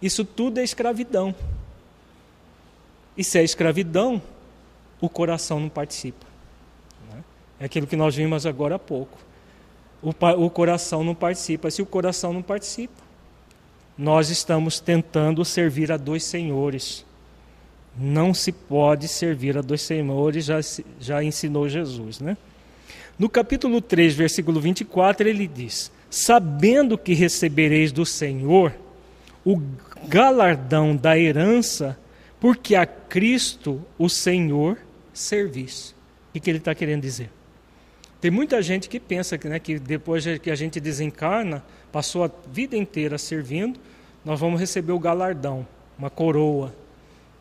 Isso 0.00 0.24
tudo 0.24 0.60
é 0.60 0.62
escravidão. 0.62 1.34
E 3.16 3.24
se 3.24 3.38
é 3.38 3.42
escravidão, 3.42 4.20
o 5.00 5.08
coração 5.08 5.58
não 5.58 5.68
participa. 5.68 6.26
Né? 7.10 7.24
É 7.60 7.64
aquilo 7.64 7.86
que 7.86 7.96
nós 7.96 8.14
vimos 8.14 8.44
agora 8.46 8.74
há 8.74 8.78
pouco. 8.78 9.18
O, 10.02 10.10
o 10.44 10.50
coração 10.50 11.02
não 11.02 11.14
participa. 11.14 11.70
Se 11.70 11.80
o 11.80 11.86
coração 11.86 12.32
não 12.32 12.42
participa, 12.42 13.05
nós 13.96 14.30
estamos 14.30 14.80
tentando 14.80 15.44
servir 15.44 15.90
a 15.90 15.96
dois 15.96 16.24
senhores. 16.24 17.04
Não 17.98 18.34
se 18.34 18.52
pode 18.52 19.08
servir 19.08 19.56
a 19.56 19.62
dois 19.62 19.80
senhores, 19.80 20.44
já, 20.44 20.60
já 21.00 21.24
ensinou 21.24 21.68
Jesus. 21.68 22.20
Né? 22.20 22.36
No 23.18 23.28
capítulo 23.28 23.80
3, 23.80 24.14
versículo 24.14 24.60
24, 24.60 25.28
ele 25.28 25.48
diz: 25.48 25.90
Sabendo 26.10 26.98
que 26.98 27.14
recebereis 27.14 27.92
do 27.92 28.04
Senhor 28.04 28.74
o 29.44 29.60
galardão 30.08 30.94
da 30.94 31.18
herança 31.18 31.98
porque 32.38 32.74
a 32.74 32.84
Cristo, 32.84 33.82
o 33.98 34.08
Senhor, 34.08 34.78
servis. 35.12 35.94
O 36.34 36.40
que 36.40 36.50
ele 36.50 36.58
está 36.58 36.74
querendo 36.74 37.00
dizer? 37.02 37.30
Tem 38.20 38.30
muita 38.30 38.62
gente 38.62 38.88
que 38.88 38.98
pensa 38.98 39.36
que, 39.36 39.48
né, 39.48 39.58
que 39.58 39.78
depois 39.78 40.24
que 40.42 40.50
a 40.50 40.54
gente 40.54 40.80
desencarna, 40.80 41.62
passou 41.92 42.24
a 42.24 42.30
vida 42.50 42.76
inteira 42.76 43.18
servindo, 43.18 43.78
nós 44.24 44.40
vamos 44.40 44.58
receber 44.58 44.92
o 44.92 44.98
galardão, 44.98 45.66
uma 45.98 46.10
coroa 46.10 46.74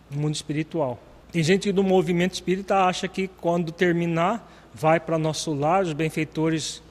no 0.10 0.22
mundo 0.22 0.36
espiritual. 0.36 1.00
Tem 1.32 1.44
gente 1.44 1.72
do 1.72 1.84
movimento 1.84 2.34
espírita 2.34 2.86
acha 2.86 3.08
que 3.08 3.28
quando 3.28 3.72
terminar, 3.72 4.52
vai 4.74 5.00
para 5.00 5.18
nosso 5.18 5.54
lar, 5.54 5.84
os 5.84 5.94
benfeitores 5.94 6.82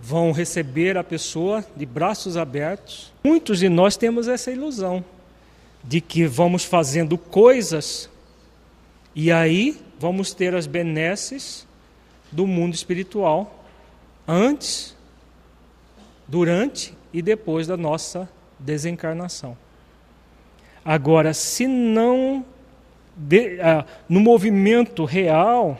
vão 0.00 0.32
receber 0.32 0.96
a 0.96 1.04
pessoa 1.04 1.64
de 1.76 1.86
braços 1.86 2.36
abertos. 2.36 3.12
Muitos 3.24 3.58
de 3.58 3.68
nós 3.68 3.96
temos 3.96 4.28
essa 4.28 4.50
ilusão 4.50 5.04
de 5.82 6.00
que 6.00 6.26
vamos 6.26 6.64
fazendo 6.64 7.16
coisas 7.16 8.10
e 9.14 9.30
aí 9.30 9.80
vamos 9.98 10.34
ter 10.34 10.54
as 10.54 10.66
benesses 10.66 11.66
do 12.34 12.46
mundo 12.46 12.74
espiritual 12.74 13.64
antes, 14.26 14.96
durante 16.26 16.94
e 17.12 17.22
depois 17.22 17.66
da 17.66 17.76
nossa 17.76 18.28
desencarnação. 18.58 19.56
Agora, 20.84 21.32
se 21.32 21.66
não 21.66 22.44
de, 23.16 23.60
ah, 23.60 23.86
no 24.08 24.20
movimento 24.20 25.04
real 25.04 25.78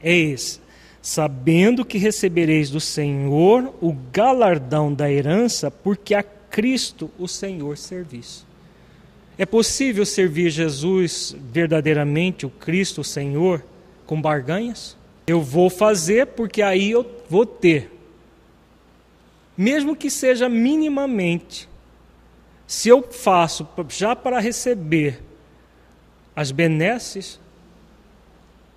é 0.00 0.14
esse, 0.14 0.60
sabendo 1.00 1.84
que 1.84 1.98
recebereis 1.98 2.70
do 2.70 2.80
Senhor 2.80 3.74
o 3.80 3.96
galardão 4.12 4.92
da 4.92 5.10
herança, 5.10 5.70
porque 5.70 6.14
a 6.14 6.22
Cristo 6.22 7.10
o 7.18 7.26
Senhor 7.26 7.78
servis. 7.78 8.44
É 9.38 9.46
possível 9.46 10.04
servir 10.04 10.50
Jesus 10.50 11.34
verdadeiramente, 11.50 12.44
o 12.44 12.50
Cristo, 12.50 13.00
o 13.00 13.04
Senhor, 13.04 13.64
com 14.04 14.20
barganhas? 14.20 14.99
Eu 15.30 15.40
vou 15.40 15.70
fazer 15.70 16.26
porque 16.26 16.60
aí 16.60 16.90
eu 16.90 17.08
vou 17.28 17.46
ter. 17.46 17.88
Mesmo 19.56 19.94
que 19.94 20.10
seja 20.10 20.48
minimamente. 20.48 21.68
Se 22.66 22.88
eu 22.88 23.00
faço 23.00 23.68
já 23.90 24.16
para 24.16 24.40
receber 24.40 25.22
as 26.34 26.50
benesses, 26.50 27.38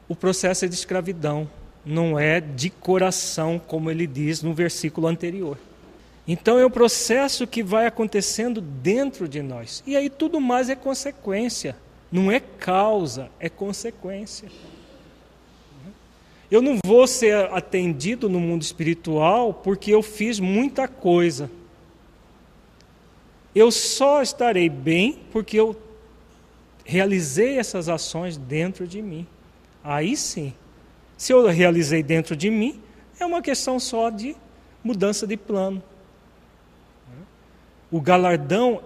o 0.08 0.16
processo 0.16 0.66
é 0.66 0.68
de 0.68 0.76
escravidão, 0.76 1.50
não 1.84 2.20
é 2.20 2.40
de 2.40 2.70
coração, 2.70 3.58
como 3.58 3.90
ele 3.90 4.06
diz 4.06 4.44
no 4.44 4.54
versículo 4.54 5.08
anterior. 5.08 5.58
Então 6.28 6.60
é 6.60 6.66
um 6.68 6.70
processo 6.70 7.48
que 7.48 7.64
vai 7.64 7.88
acontecendo 7.88 8.62
dentro 8.62 9.28
de 9.28 9.42
nós. 9.42 9.82
E 9.88 9.98
aí 9.98 10.08
tudo 10.08 10.40
mais 10.40 10.70
é 10.70 10.76
consequência. 10.76 11.76
Não 12.12 12.32
é 12.32 12.40
causa, 12.40 13.32
é 13.40 13.50
consequência. 13.50 14.50
Eu 16.54 16.62
não 16.62 16.78
vou 16.86 17.08
ser 17.08 17.52
atendido 17.52 18.30
no 18.30 18.40
mundo 18.40 18.62
espiritual 18.62 19.56
porque 19.56 19.90
eu 19.90 20.04
fiz 20.04 20.40
muita 20.40 20.88
coisa. 20.88 21.50
Eu 23.56 23.72
só 23.72 24.22
estarei 24.22 24.70
bem 24.70 25.18
porque 25.32 25.60
eu 25.60 25.76
realizei 26.86 27.58
essas 27.58 27.90
ações 27.90 28.38
dentro 28.38 28.86
de 28.86 29.02
mim. 29.02 29.26
Aí 29.84 30.16
sim. 30.16 30.54
Se 31.18 31.34
eu 31.34 31.44
realizei 31.48 32.04
dentro 32.04 32.36
de 32.36 32.52
mim, 32.52 32.80
é 33.20 33.26
uma 33.26 33.42
questão 33.42 33.80
só 33.80 34.12
de 34.12 34.36
mudança 34.84 35.26
de 35.26 35.36
plano. 35.36 35.82
O 37.90 38.00
galardão 38.00 38.80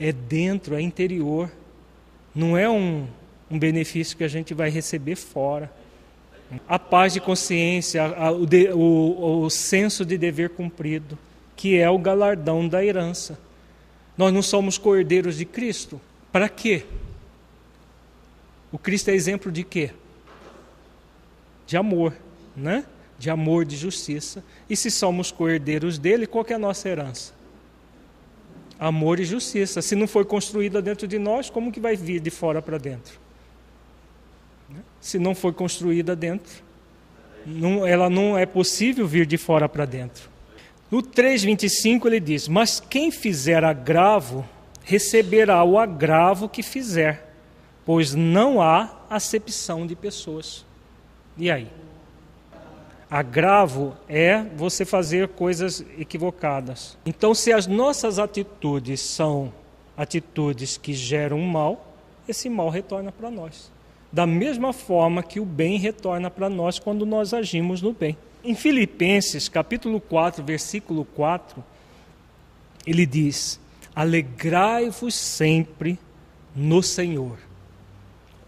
é 0.00 0.10
dentro, 0.10 0.74
é 0.74 0.80
interior. 0.80 1.48
Não 2.34 2.58
é 2.58 2.68
um, 2.68 3.06
um 3.48 3.56
benefício 3.56 4.16
que 4.16 4.24
a 4.24 4.28
gente 4.28 4.52
vai 4.52 4.68
receber 4.68 5.14
fora. 5.14 5.70
A 6.68 6.78
paz 6.78 7.12
de 7.12 7.20
consciência, 7.20 8.04
a, 8.04 8.30
o, 8.30 8.46
de, 8.46 8.70
o, 8.72 9.44
o 9.44 9.50
senso 9.50 10.04
de 10.04 10.18
dever 10.18 10.50
cumprido, 10.50 11.18
que 11.56 11.78
é 11.78 11.88
o 11.88 11.98
galardão 11.98 12.68
da 12.68 12.84
herança. 12.84 13.38
Nós 14.16 14.32
não 14.32 14.42
somos 14.42 14.78
cordeiros 14.78 15.36
de 15.36 15.44
Cristo. 15.44 16.00
Para 16.32 16.48
quê? 16.48 16.84
O 18.70 18.78
Cristo 18.78 19.10
é 19.10 19.14
exemplo 19.14 19.50
de 19.50 19.64
quê? 19.64 19.90
De 21.66 21.76
amor, 21.76 22.12
né? 22.56 22.84
De 23.18 23.30
amor, 23.30 23.64
de 23.64 23.76
justiça. 23.76 24.44
E 24.68 24.76
se 24.76 24.90
somos 24.90 25.30
cordeiros 25.30 25.98
dele, 25.98 26.26
qual 26.26 26.44
é 26.48 26.54
a 26.54 26.58
nossa 26.58 26.88
herança? 26.88 27.34
amor 28.78 29.20
e 29.20 29.24
justiça. 29.24 29.80
Se 29.80 29.94
não 29.94 30.06
foi 30.06 30.24
construída 30.24 30.82
dentro 30.82 31.06
de 31.06 31.18
nós, 31.18 31.50
como 31.50 31.72
que 31.72 31.80
vai 31.80 31.96
vir 31.96 32.20
de 32.20 32.30
fora 32.30 32.60
para 32.60 32.78
dentro? 32.78 33.23
Se 35.00 35.18
não 35.18 35.34
foi 35.34 35.52
construída 35.52 36.16
dentro, 36.16 36.62
não, 37.46 37.86
ela 37.86 38.08
não 38.08 38.38
é 38.38 38.46
possível 38.46 39.06
vir 39.06 39.26
de 39.26 39.36
fora 39.36 39.68
para 39.68 39.84
dentro. 39.84 40.30
No 40.90 41.02
3:25 41.02 42.06
ele 42.06 42.20
diz: 42.20 42.48
"Mas 42.48 42.80
quem 42.80 43.10
fizer 43.10 43.64
agravo 43.64 44.46
receberá 44.82 45.62
o 45.64 45.78
agravo 45.78 46.48
que 46.48 46.62
fizer, 46.62 47.34
pois 47.84 48.14
não 48.14 48.60
há 48.60 48.94
acepção 49.10 49.86
de 49.86 49.94
pessoas." 49.94 50.64
E 51.36 51.50
aí? 51.50 51.68
Agravo 53.10 53.94
é 54.08 54.42
você 54.56 54.84
fazer 54.84 55.28
coisas 55.28 55.84
equivocadas. 55.98 56.96
Então, 57.04 57.34
se 57.34 57.52
as 57.52 57.66
nossas 57.66 58.18
atitudes 58.18 59.00
são 59.00 59.52
atitudes 59.96 60.76
que 60.76 60.92
geram 60.92 61.38
mal, 61.40 61.94
esse 62.28 62.48
mal 62.48 62.68
retorna 62.70 63.12
para 63.12 63.30
nós. 63.30 63.70
Da 64.14 64.28
mesma 64.28 64.72
forma 64.72 65.24
que 65.24 65.40
o 65.40 65.44
bem 65.44 65.76
retorna 65.76 66.30
para 66.30 66.48
nós 66.48 66.78
quando 66.78 67.04
nós 67.04 67.34
agimos 67.34 67.82
no 67.82 67.92
bem. 67.92 68.16
Em 68.44 68.54
Filipenses, 68.54 69.48
capítulo 69.48 70.00
4, 70.00 70.44
versículo 70.44 71.04
4, 71.16 71.64
ele 72.86 73.06
diz: 73.06 73.58
Alegrai-vos 73.92 75.16
sempre 75.16 75.98
no 76.54 76.80
Senhor. 76.80 77.36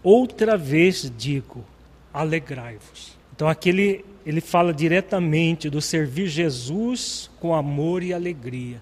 Outra 0.01 0.55
vez 0.57 1.11
digo, 1.17 1.65
alegrai-vos. 2.13 3.17
Então 3.35 3.49
aqui 3.49 3.67
ele, 3.67 4.05
ele 4.25 4.39
fala 4.39 4.73
diretamente 4.73 5.69
do 5.69 5.81
servir 5.81 6.27
Jesus 6.27 7.29
com 7.41 7.53
amor 7.53 8.03
e 8.03 8.13
alegria. 8.13 8.81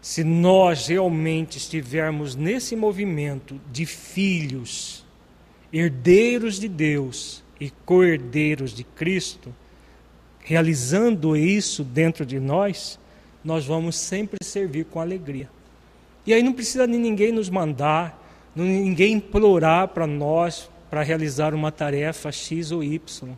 Se 0.00 0.22
nós 0.22 0.86
realmente 0.86 1.58
estivermos 1.58 2.36
nesse 2.36 2.76
movimento 2.76 3.60
de 3.72 3.84
filhos, 3.84 5.03
herdeiros 5.74 6.60
de 6.60 6.68
Deus 6.68 7.42
e 7.60 7.68
co-herdeiros 7.84 8.72
de 8.72 8.84
Cristo, 8.84 9.52
realizando 10.38 11.36
isso 11.36 11.82
dentro 11.82 12.24
de 12.24 12.38
nós, 12.38 12.96
nós 13.42 13.66
vamos 13.66 13.96
sempre 13.96 14.38
servir 14.40 14.84
com 14.84 15.00
alegria. 15.00 15.50
E 16.24 16.32
aí 16.32 16.44
não 16.44 16.52
precisa 16.52 16.86
de 16.86 16.96
ninguém 16.96 17.32
nos 17.32 17.50
mandar, 17.50 18.22
ninguém 18.54 19.14
implorar 19.14 19.88
para 19.88 20.06
nós 20.06 20.70
para 20.88 21.02
realizar 21.02 21.54
uma 21.54 21.72
tarefa 21.72 22.30
X 22.30 22.70
ou 22.70 22.84
Y. 22.84 23.34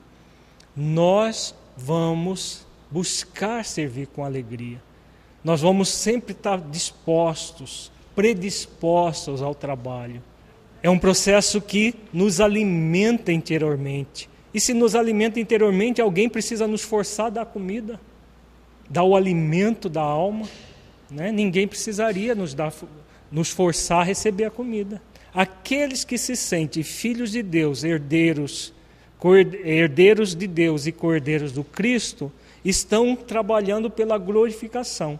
Nós 0.77 1.55
vamos 1.75 2.67
buscar 2.91 3.65
servir 3.65 4.09
com 4.09 4.23
alegria. 4.23 4.81
Nós 5.43 5.63
vamos 5.63 5.89
sempre 5.89 6.33
estar 6.33 6.61
dispostos, 6.61 7.91
predispostos 8.15 9.41
ao 9.41 9.55
trabalho. 9.55 10.23
É 10.83 10.91
um 10.91 10.99
processo 10.99 11.61
que 11.61 11.95
nos 12.13 12.41
alimenta 12.41 13.33
interiormente. 13.33 14.29
E 14.53 14.61
se 14.61 14.73
nos 14.73 14.95
alimenta 14.95 15.39
interiormente, 15.39 16.01
alguém 16.01 16.29
precisa 16.29 16.67
nos 16.67 16.83
forçar 16.83 17.27
a 17.27 17.31
dar 17.31 17.47
comida, 17.47 18.01
dar 18.89 19.03
o 19.03 19.17
alimento 19.17 19.89
da 19.89 20.03
alma. 20.03 20.49
Né? 21.11 21.31
Ninguém 21.31 21.69
precisaria 21.69 22.35
nos, 22.35 22.55
dar, 22.55 22.73
nos 23.31 23.51
forçar 23.51 24.01
a 24.01 24.05
receber 24.05 24.45
a 24.45 24.51
comida. 24.51 25.03
Aqueles 25.35 26.05
que 26.05 26.17
se 26.17 26.35
sentem 26.35 26.83
filhos 26.83 27.33
de 27.33 27.43
Deus, 27.43 27.85
herdeiros, 27.85 28.73
herdeiros 29.65 30.35
de 30.35 30.47
Deus 30.47 30.87
e 30.87 30.93
cordeiros 30.93 31.53
do 31.53 31.63
Cristo, 31.63 32.33
estão 32.65 33.15
trabalhando 33.15 33.91
pela 33.91 34.17
glorificação. 34.17 35.19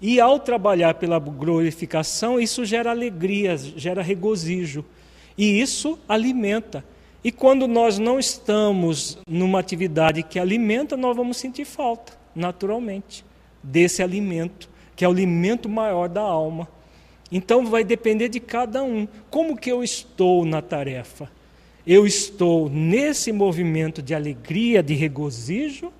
E 0.00 0.20
ao 0.20 0.38
trabalhar 0.38 0.94
pela 0.94 1.18
glorificação, 1.18 2.40
isso 2.40 2.64
gera 2.64 2.90
alegria, 2.90 3.56
gera 3.56 4.00
regozijo. 4.00 4.84
E 5.38 5.60
isso 5.60 5.96
alimenta. 6.08 6.84
E 7.22 7.30
quando 7.30 7.68
nós 7.68 7.96
não 7.96 8.18
estamos 8.18 9.18
numa 9.28 9.60
atividade 9.60 10.24
que 10.24 10.38
alimenta, 10.38 10.96
nós 10.96 11.16
vamos 11.16 11.36
sentir 11.36 11.64
falta, 11.64 12.12
naturalmente, 12.34 13.24
desse 13.62 14.02
alimento, 14.02 14.68
que 14.96 15.04
é 15.04 15.08
o 15.08 15.12
alimento 15.12 15.68
maior 15.68 16.08
da 16.08 16.22
alma. 16.22 16.68
Então 17.30 17.66
vai 17.66 17.84
depender 17.84 18.28
de 18.28 18.40
cada 18.40 18.82
um. 18.82 19.06
Como 19.30 19.56
que 19.56 19.70
eu 19.70 19.84
estou 19.84 20.44
na 20.44 20.60
tarefa? 20.60 21.30
Eu 21.86 22.06
estou 22.06 22.68
nesse 22.68 23.30
movimento 23.30 24.02
de 24.02 24.14
alegria, 24.14 24.82
de 24.82 24.94
regozijo, 24.94 25.92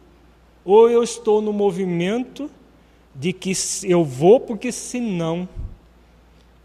ou 0.64 0.90
eu 0.90 1.02
estou 1.02 1.40
no 1.40 1.52
movimento 1.52 2.50
de 3.14 3.32
que 3.32 3.52
eu 3.84 4.04
vou 4.04 4.40
porque 4.40 4.70
senão 4.72 5.48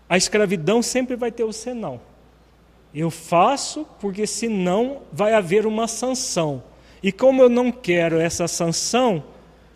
a 0.09 0.17
escravidão 0.17 0.81
sempre 0.81 1.15
vai 1.15 1.31
ter 1.31 1.43
o 1.43 1.53
senão. 1.53 1.99
Eu 2.93 3.09
faço 3.09 3.87
porque 3.99 4.27
senão 4.27 5.01
vai 5.11 5.33
haver 5.33 5.65
uma 5.65 5.87
sanção. 5.87 6.63
E 7.01 7.11
como 7.11 7.41
eu 7.41 7.49
não 7.49 7.71
quero 7.71 8.19
essa 8.19 8.47
sanção, 8.47 9.23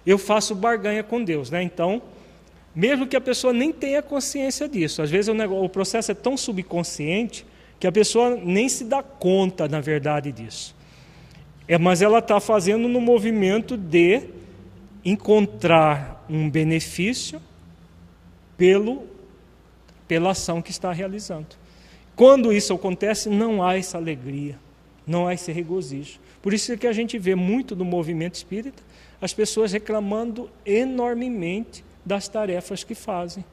eu 0.06 0.18
faço 0.18 0.56
barganha 0.56 1.04
com 1.04 1.24
Deus, 1.24 1.50
né? 1.50 1.62
Então, 1.62 2.02
mesmo 2.74 3.08
que 3.08 3.16
a 3.16 3.22
pessoa 3.22 3.52
nem 3.52 3.74
tenha 3.74 4.02
consciência 4.02 4.70
disso, 4.70 5.02
às 5.02 5.10
vezes 5.10 5.28
o, 5.28 5.34
negócio, 5.34 5.66
o 5.66 5.70
processo 5.70 6.12
é 6.12 6.16
tão 6.16 6.38
subconsciente 6.38 7.46
que 7.80 7.88
a 7.88 7.92
pessoa 7.92 8.36
nem 8.36 8.70
se 8.70 8.86
dá 8.86 9.04
conta, 9.04 9.68
na 9.68 9.82
verdade, 9.82 10.32
disso. 10.32 10.76
É, 11.68 11.78
mas 11.78 12.02
ela 12.02 12.20
está 12.20 12.40
fazendo 12.40 12.88
no 12.88 13.02
movimento 13.02 13.76
de 13.76 14.22
encontrar 15.04 16.26
um 16.30 16.50
benefício 16.50 17.42
pelo, 18.58 19.06
pela 20.08 20.32
ação 20.32 20.62
que 20.62 20.72
está 20.72 20.92
realizando. 20.92 21.48
Quando 22.18 22.52
isso 22.52 22.74
acontece, 22.74 23.30
não 23.30 23.64
há 23.64 23.78
essa 23.78 24.00
alegria, 24.00 24.58
não 25.06 25.28
há 25.28 25.36
esse 25.36 25.52
regozijo. 25.52 26.20
Por 26.42 26.52
isso 26.52 26.72
é 26.74 26.76
que 26.76 26.88
a 26.88 26.92
gente 26.92 27.20
vê 27.20 27.36
muito 27.36 27.76
no 27.76 27.86
movimento 27.86 28.34
espírita 28.34 28.82
as 29.22 29.36
pessoas 29.36 29.72
reclamando 29.72 30.50
enormemente 30.66 31.86
das 32.04 32.28
tarefas 32.28 32.84
que 32.84 32.96
fazem. 32.96 33.46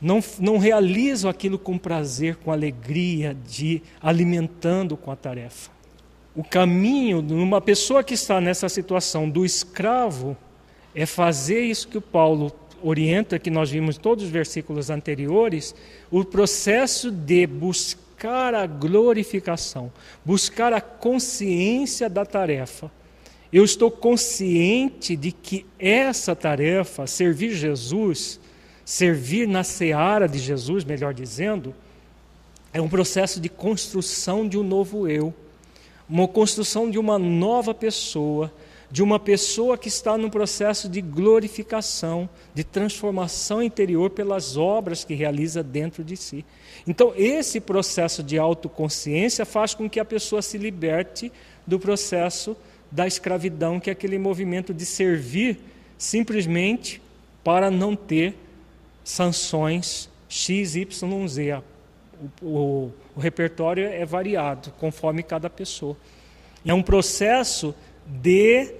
Não, 0.00 0.18
não 0.40 0.58
realizam 0.58 1.30
aquilo 1.30 1.56
com 1.56 1.78
prazer, 1.78 2.34
com 2.34 2.50
alegria, 2.50 3.36
de 3.46 3.80
alimentando 4.02 4.96
com 4.96 5.12
a 5.12 5.16
tarefa. 5.16 5.70
O 6.34 6.42
caminho 6.42 7.22
de 7.22 7.32
uma 7.32 7.60
pessoa 7.60 8.02
que 8.02 8.14
está 8.14 8.40
nessa 8.40 8.68
situação 8.68 9.30
do 9.30 9.44
escravo 9.44 10.36
é 10.96 11.06
fazer 11.06 11.60
isso 11.60 11.86
que 11.86 11.98
o 11.98 12.02
Paulo 12.02 12.50
orienta, 12.82 13.38
que 13.38 13.50
nós 13.50 13.70
vimos 13.70 13.96
todos 13.96 14.24
os 14.24 14.30
versículos 14.30 14.90
anteriores, 14.90 15.74
o 16.10 16.24
processo 16.24 17.10
de 17.10 17.46
buscar 17.46 18.54
a 18.54 18.66
glorificação, 18.66 19.92
buscar 20.24 20.72
a 20.72 20.80
consciência 20.80 22.08
da 22.08 22.24
tarefa. 22.24 22.90
Eu 23.52 23.64
estou 23.64 23.90
consciente 23.90 25.16
de 25.16 25.32
que 25.32 25.66
essa 25.78 26.36
tarefa, 26.36 27.06
servir 27.06 27.52
Jesus, 27.52 28.38
servir 28.84 29.48
na 29.48 29.64
seara 29.64 30.28
de 30.28 30.38
Jesus, 30.38 30.84
melhor 30.84 31.12
dizendo, 31.14 31.74
é 32.72 32.80
um 32.80 32.88
processo 32.88 33.40
de 33.40 33.48
construção 33.48 34.48
de 34.48 34.56
um 34.56 34.62
novo 34.62 35.08
eu, 35.08 35.34
uma 36.08 36.28
construção 36.28 36.90
de 36.90 36.98
uma 36.98 37.18
nova 37.18 37.72
pessoa 37.72 38.52
de 38.90 39.02
uma 39.02 39.20
pessoa 39.20 39.78
que 39.78 39.88
está 39.88 40.18
no 40.18 40.30
processo 40.30 40.88
de 40.88 41.00
glorificação, 41.00 42.28
de 42.52 42.64
transformação 42.64 43.62
interior 43.62 44.10
pelas 44.10 44.56
obras 44.56 45.04
que 45.04 45.14
realiza 45.14 45.62
dentro 45.62 46.02
de 46.02 46.16
si. 46.16 46.44
Então, 46.86 47.12
esse 47.16 47.60
processo 47.60 48.22
de 48.22 48.36
autoconsciência 48.36 49.44
faz 49.44 49.74
com 49.74 49.88
que 49.88 50.00
a 50.00 50.04
pessoa 50.04 50.42
se 50.42 50.58
liberte 50.58 51.30
do 51.64 51.78
processo 51.78 52.56
da 52.90 53.06
escravidão, 53.06 53.78
que 53.78 53.90
é 53.90 53.92
aquele 53.92 54.18
movimento 54.18 54.74
de 54.74 54.84
servir 54.84 55.60
simplesmente 55.96 57.00
para 57.44 57.70
não 57.70 57.94
ter 57.94 58.34
sanções 59.04 60.10
X, 60.28 60.74
Y, 60.74 61.28
Z. 61.28 61.62
O, 62.42 62.90
o 63.14 63.20
repertório 63.20 63.86
é 63.86 64.04
variado 64.04 64.72
conforme 64.78 65.22
cada 65.22 65.48
pessoa. 65.48 65.96
É 66.64 66.74
um 66.74 66.82
processo 66.82 67.74
de 68.06 68.79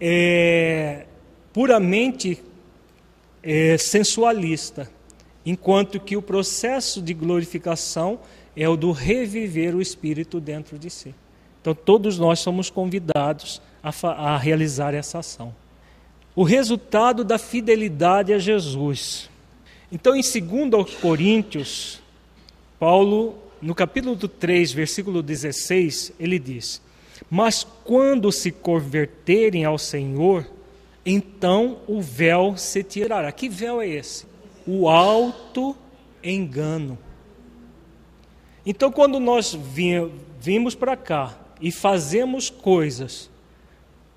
é, 0.00 1.06
puramente 1.52 2.42
é, 3.42 3.76
sensualista, 3.78 4.90
enquanto 5.44 5.98
que 5.98 6.16
o 6.16 6.22
processo 6.22 7.00
de 7.00 7.14
glorificação 7.14 8.18
é 8.56 8.68
o 8.68 8.76
do 8.76 8.92
reviver 8.92 9.74
o 9.74 9.80
espírito 9.80 10.40
dentro 10.40 10.78
de 10.78 10.90
si. 10.90 11.14
Então, 11.60 11.74
todos 11.74 12.18
nós 12.18 12.40
somos 12.40 12.70
convidados 12.70 13.60
a, 13.82 13.90
a 14.08 14.38
realizar 14.38 14.94
essa 14.94 15.18
ação. 15.18 15.54
O 16.34 16.42
resultado 16.42 17.24
da 17.24 17.38
fidelidade 17.38 18.32
a 18.32 18.38
Jesus. 18.38 19.28
Então, 19.90 20.14
em 20.14 20.20
2 20.20 20.94
Coríntios, 20.96 22.00
Paulo, 22.78 23.36
no 23.60 23.74
capítulo 23.74 24.16
3, 24.16 24.72
versículo 24.72 25.22
16, 25.22 26.12
ele 26.18 26.38
diz: 26.38 26.80
mas 27.30 27.66
quando 27.84 28.32
se 28.32 28.50
converterem 28.50 29.64
ao 29.64 29.78
Senhor, 29.78 30.46
então 31.04 31.78
o 31.86 32.00
véu 32.00 32.56
se 32.56 32.82
tirará. 32.82 33.30
Que 33.32 33.48
véu 33.48 33.80
é 33.80 33.88
esse? 33.88 34.26
O 34.66 34.88
alto 34.88 35.76
engano. 36.22 36.98
Então, 38.64 38.90
quando 38.90 39.18
nós 39.18 39.58
vimos 40.40 40.74
para 40.74 40.96
cá 40.96 41.38
e 41.60 41.70
fazemos 41.70 42.50
coisas 42.50 43.30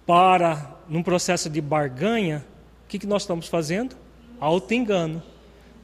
para, 0.05 0.77
num 0.89 1.03
processo 1.03 1.49
de 1.49 1.61
barganha, 1.61 2.45
o 2.85 2.87
que, 2.89 2.99
que 2.99 3.07
nós 3.07 3.23
estamos 3.23 3.47
fazendo? 3.47 3.95
Alto 4.39 4.73
engano. 4.73 5.23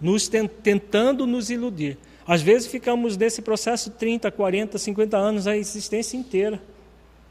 Nos 0.01 0.30
tentando 0.30 1.25
nos 1.25 1.49
iludir. 1.49 1.97
Às 2.28 2.41
vezes 2.41 2.67
ficamos 2.67 3.15
nesse 3.15 3.41
processo 3.41 3.91
30, 3.91 4.30
40, 4.32 4.78
50 4.78 5.17
anos, 5.17 5.47
a 5.47 5.55
existência 5.55 6.17
inteira. 6.17 6.61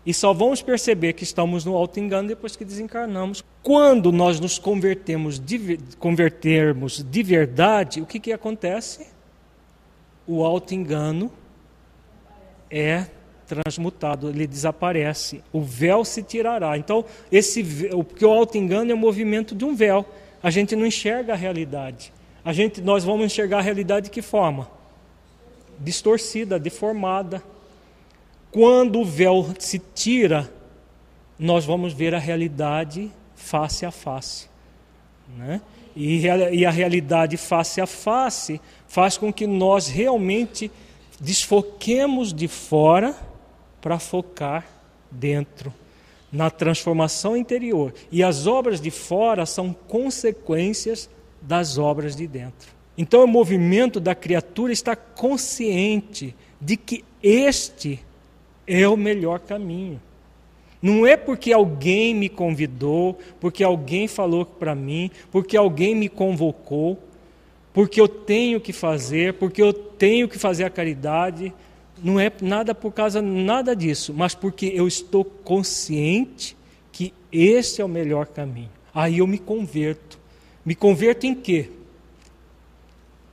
E 0.06 0.14
só 0.14 0.32
vamos 0.32 0.62
perceber 0.62 1.14
que 1.14 1.24
estamos 1.24 1.64
no 1.64 1.76
alto 1.76 1.98
engano 1.98 2.28
depois 2.28 2.54
que 2.54 2.64
desencarnamos. 2.64 3.42
Quando 3.60 4.12
nós 4.12 4.38
nos 4.38 4.56
convertemos 4.56 5.40
de, 5.40 5.80
convertermos 5.98 7.02
de 7.02 7.22
verdade, 7.24 8.00
o 8.00 8.06
que, 8.06 8.20
que 8.20 8.32
acontece? 8.32 9.08
O 10.24 10.44
alto 10.44 10.72
engano 10.74 11.32
é 12.70 13.06
transmutado, 13.48 14.28
ele 14.28 14.46
desaparece. 14.46 15.42
O 15.52 15.60
véu 15.60 16.04
se 16.04 16.22
tirará. 16.22 16.78
Então, 16.78 17.04
esse 17.30 17.88
o 17.92 18.04
que 18.04 18.24
o 18.24 18.30
auto-engano 18.30 18.92
é 18.92 18.94
o 18.94 18.98
movimento 18.98 19.56
de 19.56 19.64
um 19.64 19.74
véu. 19.74 20.06
A 20.40 20.50
gente 20.50 20.76
não 20.76 20.86
enxerga 20.86 21.32
a 21.32 21.36
realidade. 21.36 22.12
A 22.44 22.52
gente, 22.52 22.80
nós 22.80 23.02
vamos 23.02 23.26
enxergar 23.26 23.58
a 23.58 23.62
realidade 23.62 24.04
de 24.04 24.10
que 24.10 24.22
forma? 24.22 24.70
Distorcida, 25.80 26.60
deformada. 26.60 27.42
Quando 28.50 29.00
o 29.00 29.04
véu 29.04 29.54
se 29.58 29.78
tira, 29.78 30.50
nós 31.38 31.64
vamos 31.64 31.92
ver 31.92 32.14
a 32.14 32.18
realidade 32.18 33.10
face 33.34 33.84
a 33.84 33.90
face. 33.90 34.48
Né? 35.36 35.60
E, 35.94 36.22
e 36.52 36.66
a 36.66 36.70
realidade 36.70 37.36
face 37.36 37.80
a 37.80 37.86
face 37.86 38.60
faz 38.86 39.16
com 39.16 39.32
que 39.32 39.46
nós 39.46 39.88
realmente 39.88 40.70
desfoquemos 41.20 42.32
de 42.32 42.48
fora 42.48 43.14
para 43.80 43.98
focar 43.98 44.66
dentro, 45.10 45.72
na 46.30 46.50
transformação 46.50 47.36
interior. 47.36 47.94
E 48.10 48.22
as 48.22 48.46
obras 48.46 48.80
de 48.80 48.90
fora 48.90 49.46
são 49.46 49.72
consequências 49.72 51.08
das 51.40 51.78
obras 51.78 52.16
de 52.16 52.26
dentro. 52.26 52.74
Então 52.98 53.24
o 53.24 53.28
movimento 53.28 54.00
da 54.00 54.14
criatura 54.14 54.72
está 54.72 54.96
consciente 54.96 56.34
de 56.60 56.76
que 56.76 57.04
este 57.22 58.00
é 58.66 58.86
o 58.88 58.96
melhor 58.96 59.40
caminho. 59.40 60.00
Não 60.80 61.06
é 61.06 61.16
porque 61.16 61.52
alguém 61.52 62.14
me 62.14 62.28
convidou, 62.28 63.18
porque 63.40 63.64
alguém 63.64 64.06
falou 64.06 64.44
para 64.44 64.74
mim, 64.74 65.10
porque 65.30 65.56
alguém 65.56 65.94
me 65.94 66.08
convocou, 66.08 66.98
porque 67.72 68.00
eu 68.00 68.08
tenho 68.08 68.60
que 68.60 68.72
fazer, 68.72 69.34
porque 69.34 69.62
eu 69.62 69.72
tenho 69.72 70.28
que 70.28 70.38
fazer 70.38 70.64
a 70.64 70.70
caridade. 70.70 71.52
Não 72.02 72.20
é 72.20 72.30
nada 72.40 72.74
por 72.74 72.92
causa 72.92 73.22
nada 73.22 73.74
disso, 73.74 74.14
mas 74.14 74.34
porque 74.34 74.66
eu 74.66 74.86
estou 74.86 75.24
consciente 75.24 76.56
que 76.92 77.12
esse 77.32 77.80
é 77.80 77.84
o 77.84 77.88
melhor 77.88 78.26
caminho. 78.26 78.70
Aí 78.94 79.18
eu 79.18 79.26
me 79.26 79.38
converto. 79.38 80.18
Me 80.64 80.74
converto 80.74 81.26
em 81.26 81.34
quê? 81.34 81.70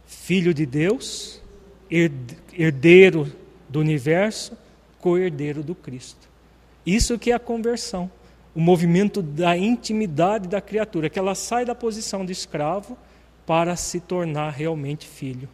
Filho 0.05 0.53
de 0.53 0.65
Deus, 0.65 1.41
herdeiro 1.89 3.31
do 3.69 3.79
universo, 3.79 4.57
co-herdeiro 5.03 5.61
do 5.61 5.75
Cristo. 5.75 6.29
Isso 6.85 7.19
que 7.19 7.31
é 7.31 7.35
a 7.35 7.39
conversão, 7.39 8.09
o 8.55 8.61
movimento 8.61 9.21
da 9.21 9.57
intimidade 9.57 10.47
da 10.47 10.61
criatura, 10.61 11.09
que 11.09 11.19
ela 11.19 11.35
sai 11.35 11.65
da 11.65 11.75
posição 11.75 12.25
de 12.25 12.31
escravo 12.31 12.97
para 13.45 13.75
se 13.75 13.99
tornar 13.99 14.51
realmente 14.51 15.05
filho. 15.05 15.49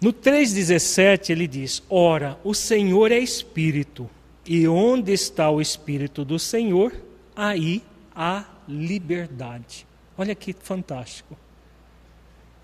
No 0.00 0.12
3,17 0.12 1.30
ele 1.30 1.48
diz: 1.48 1.82
Ora, 1.90 2.38
o 2.44 2.54
Senhor 2.54 3.10
é 3.10 3.18
Espírito, 3.18 4.08
e 4.46 4.68
onde 4.68 5.12
está 5.12 5.50
o 5.50 5.60
Espírito 5.60 6.24
do 6.24 6.38
Senhor, 6.38 6.92
aí 7.34 7.82
há 8.14 8.44
liberdade. 8.68 9.84
Olha 10.16 10.34
que 10.36 10.52
fantástico. 10.52 11.36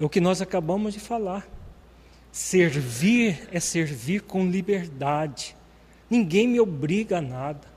É 0.01 0.05
o 0.05 0.09
que 0.09 0.20
nós 0.20 0.41
acabamos 0.41 0.95
de 0.95 1.01
falar. 1.01 1.49
Servir 2.30 3.49
é 3.51 3.59
servir 3.59 4.22
com 4.22 4.47
liberdade. 4.47 5.57
Ninguém 6.11 6.48
me 6.48 6.61
obriga 6.61 7.18
a 7.18 7.22
nada. 7.22 7.68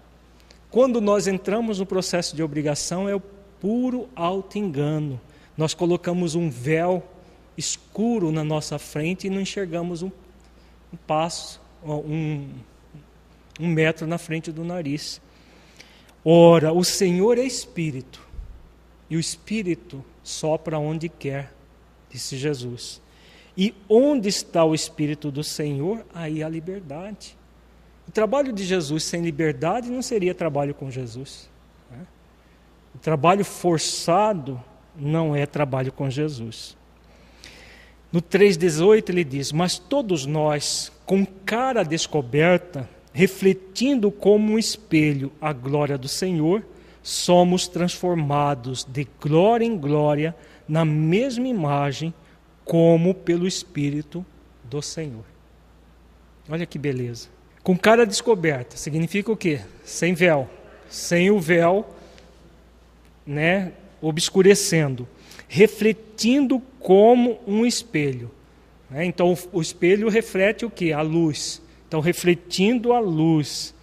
Quando 0.70 1.02
nós 1.02 1.28
entramos 1.28 1.80
no 1.80 1.86
processo 1.86 2.36
de 2.36 2.42
obrigação, 2.42 3.08
é 3.08 3.16
o 3.16 3.22
puro 3.60 4.08
auto-engano 4.16 5.20
nós 5.58 5.74
colocamos 5.74 6.34
um 6.34 6.50
véu 6.50 7.04
escuro 7.58 8.32
na 8.32 8.44
nossa 8.44 8.80
frente 8.80 9.28
e 9.28 9.30
não 9.30 9.42
enxergamos 9.42 10.02
um, 10.02 10.10
um 10.92 10.98
passo, 11.06 11.62
um, 11.84 12.50
um 13.60 13.68
metro 13.68 14.08
na 14.08 14.18
frente 14.18 14.52
do 14.52 14.64
nariz. 14.64 15.22
Ora, 16.24 16.72
o 16.72 16.84
Senhor 16.84 17.38
é 17.38 17.44
Espírito, 17.44 18.28
e 19.10 19.16
o 19.16 19.20
Espírito 19.20 20.04
sopra 20.24 20.80
onde 20.80 21.10
quer, 21.10 21.54
disse 22.10 22.38
Jesus. 22.38 23.02
E 23.56 23.76
onde 23.90 24.30
está 24.30 24.64
o 24.64 24.74
Espírito 24.74 25.30
do 25.30 25.44
Senhor, 25.44 26.06
aí 26.14 26.42
a 26.42 26.50
liberdade. 26.50 27.38
O 28.08 28.12
trabalho 28.12 28.52
de 28.52 28.64
Jesus 28.64 29.04
sem 29.04 29.22
liberdade 29.22 29.90
não 29.90 30.02
seria 30.02 30.34
trabalho 30.34 30.74
com 30.74 30.90
Jesus. 30.90 31.50
Né? 31.90 32.06
O 32.96 32.98
trabalho 32.98 33.46
forçado 33.46 34.62
não 34.96 35.36
é 35.36 35.46
trabalho 35.46 35.92
com 35.92 36.10
Jesus. 36.10 36.76
No 38.12 38.22
3,18 38.22 39.10
ele 39.10 39.24
diz: 39.24 39.52
Mas 39.52 39.78
todos 39.78 40.26
nós, 40.26 40.92
com 41.06 41.26
cara 41.26 41.84
descoberta, 41.84 42.90
refletindo 43.14 44.12
como 44.12 44.54
um 44.54 44.60
espelho 44.60 45.32
a 45.40 45.54
glória 45.54 45.98
do 45.98 46.08
Senhor, 46.08 46.66
somos 47.02 47.68
transformados 47.68 48.84
de 48.84 49.08
glória 49.20 49.66
em 49.66 49.78
glória 49.78 50.36
na 50.68 50.86
mesma 50.86 51.48
imagem, 51.48 52.14
como 52.64 53.14
pelo 53.14 53.48
Espírito 53.48 54.26
do 54.64 54.82
Senhor. 54.82 55.26
Olha 56.50 56.66
que 56.66 56.78
beleza. 56.78 57.30
Com 57.64 57.78
cara 57.78 58.06
descoberta 58.06 58.76
significa 58.76 59.32
o 59.32 59.38
quê? 59.38 59.62
Sem 59.84 60.14
véu. 60.14 60.50
Sem 60.90 61.32
o 61.32 61.40
véu, 61.40 61.88
né, 63.26 63.72
obscurecendo, 64.02 65.08
refletindo 65.48 66.62
como 66.80 67.40
um 67.48 67.66
espelho. 67.66 68.30
Né? 68.90 69.06
Então, 69.06 69.38
o 69.54 69.62
espelho 69.62 70.10
reflete 70.10 70.66
o 70.66 70.70
que? 70.70 70.92
A 70.92 71.02
luz. 71.02 71.62
Então, 71.88 72.02
refletindo 72.02 72.94
a 72.94 73.00
luz, 73.00 73.74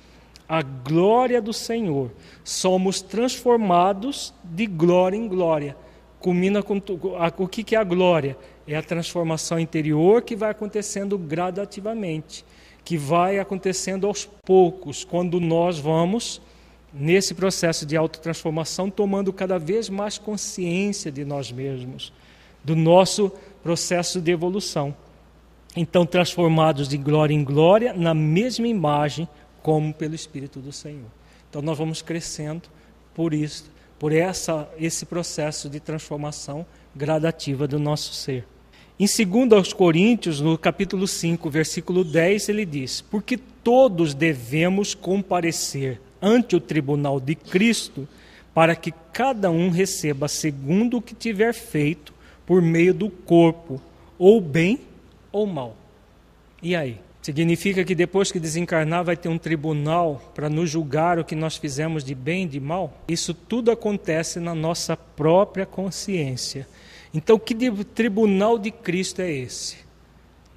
a 0.48 0.60
glória 0.62 1.40
do 1.40 1.52
Senhor, 1.52 2.10
somos 2.42 3.00
transformados 3.00 4.34
de 4.42 4.66
glória 4.66 5.16
em 5.16 5.28
glória. 5.28 5.76
Culmina 6.20 6.62
com 6.62 6.82
o 7.38 7.48
que 7.48 7.74
é 7.74 7.78
a 7.78 7.84
glória? 7.84 8.36
É 8.66 8.76
a 8.76 8.82
transformação 8.82 9.58
interior 9.58 10.20
que 10.22 10.34
vai 10.34 10.50
acontecendo 10.50 11.16
gradativamente, 11.16 12.44
que 12.88 12.96
vai 12.96 13.38
acontecendo 13.38 14.06
aos 14.06 14.24
poucos, 14.24 15.04
quando 15.04 15.38
nós 15.38 15.78
vamos 15.78 16.40
nesse 16.90 17.34
processo 17.34 17.84
de 17.84 17.98
autotransformação, 17.98 18.88
tomando 18.88 19.30
cada 19.30 19.58
vez 19.58 19.90
mais 19.90 20.16
consciência 20.16 21.12
de 21.12 21.22
nós 21.22 21.52
mesmos, 21.52 22.14
do 22.64 22.74
nosso 22.74 23.30
processo 23.62 24.22
de 24.22 24.30
evolução. 24.30 24.96
Então, 25.76 26.06
transformados 26.06 26.88
de 26.88 26.96
glória 26.96 27.34
em 27.34 27.44
glória, 27.44 27.92
na 27.92 28.14
mesma 28.14 28.66
imagem, 28.66 29.28
como 29.62 29.92
pelo 29.92 30.14
Espírito 30.14 30.58
do 30.58 30.72
Senhor. 30.72 31.10
Então, 31.50 31.60
nós 31.60 31.76
vamos 31.76 32.00
crescendo 32.00 32.70
por 33.12 33.34
isso, 33.34 33.70
por 33.98 34.12
essa, 34.14 34.66
esse 34.78 35.04
processo 35.04 35.68
de 35.68 35.78
transformação 35.78 36.64
gradativa 36.96 37.68
do 37.68 37.78
nosso 37.78 38.14
ser. 38.14 38.46
Em 39.00 39.06
2 39.06 39.72
Coríntios, 39.74 40.40
no 40.40 40.58
capítulo 40.58 41.06
5, 41.06 41.48
versículo 41.48 42.02
10, 42.02 42.48
ele 42.48 42.66
diz: 42.66 43.00
Porque 43.00 43.36
todos 43.36 44.12
devemos 44.12 44.92
comparecer 44.92 46.00
ante 46.20 46.56
o 46.56 46.60
tribunal 46.60 47.20
de 47.20 47.36
Cristo, 47.36 48.08
para 48.52 48.74
que 48.74 48.92
cada 49.12 49.52
um 49.52 49.70
receba 49.70 50.26
segundo 50.26 50.96
o 50.96 51.02
que 51.02 51.14
tiver 51.14 51.54
feito 51.54 52.12
por 52.44 52.60
meio 52.60 52.92
do 52.92 53.08
corpo, 53.08 53.80
ou 54.18 54.40
bem 54.40 54.80
ou 55.30 55.46
mal. 55.46 55.76
E 56.60 56.74
aí? 56.74 56.98
Significa 57.22 57.84
que 57.84 57.94
depois 57.94 58.32
que 58.32 58.40
desencarnar 58.40 59.04
vai 59.04 59.16
ter 59.16 59.28
um 59.28 59.38
tribunal 59.38 60.32
para 60.34 60.48
nos 60.48 60.70
julgar 60.70 61.20
o 61.20 61.24
que 61.24 61.36
nós 61.36 61.56
fizemos 61.56 62.02
de 62.02 62.16
bem 62.16 62.44
e 62.44 62.48
de 62.48 62.58
mal? 62.58 62.98
Isso 63.06 63.32
tudo 63.32 63.70
acontece 63.70 64.40
na 64.40 64.56
nossa 64.56 64.96
própria 64.96 65.66
consciência. 65.66 66.66
Então, 67.12 67.38
que 67.38 67.54
tribunal 67.84 68.58
de 68.58 68.70
Cristo 68.70 69.20
é 69.20 69.30
esse? 69.30 69.76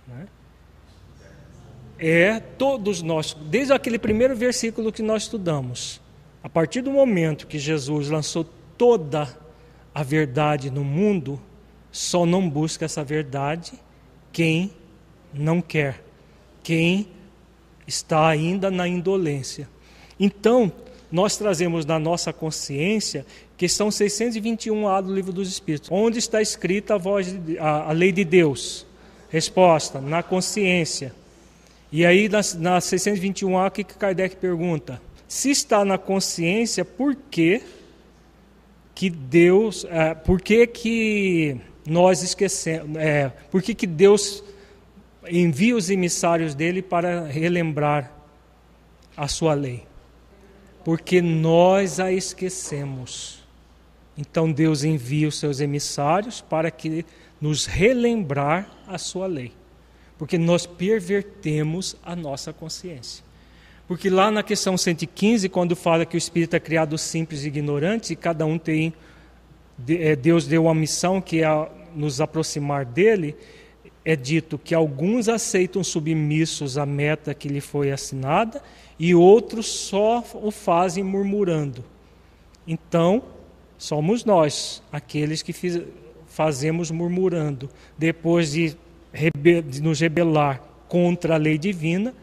Né? 0.08 0.28
é 2.02 2.40
todos 2.40 3.04
nós, 3.04 3.38
desde 3.46 3.72
aquele 3.72 4.00
primeiro 4.00 4.36
versículo 4.36 4.92
que 4.92 5.04
nós 5.04 5.24
estudamos, 5.24 6.02
a 6.44 6.50
partir 6.50 6.82
do 6.82 6.90
momento 6.90 7.46
que 7.46 7.60
Jesus 7.60 8.10
lançou 8.10 8.44
toda 8.76 9.30
a 9.94 10.02
verdade 10.02 10.72
no 10.72 10.84
mundo, 10.84 11.40
só 11.92 12.26
não 12.26 12.50
busca 12.50 12.86
essa 12.86 13.04
verdade 13.04 13.74
quem 14.32 14.72
não 15.32 15.62
quer, 15.62 16.04
quem 16.64 17.08
está 17.86 18.28
ainda 18.28 18.72
na 18.72 18.88
indolência. 18.88 19.70
Então, 20.20 20.72
nós 21.12 21.38
trazemos 21.38 21.86
na 21.86 22.00
nossa 22.00 22.34
consciência 22.34 23.28
questão 23.62 23.90
621A 23.90 25.04
do 25.04 25.14
Livro 25.14 25.32
dos 25.32 25.48
Espíritos, 25.48 25.88
onde 25.92 26.18
está 26.18 26.42
escrita 26.42 26.96
a, 26.96 26.98
voz 26.98 27.32
de, 27.32 27.60
a, 27.60 27.90
a 27.90 27.92
lei 27.92 28.12
de 28.12 28.26
Deus. 28.26 28.88
Resposta: 29.30 30.02
na 30.02 30.24
consciência. 30.24 31.14
E 31.92 32.04
aí, 32.04 32.28
na, 32.28 32.40
na 32.58 32.80
621A, 32.80 33.68
o 33.68 33.72
que 33.72 33.84
Kardec 33.84 34.38
pergunta? 34.38 35.00
Se 35.28 35.52
está 35.52 35.86
na 35.86 36.00
consciência, 36.00 36.84
por 36.84 37.16
que, 37.16 37.62
que 38.96 39.12
Deus. 39.12 39.86
É, 39.88 40.16
por 40.16 40.42
que, 40.42 40.66
que 40.66 41.58
nós 41.86 42.24
esquecemos. 42.24 42.98
É, 42.98 43.32
por 43.52 43.62
que, 43.62 43.76
que 43.76 43.86
Deus 43.86 44.44
envia 45.30 45.76
os 45.76 45.92
emissários 45.92 46.56
dele 46.56 46.82
para 46.82 47.28
relembrar 47.28 48.12
a 49.16 49.28
sua 49.28 49.54
lei, 49.54 49.84
porque 50.84 51.22
nós 51.22 52.00
a 52.00 52.12
esquecemos. 52.12 53.41
Então 54.18 54.52
Deus 54.52 54.84
envia 54.84 55.28
os 55.28 55.40
seus 55.40 55.60
emissários 55.60 56.42
para 56.42 56.70
que 56.70 57.06
nos 57.40 57.66
relembrar 57.66 58.70
a 58.88 58.98
sua 58.98 59.26
lei, 59.26 59.52
porque 60.18 60.38
nós 60.38 60.66
pervertemos 60.66 61.96
a 62.04 62.16
nossa 62.16 62.54
consciência. 62.54 63.24
Porque 63.88 64.10
lá 64.10 64.32
na 64.32 64.44
questão 64.44 64.78
115, 64.78 65.50
quando 65.50 65.76
fala 65.76 66.06
que 66.06 66.16
o 66.16 66.18
espírito 66.18 66.56
é 66.56 66.60
criado 66.60 66.98
simples 66.98 67.44
e 67.44 67.48
ignorante, 67.48 68.14
e 68.14 68.16
cada 68.16 68.46
um 68.46 68.58
tem 68.58 68.94
é, 69.90 70.16
Deus 70.16 70.46
deu 70.46 70.66
uma 70.66 70.76
missão 70.76 71.20
que 71.20 71.44
é 71.44 71.70
nos 71.96 72.22
aproximar 72.22 72.86
dele, 72.86 73.36
é 74.04 74.16
dito 74.16 74.58
que 74.58 74.74
alguns 74.74 75.28
aceitam 75.28 75.84
submissos 75.84 76.78
à 76.78 76.86
meta 76.86 77.34
que 77.34 77.48
lhe 77.48 77.62
foi 77.62 77.92
assinada 77.92 78.62
e 78.98 79.14
outros 79.14 79.68
só 79.68 80.24
o 80.36 80.52
fazem 80.52 81.04
murmurando. 81.04 81.84
Então, 82.68 83.24
somos 83.82 84.24
nós, 84.24 84.84
aqueles 84.92 85.42
que 85.42 85.52
fiz, 85.52 85.82
fazemos 86.28 86.92
murmurando. 86.92 87.68
Depois 87.98 88.52
de, 88.52 88.78
rebe 89.12 89.64
de 89.64 89.82
nos 89.82 90.00
rebelar 90.00 90.62
contra 90.88 91.34
a 91.34 91.38
lei 91.38 91.58
divina, 91.58 92.14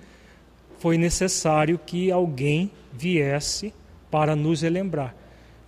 foi 0.78 0.96
necessário 0.96 1.76
que 1.76 2.12
alguém 2.12 2.70
viesse 2.92 3.74
para 4.08 4.36
nos 4.36 4.62
relembrar. 4.62 5.16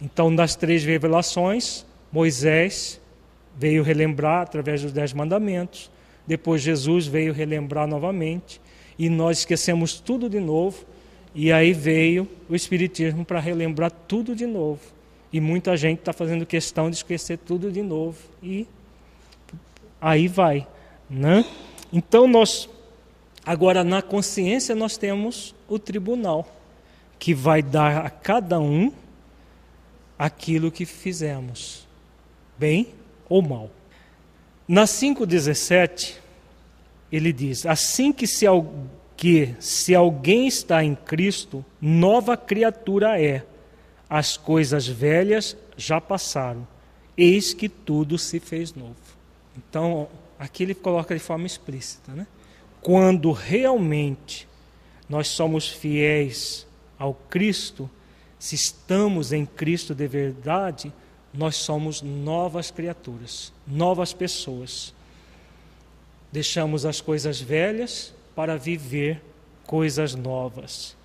Então, 0.01 0.31
nas 0.31 0.55
três 0.55 0.85
revelações, 0.85 1.85
Moisés 2.13 3.01
veio 3.57 3.83
relembrar 3.83 4.43
através 4.43 4.83
dos 4.83 4.93
Dez 4.93 5.13
Mandamentos, 5.13 5.91
depois 6.25 6.63
Jesus 6.63 7.09
veio 7.09 7.33
relembrar 7.33 7.89
novamente, 7.89 8.61
e 8.97 9.09
nós 9.09 9.39
esquecemos 9.39 9.99
tudo 9.99 10.31
de 10.31 10.39
novo, 10.39 10.85
e 11.35 11.51
aí 11.51 11.73
veio 11.73 12.29
o 12.49 12.55
Espiritismo 12.55 13.25
para 13.25 13.41
relembrar 13.41 13.91
tudo 13.91 14.37
de 14.37 14.47
novo. 14.47 15.00
E 15.33 15.41
muita 15.41 15.77
gente 15.77 16.01
está 16.01 16.13
fazendo 16.13 16.45
questão 16.45 16.91
de 16.91 16.97
esquecer 16.97 17.39
tudo 17.39 17.71
de 17.71 17.83
novo, 17.83 18.19
e 18.43 18.67
aí 20.01 20.27
vai. 20.27 20.67
Né? 21.09 21.45
Então, 21.93 22.27
nós, 22.27 22.69
agora 23.45 23.85
na 23.85 24.03
consciência, 24.03 24.75
nós 24.75 24.97
temos 24.97 25.55
o 25.69 25.79
tribunal, 25.79 26.47
que 27.19 27.35
vai 27.35 27.63
dar 27.63 28.05
a 28.05 28.11
cada 28.11 28.59
um 28.59 28.93
aquilo 30.19 30.71
que 30.71 30.85
fizemos, 30.85 31.87
bem 32.59 32.89
ou 33.29 33.41
mal. 33.41 33.71
Na 34.67 34.85
5,17, 34.85 36.15
ele 37.11 37.33
diz: 37.33 37.67
Assim 37.67 38.13
que 38.13 38.27
se, 38.27 38.47
que 39.17 39.55
se 39.59 39.95
alguém 39.95 40.47
está 40.47 40.85
em 40.85 40.95
Cristo, 40.95 41.65
nova 41.81 42.37
criatura 42.37 43.21
é. 43.21 43.45
As 44.11 44.37
coisas 44.37 44.89
velhas 44.89 45.57
já 45.77 46.01
passaram, 46.01 46.67
eis 47.17 47.55
que 47.55 47.69
tudo 47.69 48.19
se 48.19 48.41
fez 48.41 48.75
novo. 48.75 48.97
Então, 49.57 50.09
aqui 50.37 50.65
ele 50.65 50.75
coloca 50.75 51.15
de 51.15 51.21
forma 51.21 51.47
explícita, 51.47 52.13
né? 52.13 52.27
Quando 52.83 53.31
realmente 53.31 54.49
nós 55.09 55.29
somos 55.29 55.69
fiéis 55.69 56.67
ao 56.99 57.15
Cristo, 57.15 57.89
se 58.39 58.55
estamos 58.55 59.33
em 59.33 59.47
Cristo 59.47 59.95
de 59.95 60.09
verdade, 60.09 60.93
nós 61.33 61.57
somos 61.57 62.03
novas 62.03 62.71
criaturas, 62.71 63.53
novas 63.67 64.13
pessoas. 64.13 64.95
Deixamos 66.33 66.85
as 66.85 67.01
coisas 67.01 67.41
velhas 67.41 68.15
para 68.35 68.57
viver 68.57 69.23
coisas 69.67 70.15
novas. 70.15 70.97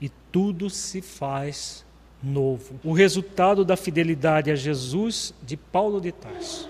E 0.00 0.08
tudo 0.30 0.68
se 0.68 1.00
faz 1.00 1.84
novo. 2.22 2.78
O 2.84 2.92
resultado 2.92 3.64
da 3.64 3.76
fidelidade 3.76 4.50
a 4.50 4.54
Jesus 4.54 5.34
de 5.42 5.56
Paulo 5.56 6.00
de 6.00 6.12
Tarso. 6.12 6.68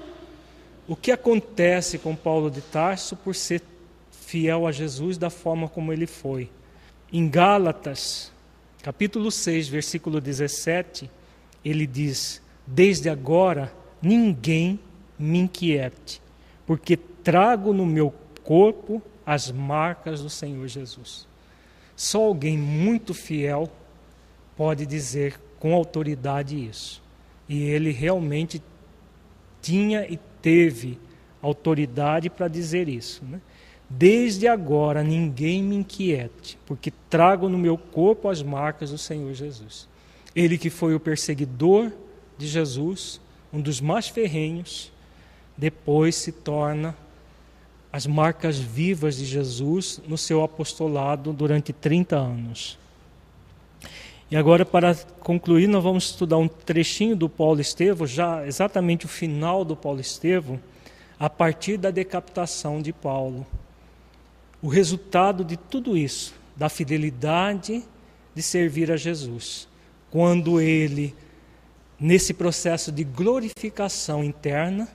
O 0.87 0.97
que 0.97 1.13
acontece 1.13 1.99
com 1.99 2.17
Paulo 2.17 2.51
de 2.51 2.61
Tarso 2.61 3.17
por 3.17 3.35
ser 3.35 3.63
fiel 4.11 4.67
a 4.67 4.73
Jesus 4.73 5.17
da 5.17 5.31
forma 5.31 5.69
como 5.69 5.93
ele 5.93 6.07
foi? 6.07 6.51
Em 7.13 7.29
Gálatas, 7.29 8.33
capítulo 8.83 9.31
6, 9.31 9.69
versículo 9.69 10.21
17, 10.21 11.11
ele 11.65 11.87
diz: 11.87 12.43
Desde 12.67 13.09
agora 13.09 13.73
ninguém 14.03 14.81
me 15.19 15.39
inquiete, 15.39 16.23
porque 16.67 16.97
trago 16.97 17.73
no 17.73 17.85
meu 17.85 18.13
corpo 18.43 19.03
as 19.25 19.51
marcas 19.51 20.23
do 20.23 20.31
Senhor 20.31 20.67
Jesus. 20.67 21.29
Só 21.95 22.23
alguém 22.23 22.57
muito 22.57 23.13
fiel 23.13 23.71
pode 24.61 24.85
dizer 24.85 25.41
com 25.59 25.73
autoridade 25.73 26.55
isso. 26.55 27.03
E 27.49 27.63
ele 27.63 27.93
realmente 27.93 28.63
tinha 29.63 30.07
e 30.07 30.19
teve 30.43 30.99
autoridade 31.41 32.29
para 32.29 32.47
dizer 32.47 32.87
isso. 32.87 33.25
Né? 33.25 33.41
Desde 33.89 34.47
agora 34.47 35.03
ninguém 35.03 35.63
me 35.63 35.77
inquiete, 35.77 36.59
porque 36.67 36.93
trago 37.09 37.49
no 37.49 37.57
meu 37.57 37.79
corpo 37.79 38.29
as 38.29 38.43
marcas 38.43 38.91
do 38.91 38.99
Senhor 38.99 39.33
Jesus. 39.33 39.89
Ele 40.37 40.59
que 40.59 40.69
foi 40.69 40.95
o 40.95 41.01
perseguidor 41.01 41.91
de 42.37 42.47
Jesus, 42.47 43.19
um 43.51 43.63
dos 43.63 43.81
mais 43.81 44.09
ferrenhos, 44.09 44.93
depois 45.57 46.17
se 46.17 46.33
torna 46.33 46.95
as 47.91 48.07
marcas 48.07 48.59
vivas 48.59 49.17
de 49.17 49.25
Jesus 49.25 50.03
no 50.07 50.19
seu 50.19 50.45
apostolado 50.45 51.33
durante 51.33 51.73
30 51.73 52.15
anos. 52.15 52.79
E 54.31 54.37
agora, 54.37 54.65
para 54.65 54.95
concluir, 55.21 55.67
nós 55.67 55.83
vamos 55.83 56.05
estudar 56.05 56.37
um 56.37 56.47
trechinho 56.47 57.17
do 57.17 57.29
Paulo 57.29 57.61
Estevão, 57.61 58.07
já 58.07 58.47
exatamente 58.47 59.05
o 59.05 59.09
final 59.09 59.65
do 59.65 59.75
Paulo 59.75 60.01
Estevão, 60.01 60.61
a 61.19 61.29
partir 61.29 61.77
da 61.77 61.91
decapitação 61.91 62.81
de 62.81 62.93
Paulo 62.93 63.45
o 64.63 64.69
resultado 64.69 65.43
de 65.43 65.57
tudo 65.57 65.97
isso, 65.97 66.35
da 66.55 66.69
fidelidade 66.69 67.83
de 68.35 68.43
servir 68.43 68.93
a 68.93 68.97
Jesus. 68.97 69.67
Quando 70.11 70.61
ele, 70.61 71.15
nesse 71.99 72.35
processo 72.35 72.93
de 72.93 73.03
glorificação 73.03 74.23
interna, 74.23 74.87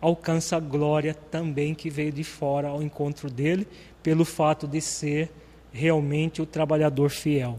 alcança 0.00 0.56
a 0.56 0.60
glória 0.60 1.14
também 1.14 1.74
que 1.74 1.88
veio 1.88 2.12
de 2.12 2.24
fora 2.24 2.68
ao 2.68 2.82
encontro 2.82 3.30
dele, 3.30 3.66
pelo 4.02 4.24
fato 4.24 4.66
de 4.66 4.80
ser 4.80 5.30
realmente 5.72 6.42
o 6.42 6.46
trabalhador 6.46 7.10
fiel. 7.10 7.58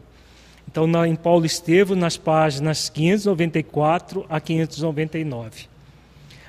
Então, 0.77 0.85
na, 0.85 1.07
em 1.07 1.15
Paulo 1.15 1.43
Estevo, 1.43 1.95
nas 1.95 2.17
páginas 2.17 2.87
594 2.87 4.27
a 4.29 4.39
599. 4.39 5.65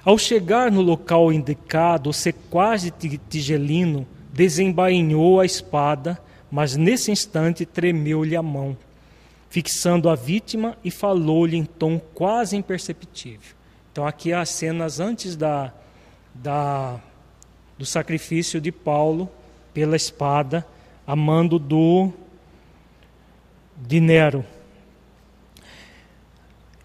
Ao 0.04 0.18
chegar 0.18 0.70
no 0.70 0.82
local 0.82 1.32
indicado, 1.32 2.10
o 2.10 2.12
sequaz 2.12 2.82
de 2.82 2.90
Tigelino 2.90 4.06
desembainhou 4.30 5.40
a 5.40 5.46
espada, 5.46 6.20
mas 6.50 6.76
nesse 6.76 7.10
instante 7.10 7.64
tremeu-lhe 7.64 8.36
a 8.36 8.42
mão, 8.42 8.76
fixando 9.48 10.10
a 10.10 10.14
vítima 10.14 10.76
e 10.84 10.90
falou-lhe 10.90 11.56
em 11.56 11.64
tom 11.64 11.98
quase 11.98 12.54
imperceptível. 12.54 13.56
Então, 13.90 14.06
aqui 14.06 14.34
as 14.34 14.50
cenas 14.50 15.00
antes 15.00 15.36
da, 15.36 15.72
da, 16.34 17.00
do 17.78 17.86
sacrifício 17.86 18.60
de 18.60 18.70
Paulo 18.70 19.26
pela 19.72 19.96
espada, 19.96 20.66
a 21.06 21.16
mando 21.16 21.58
do 21.58 22.12
de 23.86 24.00
Nero. 24.00 24.44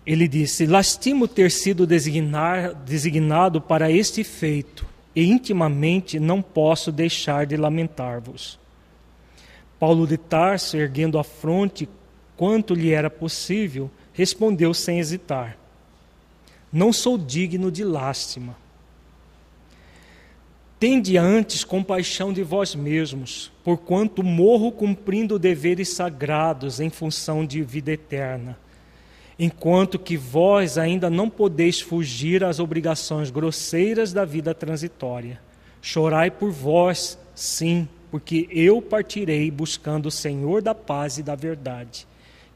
Ele 0.06 0.28
disse: 0.28 0.66
Lastimo 0.66 1.28
ter 1.28 1.50
sido 1.50 1.88
designar, 1.88 2.74
designado 2.74 3.62
para 3.62 3.92
este 3.92 4.24
feito 4.24 4.86
e 5.16 5.26
intimamente 5.26 6.20
não 6.20 6.42
posso 6.42 6.92
deixar 6.92 7.46
de 7.46 7.56
lamentar-vos. 7.56 8.60
Paulo 9.80 10.08
de 10.08 10.18
Tarso, 10.18 10.78
erguendo 10.78 11.20
a 11.20 11.24
fronte 11.24 11.90
quanto 12.36 12.74
lhe 12.74 12.92
era 12.92 13.10
possível, 13.10 13.90
respondeu 14.14 14.74
sem 14.74 15.00
hesitar: 15.00 15.58
Não 16.72 16.92
sou 16.92 17.18
digno 17.18 17.72
de 17.72 17.84
lástima. 17.84 18.63
Tende 20.84 21.18
antes 21.18 21.64
compaixão 21.64 22.34
de 22.34 22.44
vós 22.44 22.76
mesmos, 22.76 23.50
porquanto 23.64 24.22
morro 24.22 24.70
cumprindo 24.70 25.40
deveres 25.40 25.88
sagrados 25.88 26.82
em 26.82 26.90
função 26.90 27.46
de 27.46 27.64
vida 27.64 27.94
eterna 27.94 28.58
enquanto 29.40 29.98
que 29.98 30.18
vós 30.18 30.78
ainda 30.78 31.10
não 31.10 31.30
podeis 31.30 31.80
fugir 31.80 32.44
às 32.44 32.60
obrigações 32.60 33.32
grosseiras 33.32 34.12
da 34.12 34.26
vida 34.26 34.54
transitória. 34.54 35.40
Chorai 35.82 36.30
por 36.30 36.52
vós, 36.52 37.18
sim, 37.34 37.88
porque 38.12 38.48
eu 38.52 38.82
partirei 38.82 39.50
buscando 39.50 40.08
o 40.08 40.12
Senhor 40.12 40.62
da 40.62 40.76
paz 40.76 41.18
e 41.18 41.24
da 41.24 41.34
verdade, 41.34 42.06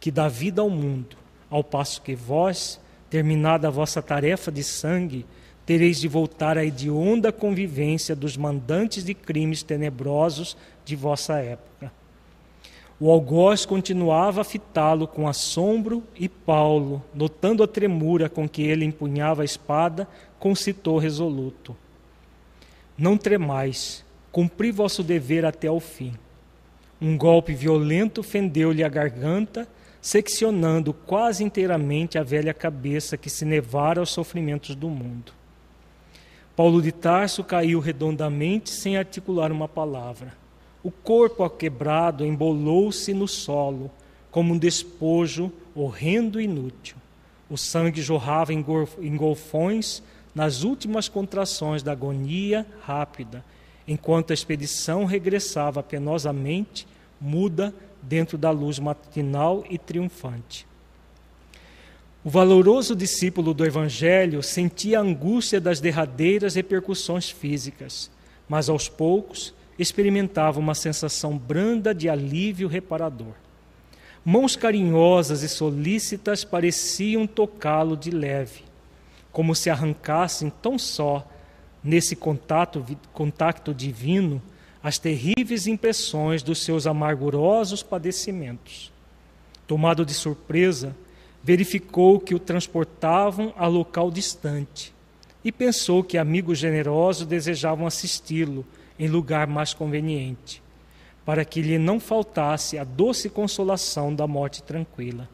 que 0.01 0.11
dá 0.11 0.27
vida 0.27 0.61
ao 0.61 0.69
mundo, 0.69 1.15
ao 1.49 1.63
passo 1.63 2.01
que 2.01 2.13
vós, 2.13 2.77
terminada 3.09 3.69
a 3.69 3.71
vossa 3.71 4.01
tarefa 4.01 4.51
de 4.51 4.63
sangue, 4.63 5.25
tereis 5.67 5.99
de 5.99 6.07
voltar 6.07 6.57
à 6.57 6.63
hedionda 6.63 7.29
convivência 7.29 8.15
dos 8.15 8.37
mandantes 8.37 9.03
de 9.03 9.13
crimes 9.13 9.61
tenebrosos 9.61 10.55
de 10.85 10.95
vossa 10.95 11.39
época. 11.39 11.91
O 12.97 13.11
algoz 13.11 13.65
continuava 13.65 14.39
a 14.39 14.45
fitá-lo 14.45 15.05
com 15.05 15.27
assombro 15.27 16.01
e 16.15 16.29
Paulo, 16.29 17.03
notando 17.13 17.61
a 17.61 17.67
tremura 17.67 18.29
com 18.29 18.47
que 18.47 18.63
ele 18.63 18.85
empunhava 18.85 19.41
a 19.41 19.45
espada, 19.45 20.07
concitou 20.39 20.97
resoluto: 20.99 21.75
Não 22.97 23.17
tremais, 23.17 24.05
cumpri 24.31 24.71
vosso 24.71 25.03
dever 25.03 25.43
até 25.43 25.67
ao 25.67 25.81
fim. 25.81 26.13
Um 26.99 27.17
golpe 27.17 27.53
violento 27.53 28.23
fendeu-lhe 28.23 28.85
a 28.85 28.89
garganta, 28.89 29.67
seccionando 30.01 30.93
quase 30.93 31.43
inteiramente 31.43 32.17
a 32.17 32.23
velha 32.23 32.53
cabeça 32.53 33.17
que 33.17 33.29
se 33.29 33.43
nevara 33.43 33.99
aos 33.99 34.11
sofrimentos 34.11 34.73
do 34.73 34.87
mundo. 34.87 35.36
Paulo 36.57 36.81
de 36.81 36.91
Tarso 36.91 37.43
caiu 37.43 37.79
redondamente 37.79 38.71
sem 38.71 38.97
articular 38.97 39.51
uma 39.51 39.67
palavra. 39.67 40.35
O 40.81 40.89
corpo 40.89 41.47
quebrado 41.51 42.25
embolou-se 42.25 43.13
no 43.13 43.27
solo, 43.27 43.91
como 44.31 44.55
um 44.55 44.57
despojo 44.57 45.51
horrendo 45.75 46.41
e 46.41 46.45
inútil. 46.45 46.97
O 47.47 47.57
sangue 47.57 48.01
jorrava 48.01 48.51
em 48.53 49.15
golfões 49.15 50.01
nas 50.33 50.63
últimas 50.63 51.07
contrações 51.07 51.83
da 51.83 51.91
agonia 51.91 52.65
rápida, 52.81 53.45
enquanto 53.87 54.31
a 54.31 54.33
expedição 54.33 55.05
regressava 55.05 55.83
penosamente, 55.83 56.87
muda, 57.21 57.71
dentro 58.01 58.35
da 58.35 58.49
luz 58.49 58.79
matinal 58.79 59.63
e 59.69 59.77
triunfante. 59.77 60.65
O 62.27 62.29
valoroso 62.29 62.93
discípulo 62.93 63.53
do 63.53 63.65
Evangelho 63.65 64.43
sentia 64.43 64.99
a 64.99 65.01
angústia 65.01 65.61
das 65.61 65.79
derradeiras 65.79 66.55
repercussões 66.55 67.29
físicas, 67.29 68.11
mas 68.49 68.67
aos 68.67 68.89
poucos 68.89 69.53
experimentava 69.79 70.59
uma 70.59 70.75
sensação 70.75 71.37
branda 71.37 71.95
de 71.95 72.09
alívio 72.09 72.67
reparador. 72.67 73.31
Mãos 74.25 74.57
carinhosas 74.57 75.41
e 75.41 75.47
solícitas 75.47 76.43
pareciam 76.43 77.25
tocá-lo 77.25 77.95
de 77.95 78.11
leve, 78.11 78.65
como 79.31 79.55
se 79.55 79.69
arrancassem 79.69 80.51
tão 80.61 80.77
só, 80.77 81.25
nesse 81.81 82.13
contato, 82.13 82.85
contato 83.13 83.73
divino, 83.73 84.41
as 84.83 84.99
terríveis 84.99 85.65
impressões 85.65 86.43
dos 86.43 86.61
seus 86.61 86.87
amargurosos 86.87 87.81
padecimentos. 87.81 88.91
Tomado 89.65 90.05
de 90.05 90.13
surpresa, 90.13 90.93
verificou 91.47 92.19
que 92.19 92.35
o 92.35 92.39
transportavam 92.39 93.53
a 93.55 93.67
local 93.67 94.11
distante 94.11 94.93
e 95.45 95.49
pensou 95.49 96.03
que 96.03 96.17
amigos 96.17 96.57
generosos 96.57 97.25
desejavam 97.25 97.87
assisti-lo 97.87 98.65
em 98.99 99.07
lugar 99.07 99.47
mais 99.47 99.73
conveniente, 99.73 100.61
para 101.23 101.45
que 101.45 101.61
lhe 101.61 101.77
não 101.77 102.01
faltasse 102.01 102.77
a 102.77 102.83
doce 102.83 103.29
consolação 103.29 104.13
da 104.13 104.27
morte 104.27 104.61
tranquila. 104.61 105.29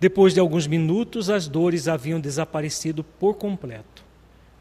Depois 0.00 0.32
de 0.32 0.40
alguns 0.40 0.66
minutos, 0.66 1.28
as 1.28 1.46
dores 1.46 1.86
haviam 1.86 2.18
desaparecido 2.18 3.04
por 3.04 3.34
completo. 3.34 4.02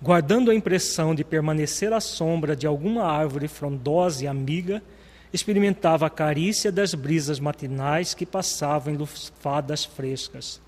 Guardando 0.01 0.51
a 0.51 0.55
impressão 0.55 1.15
de 1.15 1.23
permanecer 1.23 1.93
à 1.93 2.01
sombra 2.01 2.53
de 2.53 2.67
alguma 2.67 3.05
árvore 3.05 3.47
frondosa 3.47 4.25
e 4.25 4.27
amiga, 4.27 4.83
experimentava 5.31 6.07
a 6.07 6.09
carícia 6.09 6.71
das 6.71 6.93
brisas 6.93 7.39
matinais 7.39 8.13
que 8.13 8.25
passavam 8.25 8.93
em 8.93 8.97
lufadas 8.97 9.85
frescas. 9.85 10.61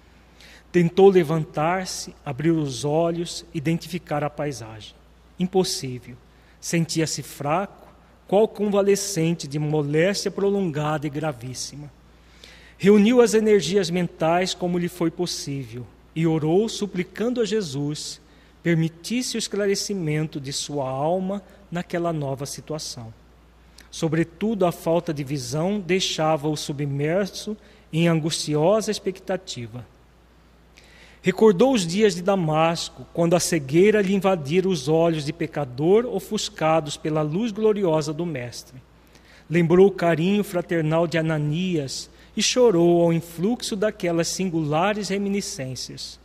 Tentou 0.72 1.10
levantar-se, 1.10 2.16
abrir 2.26 2.52
os 2.52 2.86
olhos, 2.86 3.46
identificar 3.54 4.24
a 4.24 4.30
paisagem. 4.30 4.96
Impossível. 5.40 6.16
Sentia-se 6.60 7.24
fraco, 7.24 7.88
qual 8.28 8.48
convalescente 8.48 9.48
de 9.48 9.60
moléstia 9.60 10.32
prolongada 10.32 11.08
e 11.08 11.10
gravíssima. 11.10 11.92
Reuniu 12.78 13.22
as 13.22 13.34
energias 13.34 13.90
mentais 13.90 14.54
como 14.54 14.78
lhe 14.78 14.88
foi 14.88 15.12
possível 15.12 15.86
e 16.16 16.26
orou, 16.26 16.70
suplicando 16.70 17.42
a 17.42 17.46
Jesus 17.46 18.22
permitisse 18.64 19.36
o 19.36 19.40
esclarecimento 19.40 20.40
de 20.40 20.54
sua 20.54 20.88
alma 20.90 21.42
naquela 21.70 22.14
nova 22.14 22.46
situação. 22.46 23.14
Sobretudo, 23.92 24.66
a 24.66 24.72
falta 24.72 25.14
de 25.14 25.22
visão 25.22 25.78
deixava-o 25.78 26.56
submerso 26.56 27.58
em 27.92 28.08
angustiosa 28.08 28.90
expectativa. 28.90 29.86
Recordou 31.22 31.74
os 31.74 31.86
dias 31.86 32.16
de 32.16 32.22
Damasco, 32.22 33.06
quando 33.14 33.36
a 33.36 33.40
cegueira 33.40 34.02
lhe 34.02 34.16
invadira 34.16 34.68
os 34.68 34.88
olhos 34.88 35.26
de 35.26 35.34
pecador 35.34 36.06
ofuscados 36.06 36.96
pela 36.98 37.22
luz 37.22 37.52
gloriosa 37.52 38.12
do 38.12 38.26
Mestre. 38.26 38.82
Lembrou 39.50 39.88
o 39.88 39.92
carinho 39.92 40.44
fraternal 40.44 41.06
de 41.06 41.18
Ananias 41.18 42.10
e 42.36 42.42
chorou 42.42 43.04
ao 43.04 43.12
influxo 43.12 43.76
daquelas 43.76 44.30
singulares 44.30 45.10
reminiscências. 45.10 46.18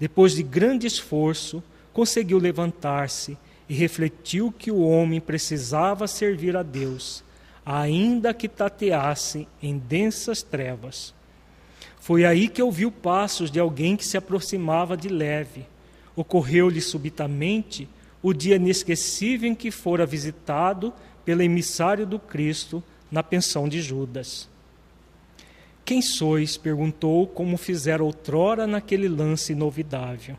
Depois 0.00 0.34
de 0.34 0.42
grande 0.42 0.86
esforço, 0.86 1.62
conseguiu 1.92 2.38
levantar-se 2.38 3.38
e 3.68 3.74
refletiu 3.74 4.52
que 4.52 4.70
o 4.70 4.80
homem 4.80 5.20
precisava 5.20 6.06
servir 6.06 6.56
a 6.56 6.62
Deus, 6.62 7.24
ainda 7.64 8.34
que 8.34 8.48
tateasse 8.48 9.48
em 9.62 9.78
densas 9.78 10.42
trevas. 10.42 11.14
Foi 11.98 12.24
aí 12.24 12.48
que 12.48 12.62
ouviu 12.62 12.92
passos 12.92 13.50
de 13.50 13.58
alguém 13.58 13.96
que 13.96 14.06
se 14.06 14.16
aproximava 14.16 14.96
de 14.96 15.08
leve. 15.08 15.66
Ocorreu-lhe 16.14 16.80
subitamente 16.80 17.88
o 18.22 18.34
dia 18.34 18.56
inesquecível 18.56 19.50
em 19.50 19.54
que 19.54 19.70
fora 19.70 20.04
visitado 20.04 20.92
pelo 21.24 21.42
emissário 21.42 22.06
do 22.06 22.18
Cristo 22.18 22.82
na 23.10 23.22
pensão 23.22 23.68
de 23.68 23.80
Judas. 23.80 24.48
Quem 25.84 26.00
sois? 26.00 26.56
perguntou, 26.56 27.26
como 27.26 27.56
fizera 27.56 28.02
outrora 28.02 28.66
naquele 28.66 29.08
lance 29.08 29.52
inovidável. 29.52 30.36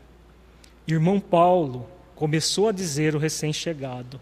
Irmão 0.86 1.18
Paulo, 1.18 1.88
começou 2.16 2.68
a 2.68 2.72
dizer 2.72 3.14
o 3.14 3.18
recém-chegado. 3.18 4.20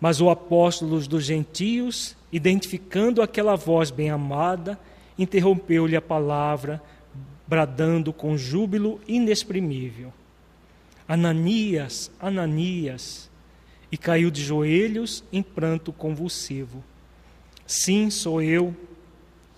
Mas 0.00 0.20
o 0.20 0.28
apóstolo 0.28 1.00
dos 1.00 1.24
gentios, 1.24 2.16
identificando 2.30 3.22
aquela 3.22 3.56
voz 3.56 3.90
bem-amada, 3.90 4.78
interrompeu-lhe 5.18 5.96
a 5.96 6.02
palavra, 6.02 6.82
bradando 7.46 8.12
com 8.12 8.36
júbilo 8.36 9.00
inexprimível: 9.08 10.12
Ananias, 11.08 12.10
Ananias! 12.20 13.30
E 13.90 13.96
caiu 13.96 14.30
de 14.30 14.44
joelhos 14.44 15.24
em 15.32 15.42
pranto 15.42 15.94
convulsivo. 15.94 16.84
Sim, 17.66 18.10
sou 18.10 18.42
eu, 18.42 18.76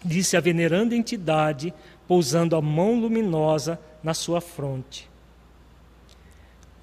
disse 0.04 0.36
a 0.36 0.40
veneranda 0.40 0.94
entidade, 0.94 1.74
pousando 2.06 2.54
a 2.54 2.62
mão 2.62 3.00
luminosa 3.00 3.80
na 4.04 4.14
sua 4.14 4.40
fronte. 4.40 5.09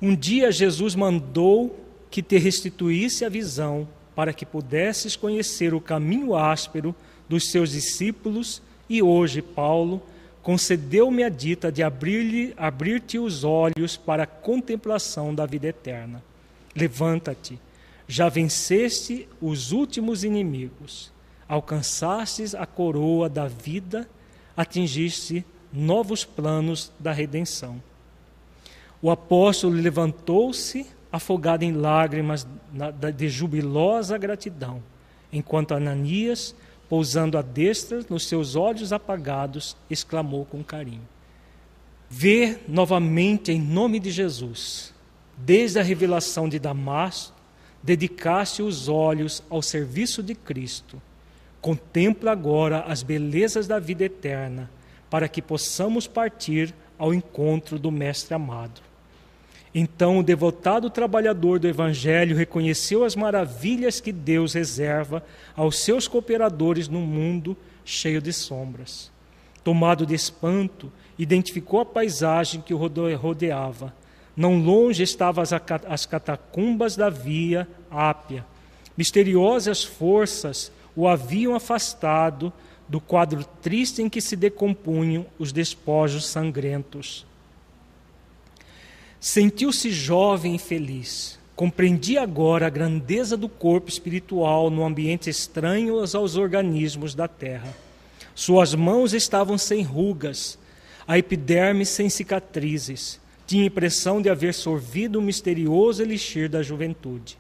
Um 0.02 0.16
dia 0.16 0.52
Jesus 0.52 0.94
mandou 0.94 1.84
que 2.12 2.22
te 2.22 2.38
restituísse 2.38 3.26
a 3.26 3.30
visão 3.30 3.88
para 4.16 4.32
que 4.32 4.46
pudesses 4.46 5.16
conhecer 5.16 5.74
o 5.74 5.82
caminho 5.82 6.36
áspero 6.36 6.96
dos 7.28 7.50
seus 7.50 7.72
discípulos 7.72 8.62
e 8.90 9.02
hoje, 9.02 9.42
Paulo, 9.42 10.02
concedeu-me 10.42 11.24
a 11.24 11.30
dita 11.30 11.72
de 11.72 11.84
abrir-te 11.84 12.54
abrir 12.56 13.04
os 13.20 13.44
olhos 13.44 13.98
para 13.98 14.24
a 14.24 14.28
contemplação 14.28 15.36
da 15.36 15.46
vida 15.46 15.68
eterna. 15.68 16.24
Levanta-te, 16.76 17.60
já 18.08 18.30
venceste 18.30 19.28
os 19.42 19.72
últimos 19.72 20.24
inimigos, 20.24 21.12
alcançastes 21.50 22.56
a 22.56 22.66
coroa 22.66 23.28
da 23.28 23.48
vida, 23.48 24.08
atingiste 24.56 25.44
novos 25.74 26.24
planos 26.24 26.92
da 27.00 27.12
redenção. 27.12 27.82
O 29.02 29.12
apóstolo 29.12 29.74
levantou-se, 29.74 30.88
afogado 31.12 31.64
em 31.64 31.72
lágrimas 31.72 32.48
de 33.16 33.30
jubilosa 33.30 34.18
gratidão, 34.18 34.82
enquanto 35.32 35.74
Ananias, 35.74 36.56
pousando 36.90 37.38
a 37.38 37.42
destra 37.42 38.04
nos 38.10 38.28
seus 38.28 38.56
olhos 38.56 38.92
apagados, 38.92 39.78
exclamou 39.90 40.46
com 40.46 40.64
carinho: 40.64 41.08
Vê 42.10 42.60
novamente 42.68 43.52
em 43.52 43.62
nome 43.62 44.00
de 44.00 44.10
Jesus. 44.10 44.94
Desde 45.38 45.80
a 45.80 45.84
revelação 45.84 46.50
de 46.50 46.58
Damasco, 46.58 47.36
dedicaste 47.84 48.64
os 48.64 48.88
olhos 48.90 49.44
ao 49.50 49.62
serviço 49.62 50.24
de 50.24 50.34
Cristo. 50.34 51.00
Contempla 51.62 52.32
agora 52.32 52.80
as 52.82 53.04
belezas 53.04 53.68
da 53.68 53.78
vida 53.78 54.04
eterna, 54.04 54.72
para 55.10 55.28
que 55.28 55.42
possamos 55.42 56.08
partir 56.08 56.74
ao 56.98 57.14
encontro 57.14 57.78
do 57.78 57.92
Mestre 57.92 58.34
amado. 58.34 58.87
Então 59.74 60.20
o 60.20 60.24
devotado 60.24 60.90
trabalhador 60.90 61.60
do 61.60 61.68
Evangelho 61.68 62.36
reconheceu 62.36 63.04
as 63.04 63.16
maravilhas 63.16 64.00
que 64.00 64.12
Deus 64.12 64.54
reserva 64.54 65.24
aos 65.56 65.80
seus 65.80 66.08
cooperadores 66.08 66.88
no 66.88 67.02
mundo 67.02 67.56
cheio 67.84 68.22
de 68.22 68.34
sombras. 68.34 69.12
Tomado 69.64 70.06
de 70.06 70.16
espanto, 70.16 70.92
identificou 71.18 71.82
a 71.82 71.86
paisagem 71.86 72.62
que 72.62 72.74
o 72.74 72.78
rodeava. 72.78 73.94
Não 74.36 74.60
longe 74.60 75.04
estavam 75.04 75.44
as 75.88 76.06
catacumbas 76.06 76.96
da 76.96 77.10
via 77.10 77.68
Ápia. 77.90 78.46
Misteriosas 78.96 79.84
forças 79.84 80.72
o 80.96 81.08
haviam 81.08 81.54
afastado 81.54 82.52
do 82.88 83.02
quadro 83.02 83.44
triste 83.62 84.02
em 84.02 84.10
que 84.10 84.22
se 84.22 84.36
decompunham 84.36 85.26
os 85.38 85.52
despojos 85.52 86.26
sangrentos. 86.26 87.26
Sentiu-se 89.28 89.92
jovem 89.92 90.56
e 90.56 90.58
feliz. 90.58 91.38
Compreendia 91.54 92.22
agora 92.22 92.66
a 92.66 92.70
grandeza 92.70 93.36
do 93.36 93.50
corpo 93.50 93.90
espiritual 93.90 94.70
no 94.70 94.86
ambiente 94.86 95.30
estranho 95.30 96.00
aos 96.00 96.38
organismos 96.38 97.14
da 97.14 97.28
terra. 97.28 97.76
Suas 98.34 98.74
mãos 98.74 99.14
estavam 99.14 99.58
sem 99.58 99.84
rugas, 99.84 100.58
a 101.06 101.18
epiderme 101.18 101.86
sem 101.86 102.10
cicatrizes. 102.10 103.20
Tinha 103.46 103.66
impressão 103.66 104.22
de 104.22 104.30
haver 104.30 104.54
sorvido 104.54 105.20
o 105.20 105.22
misterioso 105.22 106.02
elixir 106.02 106.48
da 106.48 106.64
juventude. 106.64 107.38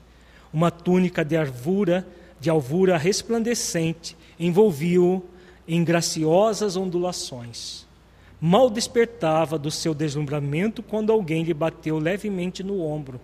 Uma 0.51 0.69
túnica 0.69 1.23
de 1.23 1.37
arvura, 1.37 2.05
de 2.37 2.49
alvura 2.49 2.97
resplandecente, 2.97 4.17
envolvia-o 4.37 5.23
em 5.65 5.85
graciosas 5.85 6.75
ondulações. 6.75 7.86
Mal 8.39 8.69
despertava 8.69 9.57
do 9.57 9.71
seu 9.71 9.95
deslumbramento 9.95 10.83
quando 10.83 11.11
alguém 11.11 11.43
lhe 11.43 11.53
bateu 11.53 11.97
levemente 11.97 12.63
no 12.63 12.81
ombro. 12.81 13.19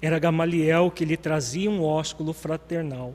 Era 0.00 0.18
Gamaliel 0.18 0.90
que 0.90 1.06
lhe 1.06 1.16
trazia 1.16 1.70
um 1.70 1.82
ósculo 1.82 2.34
fraternal. 2.34 3.14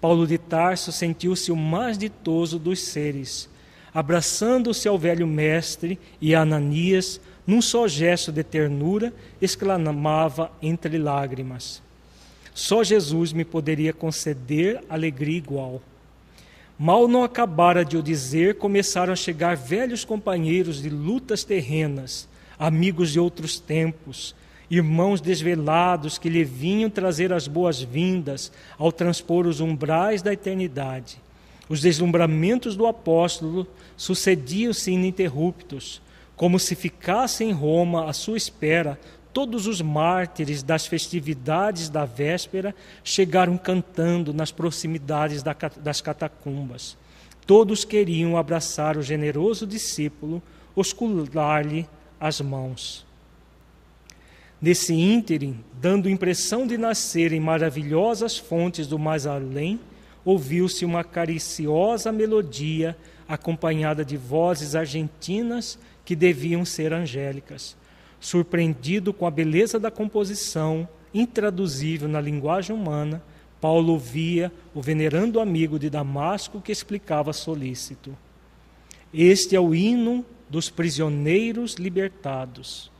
Paulo 0.00 0.26
de 0.26 0.38
Tarso 0.38 0.92
sentiu-se 0.92 1.50
o 1.50 1.56
mais 1.56 1.98
ditoso 1.98 2.58
dos 2.58 2.80
seres. 2.80 3.48
Abraçando-se 3.92 4.86
ao 4.86 4.98
velho 4.98 5.26
mestre 5.26 5.98
e 6.20 6.34
a 6.34 6.42
Ananias, 6.42 7.20
num 7.46 7.60
só 7.60 7.88
gesto 7.88 8.30
de 8.30 8.44
ternura, 8.44 9.12
exclamava 9.40 10.50
entre 10.62 10.96
lágrimas: 10.96 11.82
Só 12.54 12.84
Jesus 12.84 13.32
me 13.32 13.44
poderia 13.44 13.92
conceder 13.92 14.82
alegria 14.88 15.38
igual. 15.38 15.82
Mal 16.78 17.06
não 17.06 17.22
acabara 17.22 17.84
de 17.84 17.96
o 17.96 18.02
dizer, 18.02 18.56
começaram 18.56 19.12
a 19.12 19.16
chegar 19.16 19.56
velhos 19.56 20.04
companheiros 20.04 20.82
de 20.82 20.90
lutas 20.90 21.44
terrenas, 21.44 22.28
amigos 22.58 23.12
de 23.12 23.20
outros 23.20 23.60
tempos, 23.60 24.34
irmãos 24.68 25.20
desvelados 25.20 26.18
que 26.18 26.28
lhe 26.28 26.42
vinham 26.42 26.90
trazer 26.90 27.32
as 27.32 27.46
boas-vindas 27.46 28.50
ao 28.76 28.90
transpor 28.90 29.46
os 29.46 29.60
umbrais 29.60 30.20
da 30.20 30.32
eternidade. 30.32 31.18
Os 31.68 31.80
deslumbramentos 31.80 32.74
do 32.74 32.86
apóstolo 32.88 33.68
sucediam-se 33.96 34.90
ininterruptos, 34.90 36.02
como 36.34 36.58
se 36.58 36.74
ficasse 36.74 37.44
em 37.44 37.52
Roma 37.52 38.10
à 38.10 38.12
sua 38.12 38.36
espera 38.36 38.98
Todos 39.34 39.66
os 39.66 39.82
mártires 39.82 40.62
das 40.62 40.86
festividades 40.86 41.88
da 41.88 42.04
véspera 42.04 42.72
chegaram 43.02 43.58
cantando 43.58 44.32
nas 44.32 44.52
proximidades 44.52 45.42
das 45.42 46.00
catacumbas. 46.00 46.96
Todos 47.44 47.84
queriam 47.84 48.36
abraçar 48.36 48.96
o 48.96 49.02
generoso 49.02 49.66
discípulo, 49.66 50.40
oscular-lhe 50.74 51.86
as 52.18 52.40
mãos. 52.40 53.04
Nesse 54.62 54.94
ínterim, 54.94 55.62
dando 55.80 56.08
impressão 56.08 56.64
de 56.64 56.78
nascer 56.78 57.32
em 57.32 57.40
maravilhosas 57.40 58.38
fontes 58.38 58.86
do 58.86 58.98
mais 59.00 59.26
além, 59.26 59.80
ouviu-se 60.24 60.84
uma 60.84 61.02
cariciosa 61.02 62.12
melodia 62.12 62.96
acompanhada 63.28 64.04
de 64.04 64.16
vozes 64.16 64.76
argentinas 64.76 65.76
que 66.04 66.14
deviam 66.14 66.64
ser 66.64 66.92
angélicas. 66.92 67.76
Surpreendido 68.24 69.12
com 69.12 69.26
a 69.26 69.30
beleza 69.30 69.78
da 69.78 69.90
composição, 69.90 70.88
intraduzível 71.12 72.08
na 72.08 72.22
linguagem 72.22 72.74
humana, 72.74 73.22
Paulo 73.60 73.92
ouvia 73.92 74.50
o 74.74 74.80
venerando 74.80 75.38
amigo 75.38 75.78
de 75.78 75.90
Damasco 75.90 76.58
que 76.58 76.72
explicava 76.72 77.34
solícito: 77.34 78.16
Este 79.12 79.54
é 79.54 79.60
o 79.60 79.74
hino 79.74 80.24
dos 80.48 80.70
prisioneiros 80.70 81.74
libertados. 81.74 82.90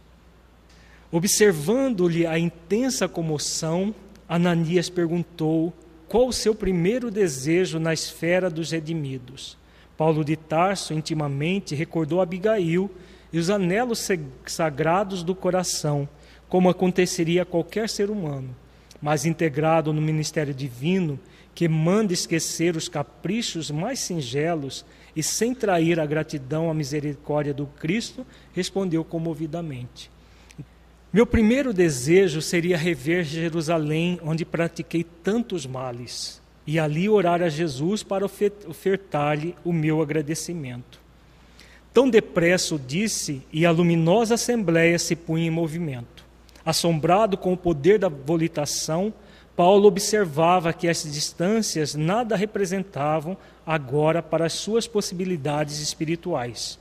Observando-lhe 1.11 2.27
a 2.27 2.39
intensa 2.39 3.09
comoção, 3.09 3.95
Ananias 4.29 4.91
perguntou 4.91 5.73
qual 6.07 6.29
o 6.29 6.35
seu 6.35 6.55
primeiro 6.55 7.11
desejo 7.11 7.79
na 7.79 7.95
esfera 7.95 8.51
dos 8.51 8.73
redimidos. 8.73 9.57
Paulo 9.97 10.23
de 10.23 10.37
Tarso, 10.37 10.93
intimamente, 10.93 11.75
recordou 11.75 12.21
Abigail 12.21 12.91
e 13.35 13.39
os 13.39 13.51
anelos 13.51 14.09
sagrados 14.47 15.25
do 15.25 15.35
coração, 15.35 16.09
como 16.49 16.69
aconteceria 16.69 17.43
a 17.43 17.45
qualquer 17.45 17.89
ser 17.89 18.09
humano, 18.09 18.55
mas 19.03 19.27
integrado 19.27 19.93
no 19.93 20.01
ministério 20.01 20.55
divino, 20.55 21.19
que 21.53 21.67
manda 21.67 22.13
esquecer 22.13 22.77
os 22.77 22.89
caprichos 22.89 23.73
mais 23.73 23.99
singelos 23.99 24.87
e 25.17 25.23
sem 25.23 25.53
trair 25.53 25.99
a 25.99 26.07
gratidão 26.07 26.71
à 26.71 26.75
misericórdia 26.75 27.53
do 27.53 27.67
Cristo, 27.67 28.25
respondeu 28.53 29.03
comovidamente: 29.03 30.13
Meu 31.13 31.27
primeiro 31.27 31.75
desejo 31.75 32.41
seria 32.41 32.77
rever 32.77 33.25
Jerusalém, 33.25 34.21
onde 34.23 34.45
pratiquei 34.45 35.03
tantos 35.25 35.67
males, 35.67 36.41
e 36.65 36.79
ali 36.79 37.09
orar 37.09 37.43
a 37.43 37.49
Jesus 37.49 38.05
para 38.05 38.25
ofertar-lhe 38.25 39.57
o 39.65 39.73
meu 39.73 40.01
agradecimento. 40.01 41.04
Tão 41.95 42.11
depressa 42.11 42.75
o 42.75 42.79
disse, 42.79 43.41
e 43.53 43.65
a 43.65 43.71
luminosa 43.71 44.35
assembleia 44.35 44.99
se 44.99 45.15
punha 45.15 45.47
em 45.47 45.51
movimento. 45.51 46.25
Assombrado 46.67 47.37
com 47.37 47.53
o 47.53 47.57
poder 47.57 48.01
da 48.01 48.09
volitação, 48.09 49.15
Paulo 49.55 49.87
observava 49.87 50.73
que 50.73 50.89
as 50.89 51.05
distâncias 51.05 51.95
nada 51.95 52.35
representavam 52.35 53.37
agora 53.65 54.21
para 54.21 54.47
as 54.47 54.55
suas 54.55 54.89
possibilidades 54.89 55.79
espirituais. 55.79 56.81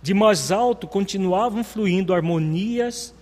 De 0.00 0.14
mais 0.14 0.52
alto 0.52 0.86
continuavam 0.86 1.64
fluindo 1.64 2.14
harmonias 2.14 3.12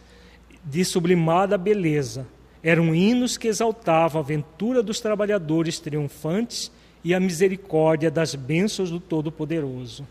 de 0.63 0.85
sublimada 0.85 1.57
beleza. 1.57 2.27
Eram 2.63 2.95
hinos 2.95 3.39
que 3.39 3.49
exaltavam 3.49 4.21
a 4.21 4.25
aventura 4.25 4.83
dos 4.83 5.01
trabalhadores 5.01 5.79
triunfantes 5.79 6.71
e 7.03 7.15
a 7.15 7.21
misericórdia 7.21 8.11
das 8.11 8.35
bênçãos 8.35 8.91
do 8.91 9.01
Todo-Poderoso. 9.01 10.07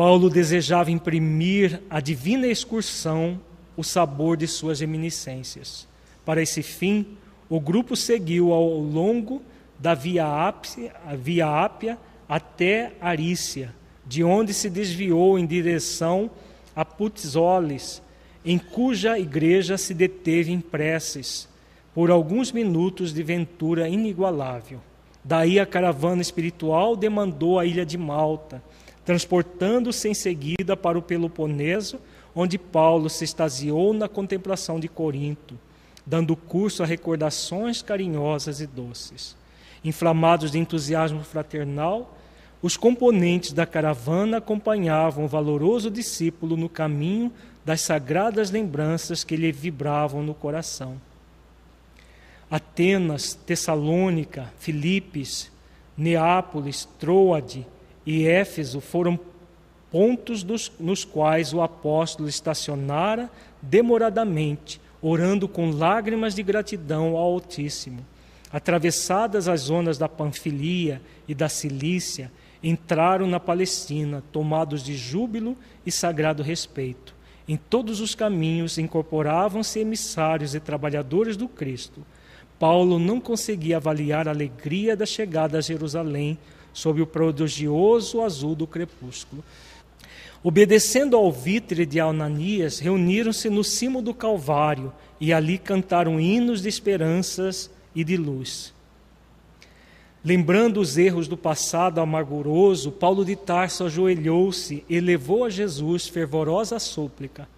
Paulo 0.00 0.30
desejava 0.30 0.90
imprimir 0.90 1.82
à 1.90 2.00
divina 2.00 2.46
excursão 2.46 3.38
o 3.76 3.84
sabor 3.84 4.34
de 4.34 4.46
suas 4.46 4.80
reminiscências. 4.80 5.86
Para 6.24 6.40
esse 6.40 6.62
fim, 6.62 7.18
o 7.50 7.60
grupo 7.60 7.94
seguiu 7.94 8.50
ao 8.50 8.78
longo 8.78 9.42
da 9.78 9.92
Via 9.92 10.26
Ápia, 10.26 10.94
Via 11.18 11.46
Ápia 11.46 11.98
até 12.26 12.94
Arícia, 12.98 13.74
de 14.06 14.24
onde 14.24 14.54
se 14.54 14.70
desviou 14.70 15.38
em 15.38 15.44
direção 15.44 16.30
a 16.74 16.82
Putzoles, 16.82 18.00
em 18.42 18.56
cuja 18.56 19.18
igreja 19.18 19.76
se 19.76 19.92
deteve 19.92 20.50
em 20.50 20.62
preces 20.62 21.46
por 21.94 22.10
alguns 22.10 22.52
minutos 22.52 23.12
de 23.12 23.22
ventura 23.22 23.86
inigualável. 23.86 24.80
Daí 25.22 25.60
a 25.60 25.66
caravana 25.66 26.22
espiritual 26.22 26.96
demandou 26.96 27.58
a 27.58 27.66
ilha 27.66 27.84
de 27.84 27.98
Malta, 27.98 28.62
transportando-se 29.10 30.08
em 30.08 30.14
seguida 30.14 30.76
para 30.76 30.96
o 30.96 31.02
Peloponeso, 31.02 31.98
onde 32.32 32.56
Paulo 32.56 33.10
se 33.10 33.24
extasiou 33.24 33.92
na 33.92 34.08
contemplação 34.08 34.78
de 34.78 34.86
Corinto, 34.86 35.58
dando 36.06 36.36
curso 36.36 36.84
a 36.84 36.86
recordações 36.86 37.82
carinhosas 37.82 38.60
e 38.60 38.68
doces. 38.68 39.36
Inflamados 39.82 40.52
de 40.52 40.60
entusiasmo 40.60 41.24
fraternal, 41.24 42.16
os 42.62 42.76
componentes 42.76 43.52
da 43.52 43.66
caravana 43.66 44.36
acompanhavam 44.36 45.24
o 45.24 45.28
valoroso 45.28 45.90
discípulo 45.90 46.56
no 46.56 46.68
caminho 46.68 47.32
das 47.64 47.80
sagradas 47.80 48.52
lembranças 48.52 49.24
que 49.24 49.34
lhe 49.34 49.50
vibravam 49.50 50.22
no 50.22 50.34
coração. 50.34 51.00
Atenas, 52.48 53.34
Tessalônica, 53.34 54.52
Filipes, 54.60 55.50
Neápolis, 55.98 56.88
Troade, 57.00 57.66
e 58.04 58.26
Éfeso 58.26 58.80
foram 58.80 59.18
pontos 59.90 60.42
dos, 60.42 60.70
nos 60.78 61.04
quais 61.04 61.52
o 61.52 61.60
apóstolo 61.60 62.28
estacionara 62.28 63.30
demoradamente, 63.60 64.80
orando 65.02 65.48
com 65.48 65.70
lágrimas 65.70 66.34
de 66.34 66.42
gratidão 66.42 67.16
ao 67.16 67.34
Altíssimo. 67.34 68.04
Atravessadas 68.52 69.48
as 69.48 69.62
zonas 69.62 69.98
da 69.98 70.08
Panfilia 70.08 71.00
e 71.26 71.34
da 71.34 71.48
Cilícia, 71.48 72.30
entraram 72.62 73.26
na 73.26 73.40
Palestina, 73.40 74.22
tomados 74.32 74.82
de 74.82 74.94
júbilo 74.94 75.56
e 75.84 75.90
sagrado 75.90 76.42
respeito. 76.42 77.14
Em 77.48 77.56
todos 77.56 78.00
os 78.00 78.14
caminhos 78.14 78.78
incorporavam-se 78.78 79.80
emissários 79.80 80.54
e 80.54 80.60
trabalhadores 80.60 81.36
do 81.36 81.48
Cristo. 81.48 82.04
Paulo 82.58 82.98
não 82.98 83.20
conseguia 83.20 83.78
avaliar 83.78 84.28
a 84.28 84.30
alegria 84.30 84.94
da 84.94 85.06
chegada 85.06 85.58
a 85.58 85.60
Jerusalém 85.60 86.38
sob 86.72 87.00
o 87.02 87.06
prodigioso 87.06 88.22
azul 88.22 88.54
do 88.54 88.66
crepúsculo. 88.66 89.42
Obedecendo 90.42 91.16
ao 91.16 91.30
vitre 91.30 91.84
de 91.84 92.00
Ananias, 92.00 92.78
reuniram-se 92.78 93.50
no 93.50 93.62
cimo 93.62 94.00
do 94.00 94.14
Calvário 94.14 94.92
e 95.20 95.32
ali 95.32 95.58
cantaram 95.58 96.18
hinos 96.18 96.62
de 96.62 96.68
esperanças 96.68 97.70
e 97.94 98.02
de 98.02 98.16
luz. 98.16 98.72
Lembrando 100.24 100.80
os 100.80 100.98
erros 100.98 101.26
do 101.26 101.36
passado 101.36 101.98
amarguroso, 101.98 102.92
Paulo 102.92 103.24
de 103.24 103.36
Tarso 103.36 103.84
ajoelhou-se 103.84 104.84
e 104.88 105.00
levou 105.00 105.44
a 105.44 105.50
Jesus 105.50 106.06
fervorosa 106.06 106.78
súplica. 106.78 107.48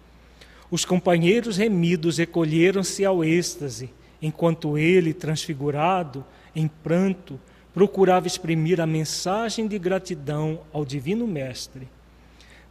Os 0.71 0.85
companheiros 0.85 1.57
remidos 1.57 2.17
recolheram-se 2.17 3.05
ao 3.05 3.23
êxtase, 3.23 3.89
enquanto 4.21 4.77
ele, 4.77 5.13
transfigurado, 5.13 6.25
em 6.55 6.67
pranto, 6.67 7.39
procurava 7.73 8.27
exprimir 8.27 8.79
a 8.79 8.85
mensagem 8.85 9.67
de 9.67 9.79
gratidão 9.79 10.61
ao 10.71 10.85
Divino 10.85 11.25
Mestre. 11.25 11.87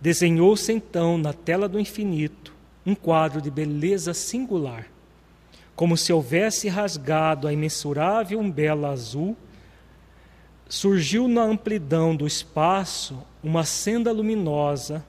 Desenhou-se 0.00 0.72
então 0.72 1.18
na 1.18 1.32
tela 1.32 1.68
do 1.68 1.80
infinito 1.80 2.54
um 2.86 2.94
quadro 2.94 3.40
de 3.40 3.50
beleza 3.50 4.14
singular, 4.14 4.86
como 5.74 5.96
se 5.96 6.12
houvesse 6.12 6.68
rasgado 6.68 7.48
a 7.48 7.52
imensurável 7.52 8.38
umbela 8.38 8.90
azul. 8.90 9.36
Surgiu 10.68 11.28
na 11.28 11.42
amplidão 11.42 12.14
do 12.16 12.26
espaço 12.26 13.18
uma 13.42 13.64
senda 13.64 14.12
luminosa 14.12 15.04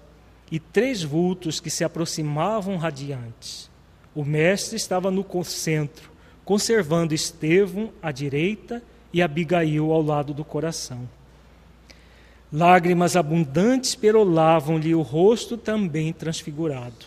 e 0.52 0.60
três 0.60 1.04
vultos 1.04 1.60
que 1.60 1.70
se 1.70 1.84
aproximavam 1.84 2.78
radiantes. 2.78 3.70
O 4.14 4.24
mestre 4.24 4.76
estava 4.76 5.10
no 5.10 5.26
centro, 5.44 6.12
conservando 6.44 7.14
Estevão 7.14 7.92
à 8.02 8.12
direita 8.12 8.84
e 9.14 9.22
Abigail 9.22 9.92
ao 9.92 10.02
lado 10.02 10.34
do 10.34 10.44
coração. 10.44 11.08
Lágrimas 12.52 13.16
abundantes 13.16 13.96
perolavam-lhe 13.96 14.94
o 14.94 15.02
rosto 15.02 15.58
também 15.58 16.12
transfigurado. 16.12 17.06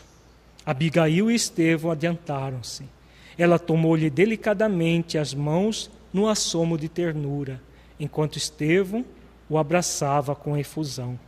Abigail 0.64 1.30
e 1.30 1.34
Estevão 1.34 1.90
adiantaram-se. 1.90 2.84
Ela 3.38 3.58
tomou-lhe 3.58 4.08
delicadamente 4.08 5.18
as 5.18 5.34
mãos 5.34 5.90
no 6.12 6.28
assomo 6.28 6.78
de 6.78 6.88
ternura, 6.88 7.60
enquanto 8.00 8.36
Estevão 8.36 9.04
o 9.48 9.58
abraçava 9.58 10.34
com 10.34 10.56
efusão. 10.56 11.18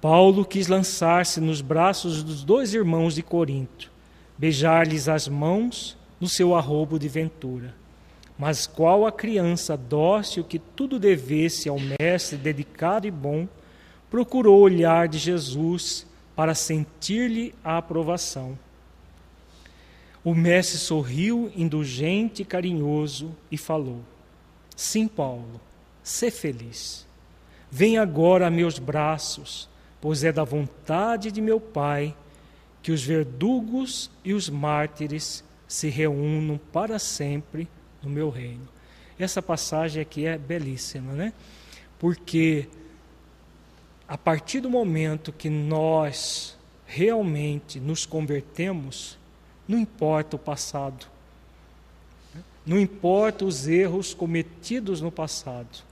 Paulo 0.00 0.44
quis 0.44 0.66
lançar-se 0.66 1.40
nos 1.40 1.60
braços 1.60 2.22
dos 2.22 2.42
dois 2.42 2.74
irmãos 2.74 3.14
de 3.14 3.22
Corinto, 3.22 3.90
beijar-lhes 4.36 5.08
as 5.08 5.28
mãos 5.28 5.96
no 6.20 6.28
seu 6.28 6.54
arrobo 6.54 6.98
de 6.98 7.08
ventura. 7.08 7.74
Mas 8.38 8.66
qual 8.66 9.06
a 9.06 9.12
criança 9.12 9.76
dócil 9.76 10.44
que 10.44 10.58
tudo 10.58 10.98
devesse 10.98 11.68
ao 11.68 11.78
mestre 11.78 12.36
dedicado 12.36 13.06
e 13.06 13.10
bom, 13.10 13.48
procurou 14.10 14.60
olhar 14.60 15.08
de 15.08 15.18
Jesus 15.18 16.06
para 16.34 16.54
sentir-lhe 16.54 17.54
a 17.64 17.78
aprovação. 17.78 18.58
O 20.22 20.34
mestre 20.34 20.78
sorriu, 20.78 21.50
indulgente 21.56 22.42
e 22.42 22.44
carinhoso, 22.44 23.34
e 23.50 23.56
falou: 23.56 24.00
Sim, 24.74 25.08
Paulo, 25.08 25.60
sê 26.02 26.30
feliz. 26.30 27.06
Vem 27.70 27.96
agora 27.96 28.46
a 28.46 28.50
meus 28.50 28.78
braços, 28.78 29.68
pois 30.00 30.24
é 30.24 30.32
da 30.32 30.44
vontade 30.44 31.32
de 31.32 31.40
meu 31.40 31.60
Pai 31.60 32.14
que 32.82 32.92
os 32.92 33.02
verdugos 33.02 34.10
e 34.24 34.32
os 34.32 34.48
mártires 34.48 35.42
se 35.66 35.88
reúnam 35.88 36.60
para 36.72 36.98
sempre 36.98 37.68
no 38.02 38.10
meu 38.10 38.30
reino. 38.30 38.68
Essa 39.18 39.40
passagem 39.40 40.02
aqui 40.02 40.26
é 40.26 40.36
belíssima, 40.36 41.12
né? 41.12 41.32
Porque 41.98 42.68
a 44.06 44.16
partir 44.16 44.60
do 44.60 44.70
momento 44.70 45.32
que 45.32 45.48
nós 45.48 46.56
realmente 46.86 47.80
nos 47.80 48.06
convertemos, 48.06 49.18
não 49.66 49.78
importa 49.78 50.36
o 50.36 50.38
passado, 50.38 51.06
não 52.64 52.78
importa 52.78 53.44
os 53.44 53.66
erros 53.66 54.14
cometidos 54.14 55.00
no 55.00 55.10
passado, 55.10 55.84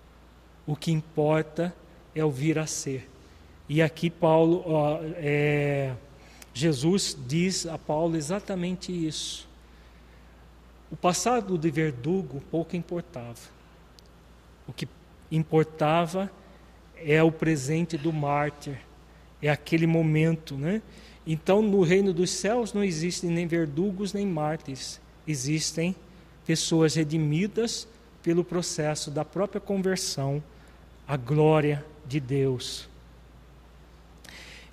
o 0.66 0.76
que 0.76 0.92
importa 0.92 1.74
é 2.14 2.24
o 2.24 2.30
vir 2.30 2.58
a 2.58 2.66
ser. 2.66 3.08
E 3.68 3.80
aqui 3.80 4.10
Paulo, 4.10 4.62
ó, 4.66 4.98
é, 5.16 5.94
Jesus 6.52 7.16
diz 7.26 7.66
a 7.66 7.78
Paulo 7.78 8.16
exatamente 8.16 8.92
isso. 8.92 9.48
O 10.90 10.96
passado 10.96 11.58
de 11.58 11.70
verdugo 11.70 12.42
pouco 12.50 12.76
importava. 12.76 13.38
O 14.66 14.72
que 14.72 14.88
importava 15.30 16.30
é 16.96 17.22
o 17.22 17.32
presente 17.32 17.98
do 17.98 18.12
mártir, 18.12 18.78
é 19.42 19.50
aquele 19.50 19.86
momento, 19.86 20.56
né? 20.56 20.80
Então, 21.26 21.62
no 21.62 21.82
reino 21.82 22.12
dos 22.12 22.30
céus 22.30 22.72
não 22.72 22.84
existem 22.84 23.30
nem 23.30 23.46
verdugos 23.46 24.12
nem 24.12 24.26
mártires, 24.26 25.00
existem 25.26 25.94
pessoas 26.46 26.94
redimidas 26.94 27.88
pelo 28.22 28.44
processo 28.44 29.10
da 29.10 29.24
própria 29.24 29.60
conversão 29.60 30.42
à 31.06 31.16
glória 31.16 31.84
de 32.06 32.20
Deus. 32.20 32.88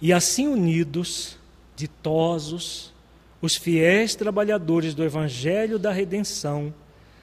E 0.01 0.11
assim 0.11 0.47
unidos, 0.47 1.37
ditosos, 1.75 2.93
os 3.41 3.55
fiéis 3.55 4.13
trabalhadores 4.13 4.93
do 4.93 5.03
Evangelho 5.03 5.79
da 5.79 5.91
Redenção 5.91 6.73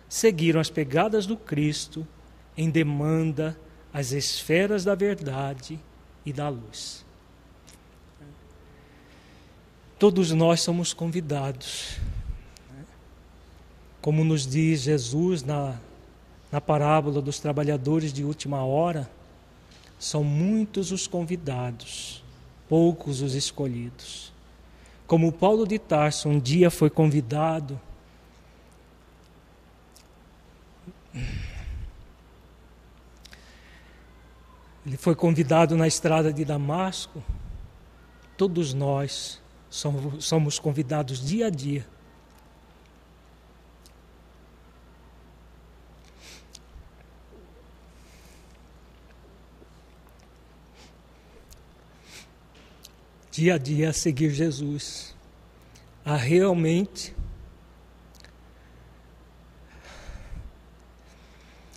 seguiram 0.09 0.61
as 0.61 0.69
pegadas 0.69 1.27
do 1.27 1.37
Cristo 1.37 2.07
em 2.57 2.69
demanda 2.69 3.59
às 3.93 4.11
esferas 4.11 4.85
da 4.85 4.95
verdade 4.95 5.79
e 6.27 6.33
da 6.33 6.49
luz. 6.49 7.07
Todos 9.99 10.33
nós 10.33 10.61
somos 10.61 10.93
convidados. 10.93 11.99
Como 14.01 14.25
nos 14.25 14.47
diz 14.47 14.83
Jesus 14.83 15.43
na, 15.43 15.77
na 16.51 16.61
parábola 16.61 17.21
dos 17.21 17.39
trabalhadores 17.39 18.13
de 18.13 18.25
última 18.25 18.65
hora, 18.65 19.09
são 19.99 20.23
muitos 20.23 20.93
os 20.93 21.07
convidados, 21.07 22.23
poucos 22.69 23.21
os 23.21 23.35
escolhidos. 23.35 24.33
Como 25.09 25.33
Paulo 25.33 25.67
de 25.67 25.79
Tarso 25.79 26.29
um 26.29 26.39
dia 26.39 26.71
foi 26.71 26.89
convidado 26.89 27.81
ele 34.87 34.97
foi 34.97 35.15
convidado 35.15 35.77
na 35.77 35.87
estrada 35.87 36.33
de 36.33 36.45
Damasco. 36.45 37.23
Todos 38.37 38.73
nós 38.73 39.41
somos 39.71 40.59
convidados 40.59 41.27
dia 41.27 41.49
a 41.49 41.51
dia. 41.51 41.87
Dia 53.39 53.55
a 53.55 53.59
dia 53.59 53.91
a 53.91 53.93
seguir 53.93 54.31
Jesus, 54.31 55.15
a 56.05 56.17
realmente 56.17 57.15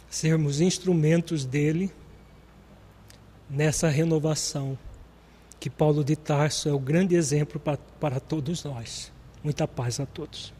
sermos 0.09 0.59
instrumentos 0.59 1.45
dele 1.45 1.91
nessa 3.47 3.89
renovação, 3.89 4.75
que 5.59 5.69
Paulo 5.69 6.03
de 6.03 6.15
Tarso 6.15 6.67
é 6.67 6.73
o 6.73 6.79
grande 6.79 7.13
exemplo 7.13 7.59
para, 7.59 7.77
para 7.77 8.19
todos 8.19 8.63
nós. 8.63 9.11
Muita 9.43 9.67
paz 9.67 9.99
a 9.99 10.05
todos. 10.07 10.51